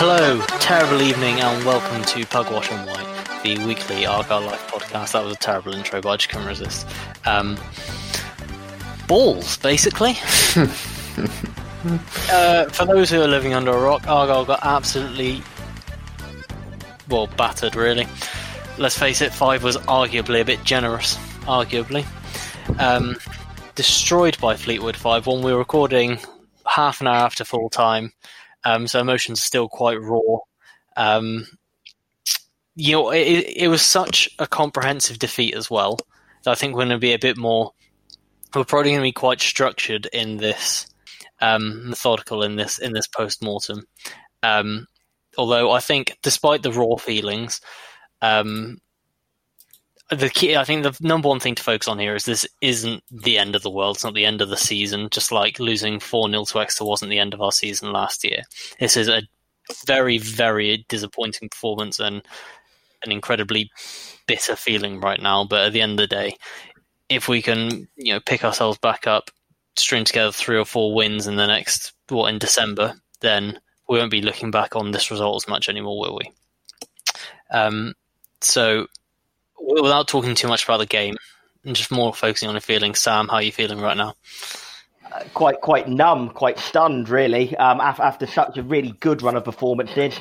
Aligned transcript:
Hello, 0.00 0.40
terrible 0.60 1.02
evening, 1.02 1.40
and 1.40 1.64
welcome 1.66 2.04
to 2.04 2.24
Pugwash 2.24 2.70
and 2.70 2.88
White, 2.88 3.42
the 3.42 3.58
weekly 3.66 4.06
Argyle 4.06 4.42
Life 4.42 4.70
podcast. 4.70 5.10
That 5.10 5.24
was 5.24 5.34
a 5.34 5.38
terrible 5.38 5.74
intro, 5.74 6.00
but 6.00 6.10
I 6.10 6.16
just 6.16 6.28
couldn't 6.28 6.46
resist. 6.46 6.86
Um, 7.26 7.58
balls, 9.08 9.56
basically. 9.56 10.10
uh, 12.30 12.66
for 12.66 12.86
those 12.86 13.10
who 13.10 13.20
are 13.20 13.26
living 13.26 13.54
under 13.54 13.72
a 13.72 13.80
rock, 13.80 14.06
Argyle 14.06 14.44
got 14.44 14.60
absolutely, 14.62 15.42
well, 17.08 17.26
battered, 17.36 17.74
really. 17.74 18.06
Let's 18.78 18.96
face 18.96 19.20
it, 19.20 19.34
five 19.34 19.64
was 19.64 19.78
arguably 19.78 20.40
a 20.40 20.44
bit 20.44 20.62
generous, 20.62 21.16
arguably. 21.40 22.06
Um, 22.78 23.16
destroyed 23.74 24.38
by 24.38 24.54
Fleetwood 24.54 24.94
Five 24.94 25.26
when 25.26 25.42
we 25.42 25.50
were 25.50 25.58
recording 25.58 26.20
half 26.68 27.00
an 27.00 27.08
hour 27.08 27.16
after 27.16 27.44
full 27.44 27.68
time. 27.68 28.12
Um, 28.68 28.86
so 28.86 29.00
emotions 29.00 29.38
are 29.38 29.42
still 29.46 29.66
quite 29.66 29.98
raw. 29.98 30.20
Um, 30.94 31.46
you 32.74 32.92
know, 32.92 33.10
it, 33.10 33.46
it 33.56 33.68
was 33.68 33.80
such 33.80 34.28
a 34.38 34.46
comprehensive 34.46 35.18
defeat 35.18 35.54
as 35.54 35.70
well. 35.70 35.98
That 36.44 36.50
I 36.50 36.54
think 36.54 36.74
we're 36.74 36.84
going 36.84 36.90
to 36.90 36.98
be 36.98 37.14
a 37.14 37.18
bit 37.18 37.38
more. 37.38 37.72
We're 38.54 38.64
probably 38.64 38.90
going 38.90 39.00
to 39.00 39.08
be 39.08 39.12
quite 39.12 39.40
structured 39.40 40.06
in 40.12 40.36
this, 40.36 40.86
um, 41.40 41.88
methodical 41.88 42.42
in 42.42 42.56
this 42.56 42.78
in 42.78 42.92
this 42.92 43.08
post 43.08 43.42
mortem. 43.42 43.84
Um, 44.42 44.86
although 45.38 45.70
I 45.70 45.80
think, 45.80 46.18
despite 46.22 46.62
the 46.62 46.72
raw 46.72 46.96
feelings, 46.96 47.62
um, 48.20 48.76
the 50.10 50.30
key, 50.30 50.56
I 50.56 50.64
think 50.64 50.82
the 50.82 50.96
number 51.00 51.28
one 51.28 51.40
thing 51.40 51.54
to 51.54 51.62
focus 51.62 51.88
on 51.88 51.98
here 51.98 52.14
is 52.14 52.24
this 52.24 52.46
isn't 52.60 53.02
the 53.10 53.38
end 53.38 53.54
of 53.54 53.62
the 53.62 53.70
world. 53.70 53.96
It's 53.96 54.04
not 54.04 54.14
the 54.14 54.24
end 54.24 54.40
of 54.40 54.48
the 54.48 54.56
season. 54.56 55.08
Just 55.10 55.32
like 55.32 55.58
losing 55.58 56.00
4 56.00 56.30
0 56.30 56.44
to 56.44 56.60
Exeter 56.60 56.84
wasn't 56.84 57.10
the 57.10 57.18
end 57.18 57.34
of 57.34 57.42
our 57.42 57.52
season 57.52 57.92
last 57.92 58.24
year. 58.24 58.42
This 58.80 58.96
is 58.96 59.08
a 59.08 59.22
very, 59.86 60.18
very 60.18 60.86
disappointing 60.88 61.50
performance 61.50 62.00
and 62.00 62.22
an 63.04 63.12
incredibly 63.12 63.70
bitter 64.26 64.56
feeling 64.56 65.00
right 65.00 65.20
now. 65.20 65.44
But 65.44 65.66
at 65.66 65.72
the 65.72 65.82
end 65.82 65.92
of 65.92 66.08
the 66.08 66.14
day, 66.14 66.36
if 67.08 67.28
we 67.28 67.42
can, 67.42 67.88
you 67.96 68.14
know, 68.14 68.20
pick 68.20 68.44
ourselves 68.44 68.78
back 68.78 69.06
up, 69.06 69.30
string 69.76 70.04
together 70.04 70.32
three 70.32 70.58
or 70.58 70.64
four 70.64 70.94
wins 70.94 71.26
in 71.26 71.36
the 71.36 71.46
next, 71.46 71.92
what, 72.08 72.32
in 72.32 72.38
December, 72.38 72.94
then 73.20 73.60
we 73.88 73.98
won't 73.98 74.10
be 74.10 74.22
looking 74.22 74.50
back 74.50 74.74
on 74.74 74.90
this 74.90 75.10
result 75.10 75.42
as 75.42 75.48
much 75.48 75.68
anymore, 75.68 75.98
will 75.98 76.18
we? 76.18 76.32
Um, 77.50 77.94
so 78.40 78.86
without 79.60 80.08
talking 80.08 80.34
too 80.34 80.48
much 80.48 80.64
about 80.64 80.78
the 80.78 80.86
game, 80.86 81.16
and 81.64 81.76
just 81.76 81.90
more 81.90 82.14
focusing 82.14 82.48
on 82.48 82.54
the 82.54 82.60
feeling, 82.60 82.94
Sam, 82.94 83.28
how 83.28 83.34
are 83.34 83.42
you 83.42 83.52
feeling 83.52 83.80
right 83.80 83.96
now? 83.96 84.14
Uh, 85.10 85.24
quite 85.32 85.60
quite 85.60 85.88
numb, 85.88 86.30
quite 86.30 86.58
stunned, 86.58 87.08
really. 87.08 87.56
Um, 87.56 87.80
after, 87.80 88.02
after, 88.02 88.26
such 88.26 88.58
a 88.58 88.62
really 88.62 88.92
good 89.00 89.22
run 89.22 89.36
of 89.36 89.44
performances, 89.44 90.20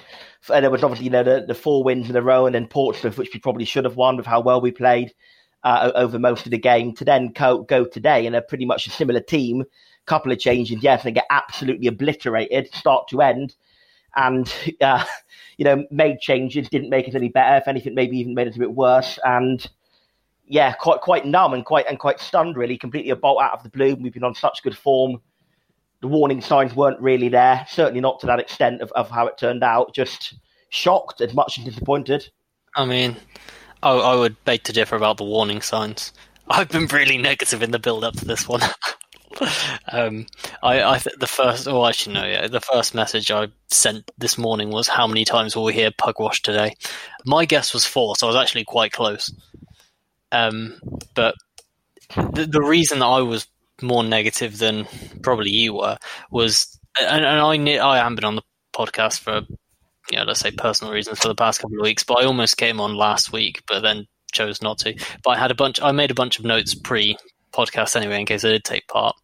and 0.54 0.64
there 0.64 0.72
was 0.72 0.84
obviously 0.84 1.06
you 1.06 1.12
know 1.12 1.24
the, 1.24 1.46
the 1.46 1.56
four 1.56 1.84
wins 1.84 2.10
in 2.10 2.16
a 2.16 2.22
row, 2.22 2.46
and 2.46 2.56
then 2.56 2.68
Portsmouth, 2.68 3.18
which 3.18 3.34
we 3.34 3.40
probably 3.40 3.66
should 3.66 3.86
have 3.86 3.98
won 3.98 4.16
with 4.16 4.26
how 4.26 4.40
well 4.40 4.62
we 4.62 4.72
played 4.72 5.14
uh, 5.64 5.92
over 5.96 6.18
most 6.18 6.46
of 6.46 6.52
the 6.52 6.58
game. 6.58 6.94
To 6.96 7.06
then 7.06 7.30
go, 7.30 7.64
go 7.64 7.86
today 7.86 8.26
in 8.26 8.34
a 8.34 8.42
pretty 8.42 8.66
much 8.66 8.88
a 8.88 8.92
similar 8.92 9.20
team, 9.20 9.66
couple 10.06 10.32
of 10.32 10.40
changes, 10.40 10.82
yes, 10.82 11.04
and 11.06 11.16
get 11.16 11.26
absolutely 11.30 11.88
obliterated, 11.88 12.74
start 12.74 13.10
to 13.10 13.22
end, 13.22 13.56
and 14.18 14.54
uh, 14.82 15.06
you 15.58 15.64
know 15.64 15.86
made 15.90 16.20
changes, 16.20 16.68
didn't 16.68 16.90
make 16.90 17.08
it 17.08 17.16
any 17.16 17.30
better. 17.30 17.56
If 17.58 17.68
anything, 17.68 17.96
maybe 17.96 18.18
even 18.18 18.34
made 18.34 18.48
it 18.48 18.56
a 18.56 18.60
bit 18.60 18.74
worse. 18.74 19.18
And 19.24 19.66
yeah, 20.46 20.74
quite 20.74 21.02
quite 21.02 21.26
numb 21.26 21.54
and 21.54 21.66
quite 21.66 21.88
and 21.88 21.98
quite 21.98 22.20
stunned. 22.20 22.58
Really, 22.58 22.78
completely 22.78 23.12
a 23.12 23.16
bolt 23.16 23.42
out 23.42 23.54
of 23.54 23.64
the 23.64 23.70
blue. 23.70 23.96
We've 23.96 24.14
been 24.14 24.24
on 24.24 24.36
such 24.36 24.64
good 24.64 24.78
form. 24.78 25.22
The 26.02 26.08
warning 26.08 26.42
signs 26.42 26.76
weren't 26.76 27.00
really 27.00 27.30
there. 27.30 27.66
Certainly 27.70 28.02
not 28.02 28.20
to 28.20 28.28
that 28.28 28.40
extent 28.40 28.82
of, 28.82 28.92
of 28.92 29.10
how 29.10 29.26
it 29.28 29.38
turned 29.38 29.64
out. 29.64 29.96
Just 29.96 30.36
shocked, 30.70 31.22
as 31.22 31.34
much 31.34 31.58
as 31.58 31.66
disappointed. 31.66 32.30
I 32.76 32.86
mean, 32.86 33.16
I, 33.82 33.92
I 33.92 34.16
would 34.16 34.44
beg 34.46 34.64
to 34.64 34.74
differ 34.74 34.96
about 34.96 35.18
the 35.18 35.24
warning 35.24 35.62
signs. 35.62 36.14
I've 36.50 36.70
been 36.70 36.86
really 36.88 37.18
negative 37.18 37.64
in 37.64 37.72
the 37.72 37.80
build 37.80 38.04
up 38.04 38.16
to 38.18 38.26
this 38.26 38.48
one. 38.48 38.62
um, 39.92 40.26
I, 40.64 40.84
I 40.84 40.98
th- 41.00 41.16
the 41.20 41.28
first, 41.28 41.68
oh, 41.68 41.86
actually 41.86 42.16
no, 42.16 42.26
yeah, 42.26 42.48
the 42.48 42.62
first 42.62 42.96
message 42.96 43.32
I 43.32 43.48
sent 43.68 44.10
this 44.18 44.38
morning 44.38 44.70
was 44.70 44.88
how 44.88 45.08
many 45.08 45.26
times 45.26 45.56
will 45.56 45.64
we 45.64 45.74
hear 45.74 45.92
pugwash 45.92 46.42
today? 46.42 46.76
My 47.26 47.46
guess 47.46 47.74
was 47.74 47.86
four, 47.86 48.16
so 48.16 48.28
I 48.28 48.32
was 48.32 48.42
actually 48.42 48.66
quite 48.66 48.92
close. 48.92 49.34
Um, 50.32 50.80
but 51.14 51.36
the, 52.16 52.48
the 52.50 52.62
reason 52.62 53.00
that 53.00 53.06
I 53.06 53.22
was 53.22 53.48
more 53.82 54.04
negative 54.04 54.58
than 54.58 54.88
probably 55.22 55.52
you 55.52 55.76
were 55.76 55.98
was, 56.32 56.80
and, 57.00 57.24
and 57.24 57.40
I 57.40 57.86
I 57.86 57.98
haven't 57.98 58.16
been 58.16 58.26
on 58.26 58.36
the 58.36 58.44
podcast 58.74 59.20
for 59.20 59.42
you 60.12 60.18
know, 60.18 60.24
let's 60.24 60.40
say 60.40 60.52
personal 60.52 60.94
reasons 60.94 61.20
for 61.20 61.28
the 61.28 61.36
past 61.36 61.60
couple 61.60 61.78
of 61.78 61.84
weeks, 61.84 62.04
but 62.04 62.20
I 62.20 62.26
almost 62.26 62.58
came 62.58 62.80
on 62.80 62.96
last 62.96 63.32
week, 63.34 63.62
but 63.68 63.82
then 63.82 64.06
chose 64.32 64.62
not 64.62 64.80
to. 64.80 64.94
But 65.24 65.32
I 65.32 65.38
had 65.38 65.52
a 65.52 65.56
bunch, 65.56 65.82
I 65.82 65.92
made 65.92 66.12
a 66.12 66.16
bunch 66.16 66.40
of 66.40 66.46
notes 66.46 66.76
pre 66.76 67.18
podcast 67.58 67.96
anyway, 67.96 68.20
in 68.20 68.26
case 68.26 68.46
I 68.46 68.50
did 68.50 68.64
take 68.64 68.88
part. 68.88 69.16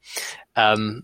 Um, 0.56 1.04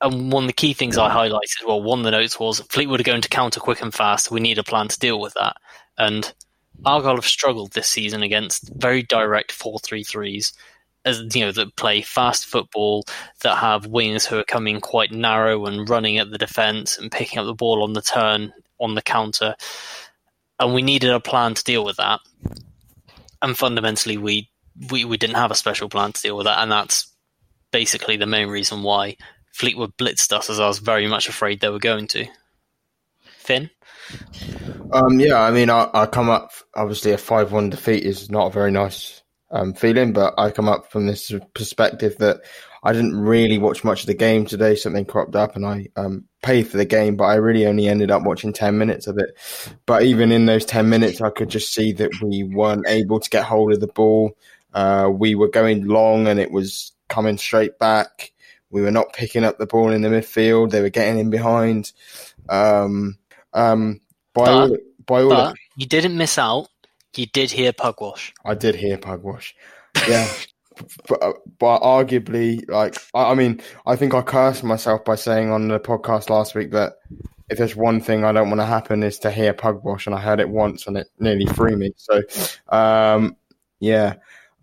and 0.00 0.32
one 0.32 0.44
of 0.44 0.48
the 0.48 0.54
key 0.54 0.72
things 0.72 0.98
I 0.98 1.10
highlighted, 1.10 1.66
well, 1.66 1.82
one 1.82 2.00
of 2.00 2.04
the 2.04 2.10
notes 2.10 2.38
was 2.38 2.60
Fleetwood 2.60 3.00
are 3.00 3.04
going 3.04 3.22
to 3.22 3.28
counter 3.28 3.60
quick 3.60 3.82
and 3.82 3.94
fast. 3.94 4.30
We 4.30 4.40
need 4.40 4.58
a 4.58 4.64
plan 4.64 4.88
to 4.88 4.98
deal 4.98 5.20
with 5.20 5.34
that. 5.34 5.56
And 5.96 6.32
Argyle 6.84 7.16
have 7.16 7.24
struggled 7.24 7.72
this 7.72 7.88
season 7.88 8.22
against 8.22 8.72
very 8.74 9.02
direct 9.04 9.52
4 9.52 9.78
3 9.78 10.02
3s, 10.02 10.52
as 11.04 11.34
you 11.34 11.44
know, 11.44 11.52
that 11.52 11.76
play 11.76 12.02
fast 12.02 12.46
football, 12.46 13.04
that 13.42 13.58
have 13.58 13.86
wings 13.86 14.26
who 14.26 14.38
are 14.38 14.44
coming 14.44 14.80
quite 14.80 15.12
narrow 15.12 15.66
and 15.66 15.88
running 15.88 16.18
at 16.18 16.30
the 16.30 16.38
defence 16.38 16.98
and 16.98 17.12
picking 17.12 17.38
up 17.38 17.46
the 17.46 17.54
ball 17.54 17.82
on 17.82 17.92
the 17.92 18.02
turn 18.02 18.52
on 18.80 18.94
the 18.94 19.02
counter. 19.02 19.54
And 20.58 20.74
we 20.74 20.82
needed 20.82 21.10
a 21.10 21.20
plan 21.20 21.54
to 21.54 21.64
deal 21.64 21.84
with 21.84 21.96
that. 21.96 22.20
And 23.40 23.56
fundamentally, 23.56 24.16
we 24.16 24.48
we, 24.90 25.04
we 25.04 25.16
didn't 25.16 25.36
have 25.36 25.50
a 25.50 25.56
special 25.56 25.88
plan 25.88 26.12
to 26.12 26.22
deal 26.22 26.36
with 26.36 26.46
that, 26.46 26.62
and 26.62 26.70
that's 26.70 27.12
basically 27.70 28.16
the 28.16 28.26
main 28.26 28.48
reason 28.48 28.82
why 28.82 29.16
Fleetwood 29.52 29.96
blitzed 29.96 30.32
us, 30.32 30.50
as 30.50 30.60
I 30.60 30.68
was 30.68 30.78
very 30.78 31.06
much 31.06 31.28
afraid 31.28 31.60
they 31.60 31.68
were 31.68 31.78
going 31.78 32.06
to. 32.08 32.26
Finn? 33.38 33.70
Um, 34.92 35.18
yeah, 35.20 35.40
I 35.40 35.50
mean, 35.50 35.70
I, 35.70 35.88
I 35.92 36.06
come 36.06 36.30
up, 36.30 36.52
obviously, 36.74 37.12
a 37.12 37.18
5 37.18 37.52
1 37.52 37.70
defeat 37.70 38.04
is 38.04 38.30
not 38.30 38.48
a 38.48 38.52
very 38.52 38.70
nice 38.70 39.22
um, 39.50 39.74
feeling, 39.74 40.12
but 40.12 40.34
I 40.38 40.50
come 40.50 40.68
up 40.68 40.90
from 40.90 41.06
this 41.06 41.32
perspective 41.54 42.16
that 42.18 42.40
I 42.82 42.92
didn't 42.92 43.18
really 43.20 43.58
watch 43.58 43.84
much 43.84 44.00
of 44.00 44.06
the 44.06 44.14
game 44.14 44.44
today. 44.44 44.74
Something 44.74 45.04
cropped 45.04 45.36
up 45.36 45.54
and 45.54 45.64
I 45.64 45.88
um, 45.96 46.24
paid 46.42 46.68
for 46.68 46.78
the 46.78 46.84
game, 46.84 47.16
but 47.16 47.24
I 47.24 47.34
really 47.34 47.66
only 47.66 47.86
ended 47.86 48.10
up 48.10 48.24
watching 48.24 48.52
10 48.52 48.76
minutes 48.76 49.06
of 49.06 49.18
it. 49.18 49.36
But 49.86 50.02
even 50.02 50.32
in 50.32 50.46
those 50.46 50.64
10 50.64 50.88
minutes, 50.88 51.20
I 51.20 51.30
could 51.30 51.48
just 51.48 51.72
see 51.72 51.92
that 51.92 52.10
we 52.20 52.42
weren't 52.42 52.86
able 52.88 53.20
to 53.20 53.30
get 53.30 53.44
hold 53.44 53.72
of 53.72 53.80
the 53.80 53.86
ball. 53.86 54.32
Uh, 54.72 55.10
we 55.12 55.34
were 55.34 55.48
going 55.48 55.86
long 55.86 56.26
and 56.26 56.40
it 56.40 56.50
was 56.50 56.92
coming 57.08 57.36
straight 57.38 57.78
back. 57.78 58.32
We 58.70 58.80
were 58.80 58.90
not 58.90 59.12
picking 59.12 59.44
up 59.44 59.58
the 59.58 59.66
ball 59.66 59.90
in 59.90 60.02
the 60.02 60.08
midfield. 60.08 60.70
They 60.70 60.80
were 60.80 60.88
getting 60.88 61.18
in 61.18 61.30
behind. 61.30 61.92
Um, 62.48 63.18
um, 63.52 64.00
by 64.34 64.44
But- 64.46 64.70
all, 64.70 64.76
by 65.06 65.22
all, 65.22 65.28
But 65.28 65.56
you 65.76 65.86
didn't 65.86 66.16
miss 66.16 66.38
out. 66.38 66.68
You 67.16 67.26
did 67.26 67.50
hear 67.50 67.72
Pugwash. 67.72 68.32
I 68.44 68.54
did 68.54 68.74
hear 68.74 68.96
Pugwash. 68.96 69.52
Yeah. 70.08 70.26
but, 71.08 71.22
uh, 71.22 71.32
but 71.58 71.80
arguably, 71.80 72.66
like, 72.70 72.96
I, 73.14 73.32
I 73.32 73.34
mean, 73.34 73.60
I 73.86 73.96
think 73.96 74.14
I 74.14 74.22
cursed 74.22 74.64
myself 74.64 75.04
by 75.04 75.16
saying 75.16 75.50
on 75.50 75.68
the 75.68 75.78
podcast 75.78 76.30
last 76.30 76.54
week 76.54 76.70
that 76.70 76.94
if 77.50 77.58
there's 77.58 77.76
one 77.76 78.00
thing 78.00 78.24
I 78.24 78.32
don't 78.32 78.48
want 78.48 78.60
to 78.60 78.66
happen 78.66 79.02
is 79.02 79.18
to 79.20 79.30
hear 79.30 79.52
Pugwash, 79.52 80.06
and 80.06 80.14
I 80.14 80.20
heard 80.20 80.40
it 80.40 80.48
once 80.48 80.86
and 80.86 80.96
it 80.96 81.08
nearly 81.18 81.44
threw 81.44 81.76
me. 81.76 81.92
So, 81.96 82.22
um, 82.70 83.36
yeah. 83.78 84.14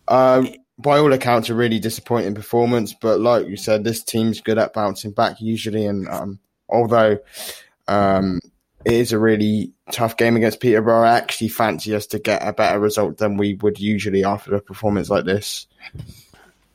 Um, 0.09 0.49
by 0.77 0.97
all 0.97 1.13
accounts, 1.13 1.49
a 1.49 1.55
really 1.55 1.79
disappointing 1.79 2.35
performance, 2.35 2.93
but 2.93 3.19
like 3.19 3.47
you 3.47 3.57
said, 3.57 3.83
this 3.83 4.03
team's 4.03 4.41
good 4.41 4.57
at 4.57 4.73
bouncing 4.73 5.11
back 5.11 5.39
usually, 5.39 5.85
and 5.85 6.07
um, 6.07 6.39
although 6.69 7.19
um, 7.87 8.39
it 8.85 8.93
is 8.93 9.11
a 9.11 9.19
really 9.19 9.73
tough 9.91 10.15
game 10.15 10.35
against 10.37 10.59
Peterborough. 10.61 11.03
I 11.03 11.17
actually 11.17 11.49
fancy 11.49 11.93
us 11.95 12.07
to 12.07 12.19
get 12.19 12.47
a 12.47 12.53
better 12.53 12.79
result 12.79 13.17
than 13.17 13.37
we 13.37 13.55
would 13.55 13.79
usually 13.79 14.23
after 14.23 14.55
a 14.55 14.61
performance 14.61 15.09
like 15.09 15.25
this. 15.25 15.67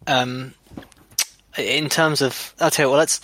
Um, 0.06 0.54
in 1.56 1.88
terms 1.88 2.20
of, 2.20 2.54
I'll 2.60 2.70
tell 2.70 2.86
you 2.86 2.90
what, 2.90 2.98
let's, 2.98 3.20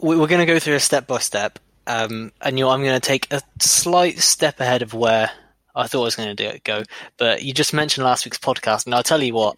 we- 0.00 0.16
we're 0.16 0.26
going 0.26 0.46
to 0.46 0.52
go 0.52 0.58
through 0.58 0.76
a 0.76 0.80
step 0.80 1.06
by 1.06 1.18
step. 1.18 1.58
Um, 1.86 2.32
and 2.40 2.58
I'm 2.60 2.82
going 2.82 2.94
to 2.94 3.00
take 3.00 3.32
a 3.32 3.42
slight 3.60 4.18
step 4.18 4.60
ahead 4.60 4.82
of 4.82 4.94
where 4.94 5.30
I 5.78 5.86
thought 5.86 6.00
I 6.00 6.04
was 6.04 6.16
going 6.16 6.28
to 6.28 6.34
do 6.34 6.48
it, 6.48 6.64
go. 6.64 6.82
But 7.16 7.42
you 7.44 7.54
just 7.54 7.72
mentioned 7.72 8.04
last 8.04 8.24
week's 8.24 8.38
podcast, 8.38 8.84
and 8.84 8.94
I'll 8.94 9.04
tell 9.04 9.22
you 9.22 9.34
what. 9.34 9.56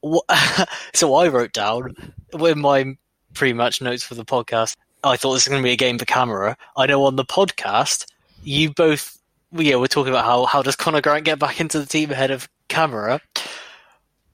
what 0.00 0.24
so 0.94 1.14
I 1.14 1.28
wrote 1.28 1.52
down 1.52 1.94
in 2.32 2.58
my 2.58 2.96
pretty 3.34 3.52
much 3.52 3.82
notes 3.82 4.02
for 4.02 4.14
the 4.14 4.24
podcast. 4.24 4.76
I 5.04 5.16
thought 5.16 5.34
this 5.34 5.44
was 5.44 5.48
going 5.48 5.62
to 5.62 5.66
be 5.66 5.72
a 5.72 5.76
game 5.76 5.98
for 5.98 6.06
Camara. 6.06 6.56
I 6.76 6.86
know 6.86 7.04
on 7.04 7.16
the 7.16 7.24
podcast, 7.24 8.06
you 8.42 8.72
both, 8.72 9.18
yeah, 9.52 9.76
we're 9.76 9.86
talking 9.86 10.12
about 10.12 10.24
how 10.24 10.46
how 10.46 10.62
does 10.62 10.74
Conor 10.74 11.02
Grant 11.02 11.24
get 11.24 11.38
back 11.38 11.60
into 11.60 11.78
the 11.78 11.86
team 11.86 12.10
ahead 12.10 12.30
of 12.30 12.48
Camara. 12.68 13.20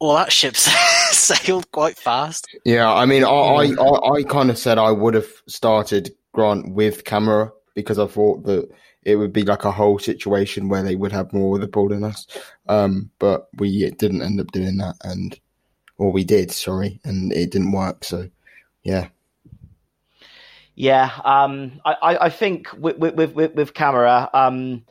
Well, 0.01 0.15
that 0.15 0.33
ship 0.33 0.57
sailed 1.11 1.71
quite 1.73 1.99
fast. 1.99 2.47
Yeah, 2.65 2.93
I 2.93 3.07
mean, 3.07 3.25
I 3.25 3.29
I, 3.29 3.65
I, 3.73 4.13
I 4.19 4.23
kind 4.23 4.51
of 4.51 4.59
said 4.59 4.79
I 4.79 4.93
would 4.93 5.15
have 5.15 5.29
started 5.49 6.15
Grant 6.33 6.73
with 6.73 7.05
Camara 7.05 7.53
because 7.75 7.99
I 7.99 8.07
thought 8.07 8.45
that 8.45 8.71
it 9.05 9.17
would 9.17 9.33
be 9.33 9.43
like 9.43 9.65
a 9.65 9.73
whole 9.73 9.99
situation 9.99 10.69
where 10.69 10.83
they 10.83 10.97
would 10.97 11.13
have 11.13 11.33
more 11.33 11.57
of 11.57 11.61
the 11.61 11.69
ball 11.69 11.89
than 11.89 12.05
us. 12.05 12.27
Um, 12.69 13.11
but 13.19 13.49
we 13.59 13.91
didn't 13.91 14.23
end 14.23 14.41
up 14.41 14.51
doing 14.53 14.79
that, 14.79 14.97
and 15.03 15.39
or 15.99 16.11
we 16.11 16.25
did, 16.25 16.51
sorry, 16.51 17.01
and 17.05 17.33
it 17.33 17.51
didn't 17.51 17.73
work. 17.73 18.05
So, 18.05 18.29
yeah. 18.83 19.09
Yeah, 20.75 21.11
um, 21.25 21.81
I, 21.85 22.19
I, 22.23 22.31
think 22.31 22.73
with 22.77 22.97
with 22.99 23.33
with, 23.33 23.55
with 23.55 23.75
Camara, 23.75 24.29
um, 24.35 24.85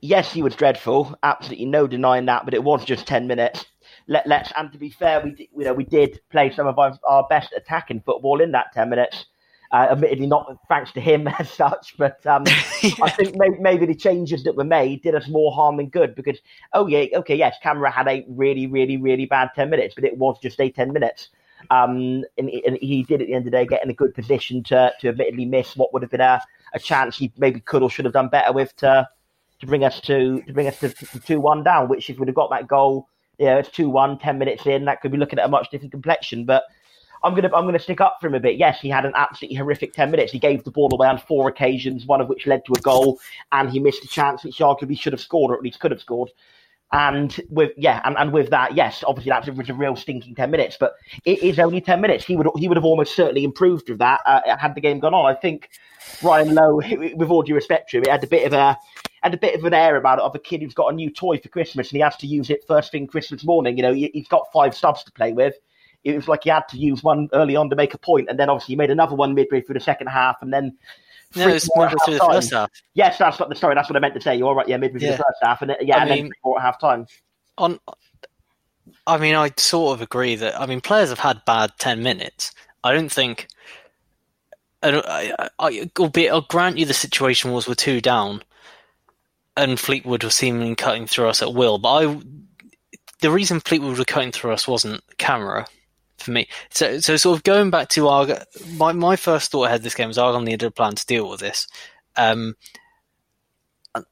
yes, 0.00 0.32
he 0.32 0.42
was 0.42 0.56
dreadful. 0.56 1.16
Absolutely 1.22 1.66
no 1.66 1.86
denying 1.86 2.26
that. 2.26 2.44
But 2.44 2.54
it 2.54 2.64
was 2.64 2.84
just 2.84 3.06
ten 3.06 3.28
minutes. 3.28 3.64
Let 4.08 4.26
let's 4.26 4.52
and 4.56 4.72
to 4.72 4.78
be 4.78 4.90
fair, 4.90 5.20
we 5.22 5.48
you 5.56 5.64
know 5.64 5.72
we 5.72 5.84
did 5.84 6.20
play 6.30 6.52
some 6.52 6.66
of 6.66 6.80
our, 6.80 6.98
our 7.06 7.26
best 7.28 7.52
attacking 7.56 8.02
football 8.04 8.40
in 8.40 8.50
that 8.52 8.72
ten 8.74 8.90
minutes. 8.90 9.26
Uh, 9.74 9.88
admittedly, 9.90 10.28
not 10.28 10.56
thanks 10.68 10.92
to 10.92 11.00
him 11.00 11.26
as 11.40 11.50
such, 11.50 11.96
but 11.98 12.24
um, 12.26 12.44
I 12.46 13.10
think 13.10 13.34
maybe, 13.36 13.56
maybe 13.58 13.86
the 13.86 13.94
changes 13.96 14.44
that 14.44 14.54
were 14.54 14.62
made 14.62 15.02
did 15.02 15.16
us 15.16 15.26
more 15.26 15.50
harm 15.52 15.78
than 15.78 15.88
good. 15.88 16.14
Because 16.14 16.38
oh 16.74 16.86
yeah, 16.86 17.06
okay, 17.16 17.34
yes, 17.34 17.56
Camara 17.60 17.90
had 17.90 18.06
a 18.06 18.24
really, 18.28 18.68
really, 18.68 18.96
really 18.96 19.26
bad 19.26 19.50
ten 19.56 19.70
minutes, 19.70 19.96
but 19.96 20.04
it 20.04 20.16
was 20.16 20.38
just 20.40 20.60
a 20.60 20.70
ten 20.70 20.92
minutes. 20.92 21.30
Um, 21.70 22.22
and, 22.38 22.50
and 22.50 22.78
he 22.80 23.02
did 23.02 23.20
at 23.20 23.26
the 23.26 23.34
end 23.34 23.46
of 23.48 23.50
the 23.50 23.50
day 23.50 23.66
get 23.66 23.82
in 23.82 23.90
a 23.90 23.94
good 23.94 24.14
position 24.14 24.62
to 24.64 24.92
to 25.00 25.08
admittedly 25.08 25.44
miss 25.44 25.76
what 25.76 25.92
would 25.92 26.02
have 26.02 26.10
been 26.12 26.20
a, 26.20 26.40
a 26.72 26.78
chance 26.78 27.16
he 27.16 27.32
maybe 27.36 27.58
could 27.58 27.82
or 27.82 27.90
should 27.90 28.04
have 28.04 28.14
done 28.14 28.28
better 28.28 28.52
with 28.52 28.76
to 28.76 29.08
to 29.58 29.66
bring 29.66 29.82
us 29.82 30.00
to 30.02 30.40
to 30.42 30.52
bring 30.52 30.68
us 30.68 30.78
to 30.78 30.90
two 31.26 31.40
one 31.40 31.64
down. 31.64 31.88
Which 31.88 32.08
if 32.08 32.20
we'd 32.20 32.28
have 32.28 32.36
got 32.36 32.50
that 32.50 32.68
goal, 32.68 33.08
yeah, 33.38 33.56
it's 33.56 33.70
two 33.70 33.90
one, 33.90 34.20
10 34.20 34.38
minutes 34.38 34.66
in, 34.66 34.84
that 34.84 35.00
could 35.00 35.10
be 35.10 35.18
looking 35.18 35.40
at 35.40 35.46
a 35.46 35.48
much 35.48 35.68
different 35.72 35.90
complexion. 35.90 36.44
But 36.44 36.62
I'm 37.24 37.34
gonna 37.34 37.50
I'm 37.54 37.64
gonna 37.64 37.78
stick 37.78 38.00
up 38.00 38.18
for 38.20 38.26
him 38.26 38.34
a 38.34 38.40
bit. 38.40 38.56
Yes, 38.56 38.80
he 38.80 38.88
had 38.88 39.04
an 39.04 39.12
absolutely 39.14 39.56
horrific 39.56 39.94
ten 39.94 40.10
minutes. 40.10 40.30
He 40.30 40.38
gave 40.38 40.62
the 40.64 40.70
ball 40.70 40.90
away 40.92 41.08
on 41.08 41.18
four 41.18 41.48
occasions, 41.48 42.06
one 42.06 42.20
of 42.20 42.28
which 42.28 42.46
led 42.46 42.64
to 42.66 42.72
a 42.76 42.80
goal, 42.80 43.18
and 43.52 43.70
he 43.70 43.80
missed 43.80 44.04
a 44.04 44.08
chance 44.08 44.44
which 44.44 44.58
he 44.58 44.64
arguably 44.64 44.98
should 44.98 45.12
have 45.12 45.20
scored 45.20 45.50
or 45.50 45.56
at 45.56 45.62
least 45.62 45.80
could 45.80 45.90
have 45.90 46.00
scored. 46.00 46.30
And 46.92 47.40
with 47.48 47.72
yeah, 47.76 48.00
and, 48.04 48.16
and 48.18 48.32
with 48.32 48.50
that, 48.50 48.76
yes, 48.76 49.02
obviously 49.06 49.30
that 49.30 49.56
was 49.56 49.68
a 49.68 49.74
real 49.74 49.96
stinking 49.96 50.34
ten 50.34 50.50
minutes, 50.50 50.76
but 50.78 50.94
it 51.24 51.42
is 51.42 51.58
only 51.58 51.80
ten 51.80 52.00
minutes. 52.00 52.24
He 52.24 52.36
would 52.36 52.46
he 52.56 52.68
would 52.68 52.76
have 52.76 52.84
almost 52.84 53.16
certainly 53.16 53.42
improved 53.42 53.88
with 53.88 53.98
that 53.98 54.20
uh, 54.26 54.56
had 54.58 54.74
the 54.74 54.80
game 54.80 55.00
gone 55.00 55.14
on. 55.14 55.26
I 55.26 55.34
think 55.34 55.70
Ryan 56.22 56.54
Lowe, 56.54 56.76
with 57.16 57.30
all 57.30 57.42
due 57.42 57.54
respect 57.54 57.90
to 57.90 57.98
him, 57.98 58.04
it 58.04 58.10
had 58.10 58.22
a 58.22 58.28
bit 58.28 58.46
of 58.46 58.52
a 58.52 58.78
had 59.24 59.34
a 59.34 59.38
bit 59.38 59.54
of 59.54 59.64
an 59.64 59.72
air 59.72 59.96
about 59.96 60.18
it 60.18 60.24
of 60.24 60.34
a 60.34 60.38
kid 60.38 60.60
who's 60.60 60.74
got 60.74 60.92
a 60.92 60.94
new 60.94 61.10
toy 61.10 61.38
for 61.38 61.48
Christmas 61.48 61.90
and 61.90 61.96
he 61.96 62.02
has 62.02 62.16
to 62.18 62.26
use 62.26 62.50
it 62.50 62.62
first 62.68 62.92
thing 62.92 63.06
Christmas 63.06 63.42
morning. 63.42 63.76
You 63.76 63.82
know, 63.82 63.94
he, 63.94 64.10
he's 64.12 64.28
got 64.28 64.52
five 64.52 64.76
subs 64.76 65.02
to 65.04 65.12
play 65.12 65.32
with. 65.32 65.54
It 66.04 66.14
was 66.16 66.28
like 66.28 66.44
he 66.44 66.50
had 66.50 66.68
to 66.68 66.76
use 66.76 67.02
one 67.02 67.28
early 67.32 67.56
on 67.56 67.70
to 67.70 67.76
make 67.76 67.94
a 67.94 67.98
point, 67.98 68.28
and 68.28 68.38
then 68.38 68.50
obviously 68.50 68.74
he 68.74 68.76
made 68.76 68.90
another 68.90 69.14
one 69.14 69.34
midway 69.34 69.60
through 69.62 69.74
the 69.74 69.80
second 69.80 70.08
half, 70.08 70.36
and 70.42 70.52
then 70.52 70.76
No, 71.34 71.44
three 71.44 71.52
it's 71.54 71.68
more 71.74 71.86
midway 71.86 71.98
through 72.04 72.14
the 72.14 72.20
first 72.32 72.52
half. 72.52 72.70
Yes, 72.92 73.18
that's 73.18 73.38
what 73.40 73.48
the 73.48 73.54
sorry. 73.56 73.74
That's 73.74 73.88
what 73.88 73.96
I 73.96 74.00
meant 74.00 74.14
to 74.14 74.20
say. 74.20 74.36
You're 74.36 74.54
right. 74.54 74.68
Yeah, 74.68 74.76
midway 74.76 75.00
through 75.00 75.08
Yeah. 75.08 75.16
the 75.16 75.24
first 75.24 75.38
half, 75.42 75.62
and 75.62 75.70
then, 75.70 75.76
yeah, 75.80 75.96
I 75.96 76.02
and 76.02 76.10
then 76.10 76.22
mean- 76.24 76.32
at 76.56 76.62
half 76.62 76.78
time. 76.80 77.06
on 77.58 77.80
I 79.06 79.16
mean 79.18 79.34
I 79.34 79.50
sort 79.56 79.94
of 79.96 80.02
agree 80.02 80.34
that 80.36 80.60
I 80.60 80.66
mean 80.66 80.80
players 80.80 81.08
have 81.10 81.18
had 81.18 81.44
bad 81.44 81.72
10 81.78 82.02
minutes. 82.02 82.52
I 82.82 82.92
don't 82.92 83.10
think 83.12 83.48
I, 84.82 85.32
I, 85.38 85.48
I 85.58 85.90
albeit 85.98 86.30
I'll 86.32 86.42
grant 86.42 86.76
you 86.78 86.84
the 86.84 86.92
situation 86.94 87.52
was 87.52 87.66
we're 87.66 87.74
two 87.74 88.00
down 88.02 88.42
and 89.56 89.78
Fleetwood 89.80 90.24
was 90.24 90.34
seemingly 90.34 90.74
cutting 90.74 91.06
through 91.06 91.28
us 91.28 91.40
at 91.42 91.54
will, 91.54 91.78
but 91.78 91.92
I 92.06 92.20
the 93.20 93.30
reason 93.30 93.60
Fleetwood 93.60 93.98
were 93.98 94.04
cutting 94.04 94.32
through 94.32 94.52
us 94.52 94.68
wasn't 94.68 95.02
Camara 95.18 95.66
for 96.24 96.32
me. 96.32 96.48
So 96.70 96.98
so 96.98 97.16
sort 97.16 97.38
of 97.38 97.44
going 97.44 97.70
back 97.70 97.88
to 97.90 98.08
our 98.08 98.26
my 98.72 98.92
my 98.92 99.16
first 99.16 99.50
thought 99.50 99.64
ahead 99.64 99.82
this 99.82 99.94
game 99.94 100.08
was 100.08 100.18
Argyle 100.18 100.40
needed 100.40 100.64
a 100.64 100.70
plan 100.70 100.94
to 100.94 101.06
deal 101.06 101.28
with 101.28 101.40
this. 101.40 101.66
Um 102.16 102.54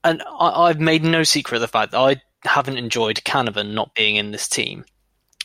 and 0.04 0.22
I, 0.38 0.68
I've 0.68 0.80
made 0.80 1.02
no 1.02 1.22
secret 1.24 1.56
of 1.56 1.62
the 1.62 1.68
fact 1.68 1.92
that 1.92 1.98
I 1.98 2.22
haven't 2.44 2.76
enjoyed 2.76 3.16
Canavan 3.24 3.72
not 3.72 3.94
being 3.94 4.16
in 4.16 4.30
this 4.30 4.48
team, 4.48 4.84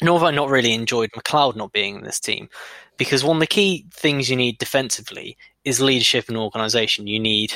nor 0.02 0.20
have 0.20 0.28
I 0.28 0.32
not 0.32 0.50
really 0.50 0.74
enjoyed 0.74 1.10
Macleod 1.16 1.56
not 1.56 1.72
being 1.72 1.96
in 1.96 2.04
this 2.04 2.20
team, 2.20 2.50
because 2.98 3.24
one 3.24 3.38
of 3.38 3.42
the 3.42 3.48
key 3.48 3.86
things 3.92 4.30
you 4.30 4.36
need 4.36 4.58
defensively 4.58 5.38
is 5.64 5.82
leadership 5.82 6.30
and 6.30 6.38
organisation. 6.38 7.08
You 7.08 7.20
need 7.20 7.54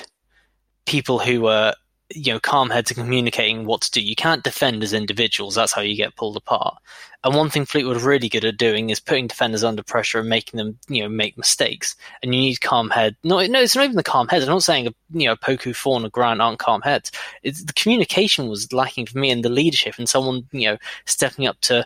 people 0.85 1.19
who 1.19 1.47
are 1.47 1.75
you 2.15 2.33
know 2.33 2.39
calm 2.39 2.69
heads 2.69 2.91
and 2.91 2.99
communicating 2.99 3.65
what 3.65 3.81
to 3.81 3.91
do. 3.91 4.01
You 4.01 4.15
can't 4.15 4.43
defend 4.43 4.83
as 4.83 4.93
individuals. 4.93 5.55
That's 5.55 5.73
how 5.73 5.81
you 5.81 5.95
get 5.95 6.15
pulled 6.15 6.37
apart. 6.37 6.77
And 7.23 7.35
one 7.35 7.49
thing 7.49 7.65
Fleetwood 7.65 7.97
are 7.97 8.07
really 8.07 8.29
good 8.29 8.45
at 8.45 8.57
doing 8.57 8.89
is 8.89 8.99
putting 8.99 9.27
defenders 9.27 9.63
under 9.63 9.83
pressure 9.83 10.19
and 10.19 10.29
making 10.29 10.57
them 10.57 10.77
you 10.87 11.03
know 11.03 11.09
make 11.09 11.37
mistakes. 11.37 11.95
And 12.21 12.33
you 12.33 12.41
need 12.41 12.61
calm 12.61 12.89
head. 12.89 13.15
No, 13.23 13.45
no, 13.45 13.61
it's 13.61 13.75
not 13.75 13.85
even 13.85 13.95
the 13.95 14.03
calm 14.03 14.27
heads. 14.27 14.45
I'm 14.45 14.51
not 14.51 14.63
saying 14.63 14.93
you 15.11 15.27
know 15.27 15.35
Poku, 15.35 15.75
Fornah, 15.75 16.07
or 16.07 16.09
Grant 16.09 16.41
aren't 16.41 16.59
calm 16.59 16.81
heads. 16.81 17.11
It's, 17.43 17.63
the 17.63 17.73
communication 17.73 18.47
was 18.47 18.71
lacking 18.73 19.05
for 19.05 19.19
me, 19.19 19.29
and 19.29 19.43
the 19.43 19.49
leadership, 19.49 19.95
and 19.97 20.09
someone 20.09 20.47
you 20.51 20.69
know 20.69 20.77
stepping 21.05 21.47
up 21.47 21.59
to 21.61 21.85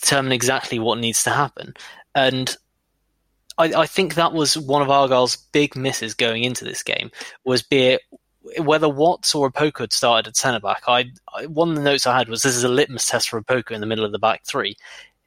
determine 0.00 0.32
exactly 0.32 0.78
what 0.78 0.98
needs 0.98 1.22
to 1.24 1.30
happen. 1.30 1.74
And 2.14 2.56
I, 3.58 3.82
I 3.82 3.86
think 3.86 4.14
that 4.14 4.32
was 4.32 4.58
one 4.58 4.82
of 4.82 4.88
Argyle's 4.90 5.36
big 5.36 5.76
misses 5.76 6.14
going 6.14 6.44
into 6.44 6.64
this 6.64 6.82
game 6.82 7.10
was 7.44 7.62
be 7.62 7.78
it 7.78 8.02
whether 8.58 8.88
Watts 8.88 9.34
or 9.34 9.50
Opoku 9.50 9.80
had 9.80 9.92
started 9.92 10.28
at 10.28 10.36
centre 10.36 10.60
back. 10.60 10.82
I, 10.86 11.10
I 11.34 11.46
one 11.46 11.70
of 11.70 11.76
the 11.76 11.82
notes 11.82 12.06
I 12.06 12.16
had 12.16 12.28
was 12.28 12.42
this 12.42 12.56
is 12.56 12.64
a 12.64 12.68
litmus 12.68 13.06
test 13.06 13.28
for 13.28 13.40
Opoku 13.40 13.72
in 13.72 13.80
the 13.80 13.86
middle 13.86 14.04
of 14.04 14.12
the 14.12 14.18
back 14.18 14.44
three. 14.44 14.76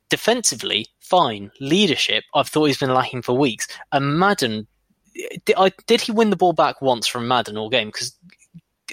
Defensively, 0.09 0.88
fine. 0.99 1.51
Leadership, 1.59 2.23
I've 2.33 2.47
thought 2.47 2.65
he's 2.65 2.79
been 2.79 2.93
lacking 2.93 3.21
for 3.21 3.38
weeks. 3.38 3.67
And 3.91 4.17
Madden, 4.17 4.67
did, 5.45 5.55
I, 5.57 5.71
did 5.85 6.01
he 6.01 6.11
win 6.11 6.29
the 6.29 6.35
ball 6.35 6.53
back 6.53 6.81
once 6.81 7.07
from 7.07 7.27
Madden 7.27 7.57
all 7.57 7.69
game? 7.69 7.89
Because 7.89 8.15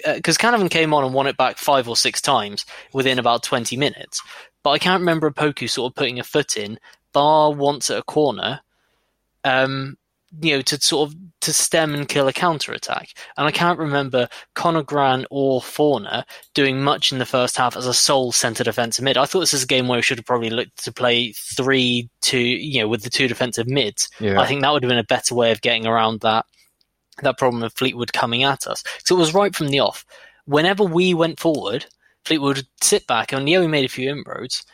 because 0.05 0.37
Canavan 0.37 0.69
came 0.69 0.93
on 0.93 1.03
and 1.03 1.13
won 1.13 1.25
it 1.25 1.37
back 1.37 1.57
five 1.57 1.87
or 1.87 1.95
six 1.95 2.21
times 2.21 2.65
within 2.93 3.17
about 3.17 3.41
20 3.41 3.75
minutes. 3.77 4.21
But 4.61 4.71
I 4.71 4.79
can't 4.79 4.99
remember 4.99 5.25
a 5.25 5.33
Opoku 5.33 5.67
sort 5.67 5.91
of 5.91 5.95
putting 5.95 6.19
a 6.19 6.23
foot 6.23 6.55
in, 6.55 6.79
bar 7.13 7.51
once 7.51 7.89
at 7.89 7.97
a 7.97 8.03
corner, 8.03 8.61
um, 9.43 9.97
you 10.41 10.55
know, 10.55 10.61
to 10.61 10.79
sort 10.79 11.09
of 11.09 11.15
to 11.41 11.53
stem 11.53 11.93
and 11.93 12.07
kill 12.07 12.27
a 12.27 12.33
counter 12.33 12.71
attack. 12.73 13.09
And 13.37 13.47
I 13.47 13.51
can't 13.51 13.79
remember 13.79 14.27
Conor 14.55 14.83
Grant 14.83 15.25
or 15.29 15.61
Fornah 15.61 16.25
doing 16.53 16.81
much 16.81 17.11
in 17.11 17.19
the 17.19 17.25
first 17.25 17.57
half 17.57 17.77
as 17.77 17.85
a 17.85 17.93
sole 17.93 18.31
centre 18.31 18.63
defensive 18.63 19.03
mid. 19.03 19.17
I 19.17 19.25
thought 19.25 19.41
this 19.41 19.53
is 19.53 19.63
a 19.63 19.67
game 19.67 19.87
where 19.87 19.97
we 19.97 20.01
should 20.01 20.17
have 20.17 20.25
probably 20.25 20.49
looked 20.49 20.83
to 20.83 20.91
play 20.91 21.31
three 21.33 22.09
two, 22.21 22.39
you 22.39 22.81
know, 22.81 22.87
with 22.87 23.03
the 23.03 23.09
two 23.09 23.27
defensive 23.27 23.67
mids. 23.67 24.09
Yeah. 24.19 24.39
I 24.39 24.47
think 24.47 24.61
that 24.61 24.71
would 24.71 24.83
have 24.83 24.89
been 24.89 24.97
a 24.97 25.03
better 25.03 25.35
way 25.35 25.51
of 25.51 25.61
getting 25.61 25.87
around 25.87 26.21
that 26.21 26.45
that 27.23 27.37
problem 27.37 27.63
of 27.63 27.73
Fleetwood 27.73 28.13
coming 28.13 28.43
at 28.43 28.67
us. 28.67 28.83
So 29.03 29.15
it 29.15 29.19
was 29.19 29.33
right 29.33 29.55
from 29.55 29.69
the 29.69 29.79
off. 29.79 30.05
Whenever 30.45 30.83
we 30.83 31.13
went 31.13 31.39
forward, 31.39 31.85
Fleetwood 32.25 32.57
would 32.57 32.67
sit 32.81 33.07
back 33.07 33.31
and 33.31 33.47
yeah, 33.47 33.59
we 33.59 33.67
made 33.67 33.85
a 33.85 33.89
few 33.89 34.09
inroads. 34.09 34.65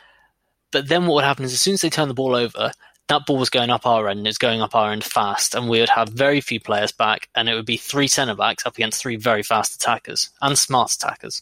But 0.72 0.88
then 0.88 1.06
what 1.06 1.14
would 1.14 1.24
happen 1.24 1.44
is 1.44 1.52
as 1.52 1.60
soon 1.60 1.74
as 1.74 1.82
they 1.82 1.90
turned 1.90 2.10
the 2.10 2.14
ball 2.14 2.34
over, 2.34 2.72
that 3.14 3.26
ball 3.26 3.38
was 3.38 3.50
going 3.50 3.70
up 3.70 3.86
our 3.86 4.08
end, 4.08 4.18
and 4.18 4.26
it's 4.26 4.38
going 4.38 4.60
up 4.60 4.74
our 4.74 4.92
end 4.92 5.04
fast, 5.04 5.54
and 5.54 5.68
we 5.68 5.80
would 5.80 5.88
have 5.88 6.08
very 6.08 6.40
few 6.40 6.60
players 6.60 6.92
back, 6.92 7.28
and 7.34 7.48
it 7.48 7.54
would 7.54 7.66
be 7.66 7.76
three 7.76 8.08
centre 8.08 8.34
backs 8.34 8.66
up 8.66 8.74
against 8.74 9.00
three 9.00 9.16
very 9.16 9.42
fast 9.42 9.74
attackers 9.74 10.30
and 10.42 10.58
smart 10.58 10.92
attackers. 10.92 11.40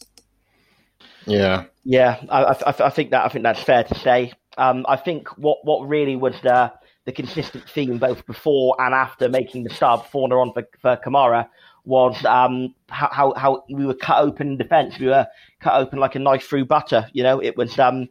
Yeah, 1.25 1.65
yeah, 1.83 2.21
I, 2.29 2.43
I, 2.43 2.87
I 2.87 2.89
think 2.89 3.11
that 3.11 3.25
I 3.25 3.29
think 3.29 3.43
that's 3.43 3.63
fair 3.63 3.83
to 3.83 3.95
say. 3.95 4.33
Um, 4.57 4.85
I 4.87 4.97
think 4.97 5.27
what 5.37 5.59
what 5.63 5.87
really 5.87 6.15
was 6.15 6.35
the 6.43 6.71
the 7.05 7.11
consistent 7.11 7.69
theme 7.69 7.97
both 7.97 8.25
before 8.25 8.75
and 8.79 8.93
after 8.93 9.27
making 9.27 9.63
the 9.63 9.73
sub 9.73 10.07
Fornah 10.07 10.39
on 10.39 10.53
for, 10.53 10.63
for 10.79 10.95
Camara 10.95 11.49
was 11.85 12.23
um, 12.23 12.73
how, 12.87 13.09
how, 13.11 13.33
how 13.35 13.63
we 13.69 13.85
were 13.85 13.93
cut 13.93 14.21
open 14.21 14.47
in 14.47 14.57
defence. 14.57 14.97
We 14.97 15.07
were 15.07 15.27
cut 15.59 15.73
open 15.73 15.99
like 15.99 16.15
a 16.15 16.19
knife 16.19 16.47
through 16.47 16.65
butter. 16.65 17.07
You 17.13 17.23
know, 17.23 17.41
it 17.41 17.57
was. 17.57 17.77
Um, 17.79 18.09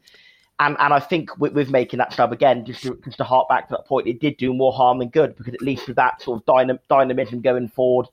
and, 0.62 0.76
and 0.78 0.94
I 0.94 1.00
think 1.00 1.36
with, 1.38 1.54
with 1.54 1.70
making 1.70 1.98
that 1.98 2.12
sub 2.12 2.32
again, 2.32 2.64
just 2.64 2.82
to, 2.82 2.98
just 3.04 3.18
to 3.18 3.24
hark 3.24 3.48
back 3.48 3.68
to 3.68 3.72
that 3.72 3.86
point, 3.86 4.06
it 4.06 4.20
did 4.20 4.36
do 4.36 4.54
more 4.54 4.72
harm 4.72 5.00
than 5.00 5.08
good 5.08 5.36
because 5.36 5.54
at 5.54 5.60
least 5.60 5.88
with 5.88 5.96
that 5.96 6.22
sort 6.22 6.40
of 6.40 6.46
dynam- 6.46 6.78
dynamism 6.88 7.40
going 7.40 7.68
forward 7.68 8.06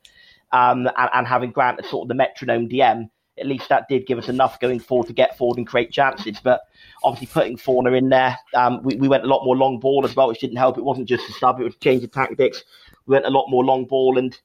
um, 0.52 0.88
and, 0.98 1.10
and 1.14 1.28
having 1.28 1.52
Grant 1.52 1.80
as 1.80 1.90
sort 1.90 2.06
of 2.06 2.08
the 2.08 2.16
metronome 2.16 2.68
DM, 2.68 3.10
at 3.40 3.46
least 3.46 3.70
that 3.70 3.88
did 3.88 4.08
give 4.08 4.18
us 4.18 4.30
enough 4.30 4.60
going 4.60 4.80
forward 4.80 5.08
to 5.08 5.14
get 5.14 5.38
forward 5.38 5.58
and 5.58 5.68
create 5.68 5.92
chances. 5.92 6.40
But 6.44 6.62
obviously 7.04 7.28
putting 7.28 7.56
Fornah 7.58 7.94
in 7.94 8.10
there, 8.10 8.36
um, 8.56 8.82
we, 8.84 8.96
we 8.96 9.08
went 9.08 9.24
a 9.24 9.28
lot 9.28 9.46
more 9.46 9.56
long 9.56 9.80
ball 9.80 10.04
as 10.04 10.16
well, 10.16 10.28
which 10.28 10.40
didn't 10.40 10.58
help. 10.58 10.78
It 10.78 10.84
wasn't 10.84 11.08
just 11.08 11.30
a 11.30 11.34
sub; 11.34 11.60
it 11.60 11.64
was 11.64 11.76
change 11.76 12.04
of 12.04 12.12
tactics. 12.12 12.64
We 13.06 13.14
went 13.14 13.26
a 13.26 13.30
lot 13.30 13.48
more 13.50 13.64
long 13.64 13.86
ball, 13.86 14.18
and 14.18 14.38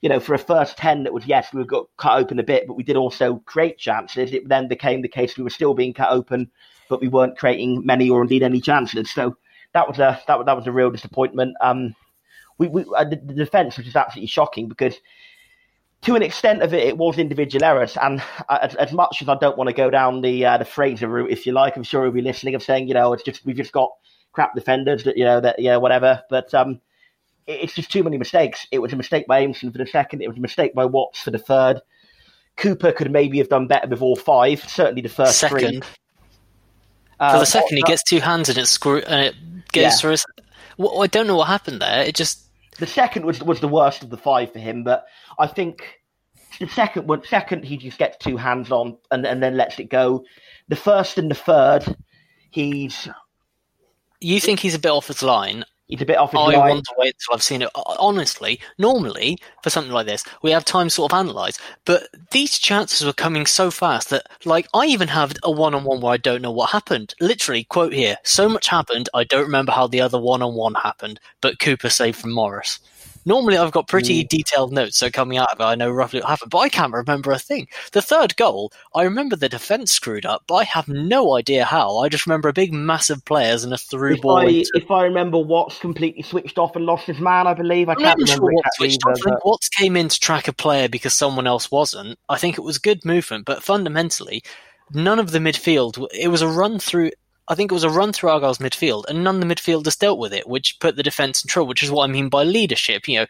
you 0.00 0.08
know, 0.08 0.20
for 0.20 0.34
a 0.34 0.38
first 0.38 0.78
ten, 0.78 1.02
that 1.02 1.12
was 1.12 1.26
yes, 1.26 1.52
we 1.52 1.64
got 1.64 1.88
cut 1.96 2.18
open 2.18 2.38
a 2.38 2.44
bit, 2.44 2.68
but 2.68 2.74
we 2.74 2.84
did 2.84 2.96
also 2.96 3.42
create 3.46 3.78
chances. 3.78 4.32
It 4.32 4.48
then 4.48 4.68
became 4.68 5.02
the 5.02 5.08
case 5.08 5.36
we 5.36 5.44
were 5.44 5.50
still 5.50 5.74
being 5.74 5.92
cut 5.92 6.10
open, 6.10 6.50
but 6.88 7.00
we 7.00 7.08
weren't 7.08 7.38
creating 7.38 7.84
many 7.84 8.08
or 8.10 8.22
indeed 8.22 8.42
any 8.42 8.60
chances. 8.60 9.10
So 9.10 9.36
that 9.72 9.88
was 9.88 9.98
a 9.98 10.20
that, 10.26 10.44
that 10.46 10.56
was 10.56 10.66
a 10.66 10.72
real 10.72 10.90
disappointment. 10.90 11.56
Um, 11.60 11.94
we, 12.58 12.68
we 12.68 12.84
uh, 12.96 13.04
the, 13.04 13.16
the 13.16 13.34
defence 13.34 13.76
was 13.76 13.84
just 13.84 13.96
absolutely 13.96 14.28
shocking 14.28 14.68
because 14.68 14.96
to 16.02 16.14
an 16.14 16.22
extent 16.22 16.62
of 16.62 16.72
it, 16.72 16.86
it 16.86 16.96
was 16.96 17.18
individual 17.18 17.64
errors. 17.64 17.96
And 18.00 18.22
as, 18.48 18.74
as 18.76 18.92
much 18.92 19.20
as 19.20 19.28
I 19.28 19.36
don't 19.36 19.58
want 19.58 19.68
to 19.68 19.74
go 19.74 19.90
down 19.90 20.20
the 20.20 20.44
uh, 20.44 20.58
the 20.58 20.64
Fraser 20.64 21.08
route, 21.08 21.30
if 21.30 21.46
you 21.46 21.52
like, 21.52 21.76
I'm 21.76 21.82
sure 21.82 22.04
he'll 22.04 22.12
be 22.12 22.22
listening. 22.22 22.54
Of 22.54 22.62
saying, 22.62 22.88
you 22.88 22.94
know, 22.94 23.12
it's 23.12 23.22
just 23.22 23.44
we've 23.44 23.56
just 23.56 23.72
got 23.72 23.90
crap 24.32 24.54
defenders 24.54 25.04
that 25.04 25.16
you 25.16 25.24
know 25.24 25.40
that 25.40 25.58
yeah 25.58 25.76
whatever. 25.76 26.22
But 26.30 26.52
um, 26.54 26.80
it, 27.46 27.60
it's 27.62 27.74
just 27.74 27.90
too 27.90 28.02
many 28.02 28.18
mistakes. 28.18 28.66
It 28.70 28.78
was 28.78 28.92
a 28.92 28.96
mistake 28.96 29.26
by 29.26 29.44
Aimson 29.44 29.72
for 29.72 29.78
the 29.78 29.86
second. 29.86 30.22
It 30.22 30.28
was 30.28 30.38
a 30.38 30.42
mistake 30.42 30.74
by 30.74 30.84
Watts 30.84 31.20
for 31.20 31.30
the 31.30 31.38
third. 31.38 31.80
Cooper 32.56 32.92
could 32.92 33.10
maybe 33.10 33.38
have 33.38 33.48
done 33.48 33.68
better 33.68 33.88
with 33.88 34.02
all 34.02 34.16
five. 34.16 34.62
Certainly 34.68 35.02
the 35.02 35.08
first 35.08 35.38
second. 35.38 35.58
three. 35.58 35.80
Uh, 37.20 37.32
for 37.32 37.38
the 37.40 37.46
second, 37.46 37.76
he 37.76 37.82
gets 37.82 38.02
two 38.02 38.20
hands 38.20 38.48
and 38.48 38.58
it 38.58 38.66
screw 38.66 38.98
and 38.98 39.20
it 39.26 39.34
goes 39.72 39.82
yeah. 39.82 39.90
through 39.90 40.10
his. 40.12 40.26
Well, 40.76 41.02
I 41.02 41.06
don't 41.08 41.26
know 41.26 41.36
what 41.36 41.48
happened 41.48 41.80
there. 41.80 42.02
It 42.02 42.14
just 42.14 42.44
the 42.78 42.86
second 42.86 43.24
was 43.24 43.42
was 43.42 43.60
the 43.60 43.68
worst 43.68 44.02
of 44.02 44.10
the 44.10 44.16
five 44.16 44.52
for 44.52 44.60
him, 44.60 44.84
but 44.84 45.04
I 45.38 45.46
think 45.46 45.82
the 46.58 46.68
second 46.68 47.08
one, 47.08 47.22
second 47.24 47.64
he 47.64 47.76
just 47.76 47.98
gets 47.98 48.16
two 48.18 48.36
hands 48.36 48.70
on 48.70 48.96
and, 49.10 49.26
and 49.26 49.42
then 49.42 49.56
lets 49.56 49.78
it 49.78 49.90
go. 49.90 50.24
The 50.68 50.76
first 50.76 51.18
and 51.18 51.30
the 51.30 51.34
third, 51.34 51.96
he's. 52.50 53.08
You 54.20 54.40
think 54.40 54.60
he's 54.60 54.74
a 54.74 54.78
bit 54.78 54.90
off 54.90 55.06
his 55.08 55.22
line? 55.22 55.64
He's 55.88 56.02
a 56.02 56.04
bit 56.04 56.18
off 56.18 56.32
his 56.32 56.38
I 56.38 56.54
line. 56.54 56.68
want 56.68 56.84
to 56.84 56.94
wait 56.98 57.14
until 57.14 57.34
I've 57.34 57.42
seen 57.42 57.62
it. 57.62 57.70
Honestly, 57.74 58.60
normally 58.76 59.38
for 59.62 59.70
something 59.70 59.92
like 59.92 60.06
this, 60.06 60.22
we 60.42 60.50
have 60.50 60.64
time 60.64 60.88
to 60.88 60.94
sort 60.94 61.12
of 61.12 61.18
analyze. 61.18 61.58
But 61.86 62.08
these 62.30 62.58
chances 62.58 63.06
were 63.06 63.14
coming 63.14 63.46
so 63.46 63.70
fast 63.70 64.10
that, 64.10 64.26
like, 64.44 64.68
I 64.74 64.84
even 64.84 65.08
have 65.08 65.32
a 65.42 65.50
one-on-one 65.50 66.02
where 66.02 66.12
I 66.12 66.18
don't 66.18 66.42
know 66.42 66.50
what 66.52 66.70
happened. 66.70 67.14
Literally, 67.20 67.64
quote 67.64 67.94
here: 67.94 68.18
"So 68.22 68.50
much 68.50 68.68
happened, 68.68 69.08
I 69.14 69.24
don't 69.24 69.46
remember 69.46 69.72
how 69.72 69.86
the 69.86 70.02
other 70.02 70.20
one-on-one 70.20 70.74
happened, 70.74 71.20
but 71.40 71.58
Cooper 71.58 71.88
saved 71.88 72.18
from 72.18 72.32
Morris." 72.32 72.80
Normally, 73.28 73.58
I've 73.58 73.72
got 73.72 73.88
pretty 73.88 74.24
mm. 74.24 74.28
detailed 74.30 74.72
notes, 74.72 74.96
so 74.96 75.10
coming 75.10 75.36
out 75.36 75.52
of 75.52 75.60
it, 75.60 75.62
I 75.62 75.74
know 75.74 75.90
roughly 75.90 76.20
what 76.20 76.30
happened, 76.30 76.50
but 76.50 76.60
I 76.60 76.70
can't 76.70 76.94
remember 76.94 77.30
a 77.30 77.38
thing. 77.38 77.68
The 77.92 78.00
third 78.00 78.34
goal, 78.36 78.72
I 78.94 79.02
remember 79.02 79.36
the 79.36 79.50
defence 79.50 79.92
screwed 79.92 80.24
up, 80.24 80.44
but 80.46 80.54
I 80.54 80.64
have 80.64 80.88
no 80.88 81.36
idea 81.36 81.66
how. 81.66 81.98
I 81.98 82.08
just 82.08 82.24
remember 82.24 82.48
a 82.48 82.54
big, 82.54 82.72
massive 82.72 83.22
players 83.26 83.64
and 83.64 83.74
a 83.74 83.76
through 83.76 84.14
if 84.14 84.22
ball. 84.22 84.38
I, 84.38 84.44
into... 84.44 84.70
If 84.72 84.90
I 84.90 85.02
remember, 85.02 85.36
Watts 85.36 85.78
completely 85.78 86.22
switched 86.22 86.56
off 86.56 86.74
and 86.74 86.86
lost 86.86 87.06
his 87.06 87.20
man, 87.20 87.46
I 87.46 87.52
believe. 87.52 87.90
I 87.90 87.92
I'm 87.92 87.98
can't 87.98 88.18
remember 88.18 88.46
sure 88.46 88.52
Watts 88.54 88.76
switched 88.78 89.00
off. 89.04 89.10
I 89.10 89.14
think 89.16 89.26
but- 89.26 89.44
Watts 89.44 89.68
came 89.68 89.94
in 89.94 90.08
to 90.08 90.18
track 90.18 90.48
a 90.48 90.54
player 90.54 90.88
because 90.88 91.12
someone 91.12 91.46
else 91.46 91.70
wasn't. 91.70 92.18
I 92.30 92.38
think 92.38 92.56
it 92.56 92.62
was 92.62 92.78
good 92.78 93.04
movement, 93.04 93.44
but 93.44 93.62
fundamentally, 93.62 94.42
none 94.94 95.18
of 95.18 95.32
the 95.32 95.38
midfield. 95.38 96.02
It 96.18 96.28
was 96.28 96.40
a 96.40 96.48
run 96.48 96.78
through. 96.78 97.10
I 97.48 97.54
think 97.54 97.70
it 97.70 97.74
was 97.74 97.84
a 97.84 97.90
run 97.90 98.12
through 98.12 98.30
Argyle's 98.30 98.58
midfield, 98.58 99.06
and 99.08 99.24
none 99.24 99.36
of 99.36 99.48
the 99.48 99.54
midfielders 99.54 99.98
dealt 99.98 100.18
with 100.18 100.34
it, 100.34 100.46
which 100.46 100.78
put 100.80 100.96
the 100.96 101.02
defence 101.02 101.42
in 101.42 101.48
trouble. 101.48 101.68
Which 101.68 101.82
is 101.82 101.90
what 101.90 102.08
I 102.08 102.12
mean 102.12 102.28
by 102.28 102.44
leadership. 102.44 103.08
You 103.08 103.20
know, 103.20 103.26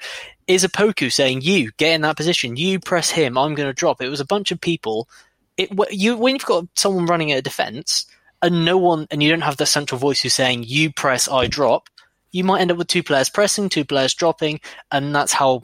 is 0.46 0.64
Opoku 0.64 1.12
saying, 1.12 1.42
"You 1.42 1.70
get 1.76 1.94
in 1.94 2.00
that 2.02 2.16
position, 2.16 2.56
you 2.56 2.80
press 2.80 3.10
him, 3.10 3.38
I'm 3.38 3.54
going 3.54 3.68
to 3.68 3.72
drop." 3.72 4.02
It 4.02 4.08
was 4.08 4.20
a 4.20 4.26
bunch 4.26 4.50
of 4.50 4.60
people. 4.60 5.08
It 5.56 5.70
you 5.90 6.16
when 6.16 6.34
you've 6.34 6.44
got 6.44 6.66
someone 6.74 7.06
running 7.06 7.32
at 7.32 7.38
a 7.38 7.42
defence 7.42 8.06
and 8.42 8.64
no 8.64 8.76
one, 8.76 9.06
and 9.10 9.22
you 9.22 9.30
don't 9.30 9.40
have 9.40 9.56
the 9.56 9.66
central 9.66 9.98
voice 9.98 10.20
who's 10.20 10.34
saying, 10.34 10.64
"You 10.66 10.92
press, 10.92 11.28
I 11.28 11.46
drop." 11.46 11.88
You 12.30 12.44
might 12.44 12.60
end 12.60 12.70
up 12.70 12.76
with 12.76 12.88
two 12.88 13.02
players 13.02 13.30
pressing, 13.30 13.68
two 13.68 13.84
players 13.84 14.14
dropping, 14.14 14.60
and 14.90 15.14
that's 15.14 15.32
how 15.32 15.62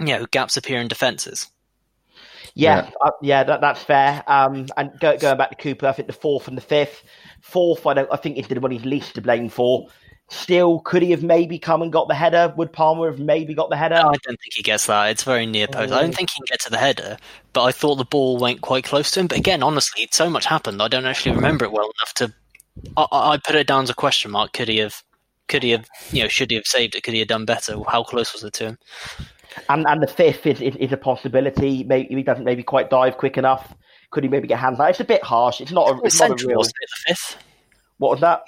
you 0.00 0.06
know 0.06 0.26
gaps 0.30 0.56
appear 0.56 0.80
in 0.80 0.88
defences. 0.88 1.46
Yeah, 2.54 2.86
yeah, 2.86 2.90
uh, 3.04 3.10
yeah 3.22 3.44
that, 3.44 3.60
that's 3.60 3.82
fair. 3.82 4.22
Um, 4.26 4.66
and 4.76 4.92
go, 5.00 5.16
going 5.16 5.38
back 5.38 5.50
to 5.50 5.56
Cooper, 5.56 5.86
I 5.86 5.92
think 5.92 6.06
the 6.08 6.14
fourth 6.14 6.48
and 6.48 6.56
the 6.56 6.62
fifth. 6.62 7.02
Fourth, 7.42 7.86
I 7.86 7.94
don't. 7.94 8.08
I 8.10 8.16
think 8.16 8.38
is 8.38 8.48
the 8.48 8.58
one 8.60 8.70
he's 8.70 8.84
least 8.84 9.14
to 9.16 9.20
blame 9.20 9.48
for. 9.48 9.88
Still, 10.28 10.80
could 10.80 11.02
he 11.02 11.10
have 11.10 11.22
maybe 11.22 11.58
come 11.58 11.82
and 11.82 11.92
got 11.92 12.08
the 12.08 12.14
header? 12.14 12.54
Would 12.56 12.72
Palmer 12.72 13.10
have 13.10 13.20
maybe 13.20 13.52
got 13.52 13.68
the 13.68 13.76
header? 13.76 13.96
No, 13.96 14.08
I 14.08 14.16
don't 14.22 14.40
think 14.40 14.54
he 14.54 14.62
gets 14.62 14.86
that. 14.86 15.10
It's 15.10 15.24
very 15.24 15.44
near 15.44 15.66
post. 15.66 15.92
I 15.92 16.00
don't 16.00 16.12
mm. 16.12 16.14
think 16.14 16.30
he 16.30 16.38
can 16.38 16.46
get 16.48 16.60
to 16.62 16.70
the 16.70 16.78
header, 16.78 17.18
but 17.52 17.64
I 17.64 17.72
thought 17.72 17.96
the 17.96 18.04
ball 18.04 18.38
went 18.38 18.62
quite 18.62 18.84
close 18.84 19.10
to 19.10 19.20
him. 19.20 19.26
But 19.26 19.38
again, 19.38 19.62
honestly, 19.62 20.08
so 20.10 20.30
much 20.30 20.46
happened. 20.46 20.80
I 20.80 20.88
don't 20.88 21.04
actually 21.04 21.34
remember 21.34 21.66
it 21.66 21.72
well 21.72 21.90
enough 21.98 22.14
to. 22.14 22.32
I, 22.96 23.06
I 23.10 23.36
put 23.36 23.56
it 23.56 23.66
down 23.66 23.82
as 23.82 23.90
a 23.90 23.94
question 23.94 24.30
mark. 24.30 24.52
Could 24.54 24.68
he 24.68 24.78
have? 24.78 25.02
Could 25.48 25.64
he 25.64 25.70
have? 25.70 25.86
You 26.12 26.22
know, 26.22 26.28
should 26.28 26.50
he 26.50 26.56
have 26.56 26.66
saved 26.66 26.94
it? 26.94 27.02
Could 27.02 27.12
he 27.12 27.20
have 27.20 27.28
done 27.28 27.44
better? 27.44 27.76
How 27.86 28.02
close 28.02 28.32
was 28.32 28.44
it 28.44 28.54
to 28.54 28.68
him? 28.68 28.78
And 29.68 29.84
and 29.86 30.02
the 30.02 30.06
fifth 30.06 30.46
is, 30.46 30.62
is, 30.62 30.76
is 30.76 30.92
a 30.92 30.96
possibility. 30.96 31.84
Maybe 31.84 32.14
he 32.14 32.22
doesn't 32.22 32.44
maybe 32.44 32.62
quite 32.62 32.88
dive 32.88 33.18
quick 33.18 33.36
enough. 33.36 33.74
Could 34.12 34.22
he 34.22 34.30
maybe 34.30 34.46
get 34.46 34.60
hands 34.60 34.78
out? 34.78 34.90
It's 34.90 35.00
a 35.00 35.04
bit 35.04 35.24
harsh. 35.24 35.60
It's 35.60 35.72
not 35.72 35.88
a, 35.88 35.94
it's 36.04 36.20
not 36.20 36.26
a 36.26 36.38
central, 36.38 36.50
real. 36.50 36.62
the 36.62 36.72
fifth. 37.06 37.36
What 37.98 38.12
was 38.12 38.20
that? 38.20 38.44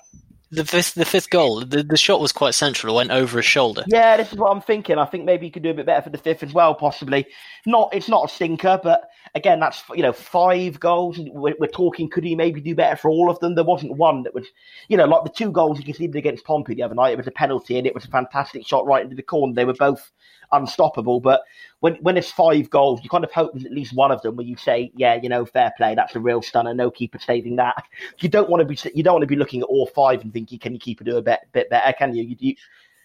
The 0.50 0.64
fifth, 0.64 0.94
the 0.94 1.04
fifth 1.04 1.30
goal. 1.30 1.64
The, 1.64 1.82
the 1.82 1.96
shot 1.96 2.20
was 2.20 2.30
quite 2.30 2.54
central. 2.54 2.94
It 2.94 2.96
went 2.98 3.10
over 3.10 3.38
his 3.38 3.46
shoulder. 3.46 3.82
Yeah, 3.88 4.16
this 4.16 4.32
is 4.32 4.38
what 4.38 4.50
I'm 4.50 4.60
thinking. 4.60 4.98
I 4.98 5.06
think 5.06 5.24
maybe 5.24 5.46
he 5.46 5.50
could 5.50 5.64
do 5.64 5.70
a 5.70 5.74
bit 5.74 5.86
better 5.86 6.02
for 6.02 6.10
the 6.10 6.18
fifth 6.18 6.44
as 6.44 6.52
well, 6.52 6.74
possibly. 6.74 7.26
Not, 7.66 7.92
it's 7.92 8.08
not 8.08 8.30
a 8.30 8.32
stinker, 8.32 8.78
but 8.80 9.08
again, 9.34 9.60
that's 9.60 9.82
you 9.94 10.02
know 10.02 10.12
five 10.12 10.78
goals. 10.80 11.18
We're, 11.18 11.54
we're 11.58 11.66
talking. 11.66 12.08
Could 12.08 12.24
he 12.24 12.34
maybe 12.34 12.60
do 12.60 12.74
better 12.74 12.96
for 12.96 13.10
all 13.10 13.30
of 13.30 13.38
them? 13.40 13.54
There 13.54 13.64
wasn't 13.64 13.96
one 13.96 14.22
that 14.24 14.34
was, 14.34 14.46
you 14.88 14.96
know, 14.96 15.06
like 15.06 15.24
the 15.24 15.30
two 15.30 15.50
goals 15.50 15.78
he 15.78 15.84
conceded 15.84 16.16
against 16.16 16.44
Pompey 16.44 16.74
the 16.74 16.82
other 16.82 16.94
night. 16.94 17.12
It 17.12 17.18
was 17.18 17.26
a 17.26 17.32
penalty 17.32 17.78
and 17.78 17.86
it 17.86 17.94
was 17.94 18.04
a 18.04 18.08
fantastic 18.08 18.66
shot 18.66 18.86
right 18.86 19.02
into 19.02 19.16
the 19.16 19.22
corner. 19.22 19.54
They 19.54 19.64
were 19.64 19.74
both 19.74 20.10
unstoppable. 20.52 21.20
But 21.20 21.42
when 21.80 21.94
when 21.96 22.16
it's 22.16 22.30
five 22.30 22.70
goals, 22.70 23.00
you 23.02 23.10
kind 23.10 23.24
of 23.24 23.32
hope 23.32 23.52
there's 23.52 23.64
at 23.66 23.72
least 23.72 23.94
one 23.94 24.10
of 24.10 24.22
them 24.22 24.36
where 24.36 24.46
you 24.46 24.56
say, 24.56 24.92
yeah, 24.94 25.14
you 25.14 25.28
know, 25.28 25.44
fair 25.44 25.72
play. 25.76 25.94
That's 25.94 26.16
a 26.16 26.20
real 26.20 26.42
stunner. 26.42 26.74
No 26.74 26.90
keeper 26.90 27.18
saving 27.18 27.56
that. 27.56 27.84
You 28.20 28.28
don't 28.28 28.48
want 28.48 28.60
to 28.60 28.64
be 28.66 28.78
you 28.94 29.02
don't 29.02 29.14
want 29.14 29.22
to 29.22 29.26
be 29.26 29.36
looking 29.36 29.60
at 29.60 29.64
all 29.66 29.86
five 29.86 30.22
and 30.22 30.32
thinking, 30.32 30.58
can 30.58 30.72
you 30.72 30.78
keep 30.78 31.00
it 31.00 31.04
do 31.04 31.16
a 31.16 31.22
bit 31.22 31.40
bit 31.52 31.68
better? 31.68 31.92
Can 31.92 32.14
you? 32.14 32.22
you, 32.22 32.36
you 32.38 32.54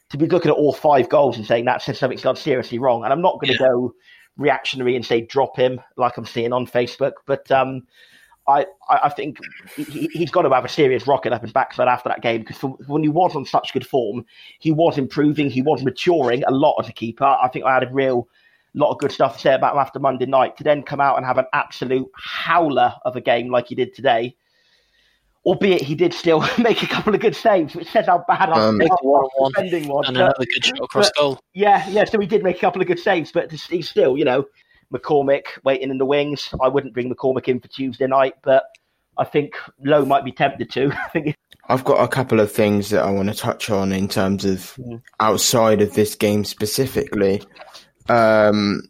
to 0.09 0.17
be 0.17 0.25
looking 0.27 0.49
at 0.49 0.57
all 0.57 0.73
five 0.73 1.07
goals 1.07 1.37
and 1.37 1.45
saying 1.45 1.65
that 1.65 1.81
says 1.81 1.99
something's 1.99 2.23
gone 2.23 2.35
seriously 2.35 2.79
wrong. 2.79 3.03
And 3.03 3.13
I'm 3.13 3.21
not 3.21 3.39
going 3.39 3.53
to 3.53 3.59
Yeah. 3.61 3.69
go 3.69 3.93
reactionary 4.37 4.95
and 4.95 5.05
say 5.05 5.21
drop 5.21 5.57
him 5.57 5.81
like 5.97 6.17
I'm 6.17 6.25
seeing 6.25 6.53
on 6.53 6.65
Facebook, 6.65 7.13
but 7.25 7.49
um, 7.51 7.83
I, 8.49 8.65
I 8.89 9.09
think 9.09 9.37
he, 9.75 10.09
he's 10.11 10.31
got 10.31 10.41
to 10.41 10.49
have 10.49 10.65
a 10.65 10.69
serious 10.69 11.05
rocket 11.05 11.33
up 11.33 11.43
his 11.43 11.51
backside 11.51 11.87
after 11.87 12.09
that 12.09 12.21
game 12.21 12.43
because 12.43 12.61
when 12.87 13.03
he 13.03 13.09
was 13.09 13.35
on 13.35 13.45
such 13.45 13.73
good 13.73 13.85
form, 13.85 14.25
he 14.59 14.71
was 14.71 14.97
improving, 14.97 15.49
he 15.49 15.61
was 15.61 15.83
maturing 15.83 16.43
a 16.45 16.51
lot 16.51 16.75
as 16.81 16.89
a 16.89 16.93
keeper. 16.93 17.25
I 17.25 17.47
think 17.49 17.65
I 17.65 17.73
had 17.73 17.83
a 17.83 17.93
real 17.93 18.27
lot 18.73 18.91
of 18.91 18.97
good 18.97 19.11
stuff 19.11 19.35
to 19.35 19.41
say 19.41 19.53
about 19.53 19.73
him 19.73 19.79
after 19.79 19.99
Monday 19.99 20.25
night. 20.25 20.57
To 20.57 20.63
then 20.63 20.81
come 20.83 20.99
out 20.99 21.17
and 21.17 21.25
have 21.25 21.37
an 21.37 21.45
absolute 21.53 22.09
howler 22.15 22.95
of 23.05 23.15
a 23.15 23.21
game 23.21 23.51
like 23.51 23.67
he 23.67 23.75
did 23.75 23.93
today, 23.93 24.35
albeit 25.45 25.81
he 25.81 25.95
did 25.95 26.13
still 26.13 26.43
make 26.57 26.83
a 26.83 26.87
couple 26.87 27.13
of 27.15 27.21
good 27.21 27.35
saves, 27.35 27.75
which 27.75 27.89
says 27.91 28.05
how 28.07 28.23
bad 28.27 28.49
our 28.49 28.69
Um, 28.69 28.81
our 28.81 28.87
one-on-one 29.01 29.51
defending 29.53 29.87
was. 29.87 30.07
and 30.07 30.15
But- 30.17 30.21
another 30.23 30.45
good 30.45 30.65
shot 30.65 30.79
across 30.83 31.11
goal. 31.11 31.39
yeah, 31.53 31.87
yeah. 31.89 32.05
So 32.05 32.19
he 32.19 32.27
did 32.27 32.43
make 32.43 32.57
a 32.57 32.59
couple 32.59 32.81
of 32.81 32.87
good 32.87 32.99
saves, 32.99 33.31
but 33.31 33.51
he's 33.51 33.89
still, 33.89 34.17
you 34.17 34.25
know, 34.25 34.45
McCormick 34.93 35.43
waiting 35.63 35.91
in 35.91 35.97
the 35.97 36.05
wings. 36.05 36.49
I 36.61 36.67
wouldn't 36.67 36.93
bring 36.93 37.13
McCormick 37.13 37.47
in 37.47 37.59
for 37.59 37.67
Tuesday 37.67 38.07
night, 38.07 38.33
but 38.43 38.63
I 39.17 39.23
think 39.23 39.53
Lowe 39.83 40.05
might 40.05 40.25
be 40.25 40.31
tempted 40.31 40.69
to. 40.71 40.91
I 41.05 41.09
think 41.09 41.35
I've 41.67 41.83
got 41.83 42.03
a 42.03 42.07
couple 42.07 42.39
of 42.39 42.51
things 42.51 42.89
that 42.89 43.03
I 43.03 43.11
want 43.11 43.29
to 43.29 43.35
touch 43.35 43.69
on 43.69 43.91
in 43.91 44.07
terms 44.07 44.43
of 44.45 44.75
outside 45.19 45.81
of 45.81 45.93
this 45.93 46.15
game 46.15 46.43
specifically. 46.43 47.41
Um, 48.07 48.81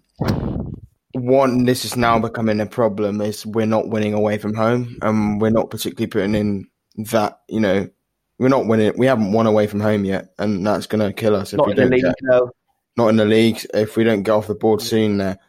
one, 1.13 1.65
this 1.65 1.85
is 1.85 1.97
now 1.97 2.19
becoming 2.19 2.59
a 2.59 2.65
problem 2.65 3.21
is 3.21 3.45
we're 3.45 3.65
not 3.65 3.89
winning 3.89 4.13
away 4.13 4.37
from 4.37 4.53
home, 4.53 4.97
and 5.01 5.41
we're 5.41 5.49
not 5.49 5.69
particularly 5.69 6.07
putting 6.07 6.35
in 6.35 6.67
that 7.11 7.41
you 7.47 7.59
know 7.59 7.89
we're 8.37 8.49
not 8.49 8.67
winning. 8.67 8.93
We 8.97 9.07
haven't 9.07 9.31
won 9.31 9.47
away 9.47 9.67
from 9.67 9.79
home 9.79 10.05
yet, 10.05 10.33
and 10.37 10.65
that's 10.65 10.87
going 10.87 11.05
to 11.05 11.13
kill 11.13 11.35
us 11.35 11.53
if 11.53 11.57
Not 11.57 11.67
we 11.67 11.71
in 11.71 11.75
the 11.77 11.81
don't 11.83 11.91
league, 11.91 12.03
get, 12.03 12.15
no. 12.21 12.51
not 12.97 13.07
in 13.09 13.15
the 13.17 13.25
league 13.25 13.65
if 13.73 13.97
we 13.97 14.03
don't 14.03 14.23
get 14.23 14.31
off 14.31 14.47
the 14.47 14.55
board 14.55 14.81
soon. 14.81 15.17
There, 15.17 15.39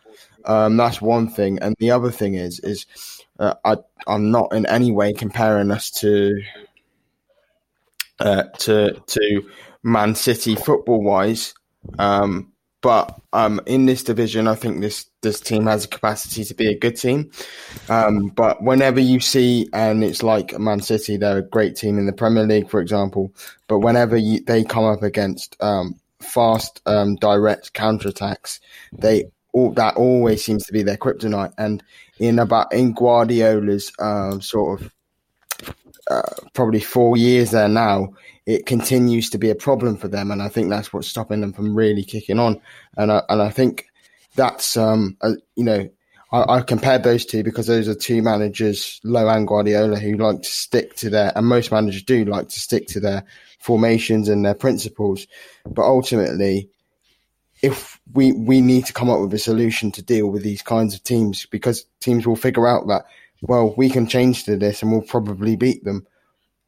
um, 0.45 0.76
that's 0.76 1.02
one 1.02 1.29
thing, 1.29 1.59
and 1.61 1.76
the 1.79 1.90
other 1.90 2.11
thing 2.11 2.35
is 2.35 2.59
is 2.61 2.87
uh, 3.38 3.55
I 3.64 3.76
I'm 4.07 4.31
not 4.31 4.52
in 4.52 4.67
any 4.67 4.93
way 4.93 5.12
comparing 5.12 5.71
us 5.71 5.90
to 5.93 6.40
uh, 8.19 8.45
to 8.59 8.95
to 8.95 9.50
Man 9.83 10.14
City 10.14 10.57
football 10.57 11.02
wise, 11.02 11.55
um, 11.99 12.52
but 12.83 13.21
um, 13.33 13.61
in 13.67 13.87
this 13.87 14.03
division, 14.03 14.49
I 14.49 14.55
think 14.55 14.81
this 14.81 15.07
this 15.23 15.41
team 15.41 15.67
has 15.67 15.85
a 15.85 15.89
capacity 15.89 16.45
to 16.45 16.55
be 16.55 16.69
a 16.69 16.79
good 16.79 16.97
team. 16.97 17.31
Um, 17.89 18.29
but 18.29 18.63
whenever 18.63 19.01
you 19.01 19.21
see, 19.21 19.69
and 19.73 20.03
it's 20.03 20.23
like 20.23 20.59
Man 20.59 20.81
City, 20.81 21.17
they're 21.17 21.39
a 21.39 21.43
great 21.43 21.77
team 21.77 21.99
in 21.99 22.07
the 22.07 22.13
Premier 22.13 22.45
League, 22.45 22.71
for 22.71 22.81
example. 22.81 23.35
But 23.69 23.81
whenever 23.81 24.17
you, 24.17 24.41
they 24.41 24.65
come 24.65 24.85
up 24.85 25.03
against 25.03 25.57
um, 25.61 26.01
fast, 26.21 26.81
um, 26.87 27.17
direct 27.17 27.75
counterattacks, 27.75 28.61
they 28.93 29.25
all 29.53 29.73
that 29.73 29.97
always 29.97 30.43
seems 30.43 30.65
to 30.67 30.73
be 30.73 30.83
their 30.83 30.97
kryptonite. 30.97 31.53
And 31.59 31.83
in 32.19 32.39
about 32.39 32.73
in 32.73 32.95
Guardiola's 32.95 33.93
um, 33.99 34.41
sort 34.41 34.81
of 34.81 34.91
uh, 36.09 36.23
probably 36.54 36.80
four 36.80 37.16
years 37.16 37.50
there 37.50 37.69
now, 37.69 38.14
it 38.47 38.66
continues 38.66 39.30
to 39.30 39.38
be 39.38 39.50
a 39.50 39.54
problem 39.54 39.97
for 39.97 40.09
them, 40.09 40.30
and 40.30 40.42
I 40.42 40.49
think 40.49 40.71
that's 40.71 40.92
what's 40.92 41.09
stopping 41.09 41.40
them 41.40 41.52
from 41.52 41.75
really 41.75 42.02
kicking 42.02 42.38
on. 42.38 42.61
And 42.97 43.12
I, 43.12 43.23
and 43.28 43.42
I 43.42 43.50
think 43.50 43.87
that's 44.37 44.76
um 44.76 45.16
you 45.57 45.64
know 45.64 45.88
I, 46.33 46.57
I 46.57 46.61
compared 46.62 47.02
those 47.02 47.26
two 47.26 47.42
because 47.42 47.66
those 47.66 47.88
are 47.88 47.95
two 47.95 48.23
managers, 48.23 49.00
Lowe 49.04 49.28
and 49.28 49.47
Guardiola, 49.47 49.99
who 49.99 50.16
like 50.16 50.42
to 50.42 50.49
stick 50.49 50.97
to 50.97 51.11
their 51.11 51.33
and 51.37 51.47
most 51.47 51.71
managers 51.71 52.02
do 52.02 52.25
like 52.25 52.49
to 52.49 52.61
stick 52.61 52.87
to 52.88 53.00
their 53.00 53.25
formations 53.59 54.28
and 54.28 54.45
their 54.45 54.54
principles, 54.54 55.26
but 55.66 55.83
ultimately. 55.83 56.69
If 57.62 58.00
we, 58.14 58.33
we 58.33 58.62
need 58.62 58.87
to 58.87 58.95
come 58.95 59.11
up 59.11 59.21
with 59.21 59.35
a 59.35 59.38
solution 59.38 59.92
to 59.92 60.02
deal 60.02 60.28
with 60.28 60.42
these 60.42 60.62
kinds 60.62 60.95
of 60.95 61.02
teams 61.02 61.45
because 61.45 61.85
teams 62.00 62.26
will 62.26 62.35
figure 62.35 62.66
out 62.66 62.87
that 62.87 63.04
well 63.42 63.75
we 63.76 63.90
can 63.90 64.06
change 64.06 64.44
to 64.44 64.56
this 64.56 64.82
and 64.82 64.90
we'll 64.90 65.02
probably 65.02 65.56
beat 65.56 65.85
them. 65.85 66.06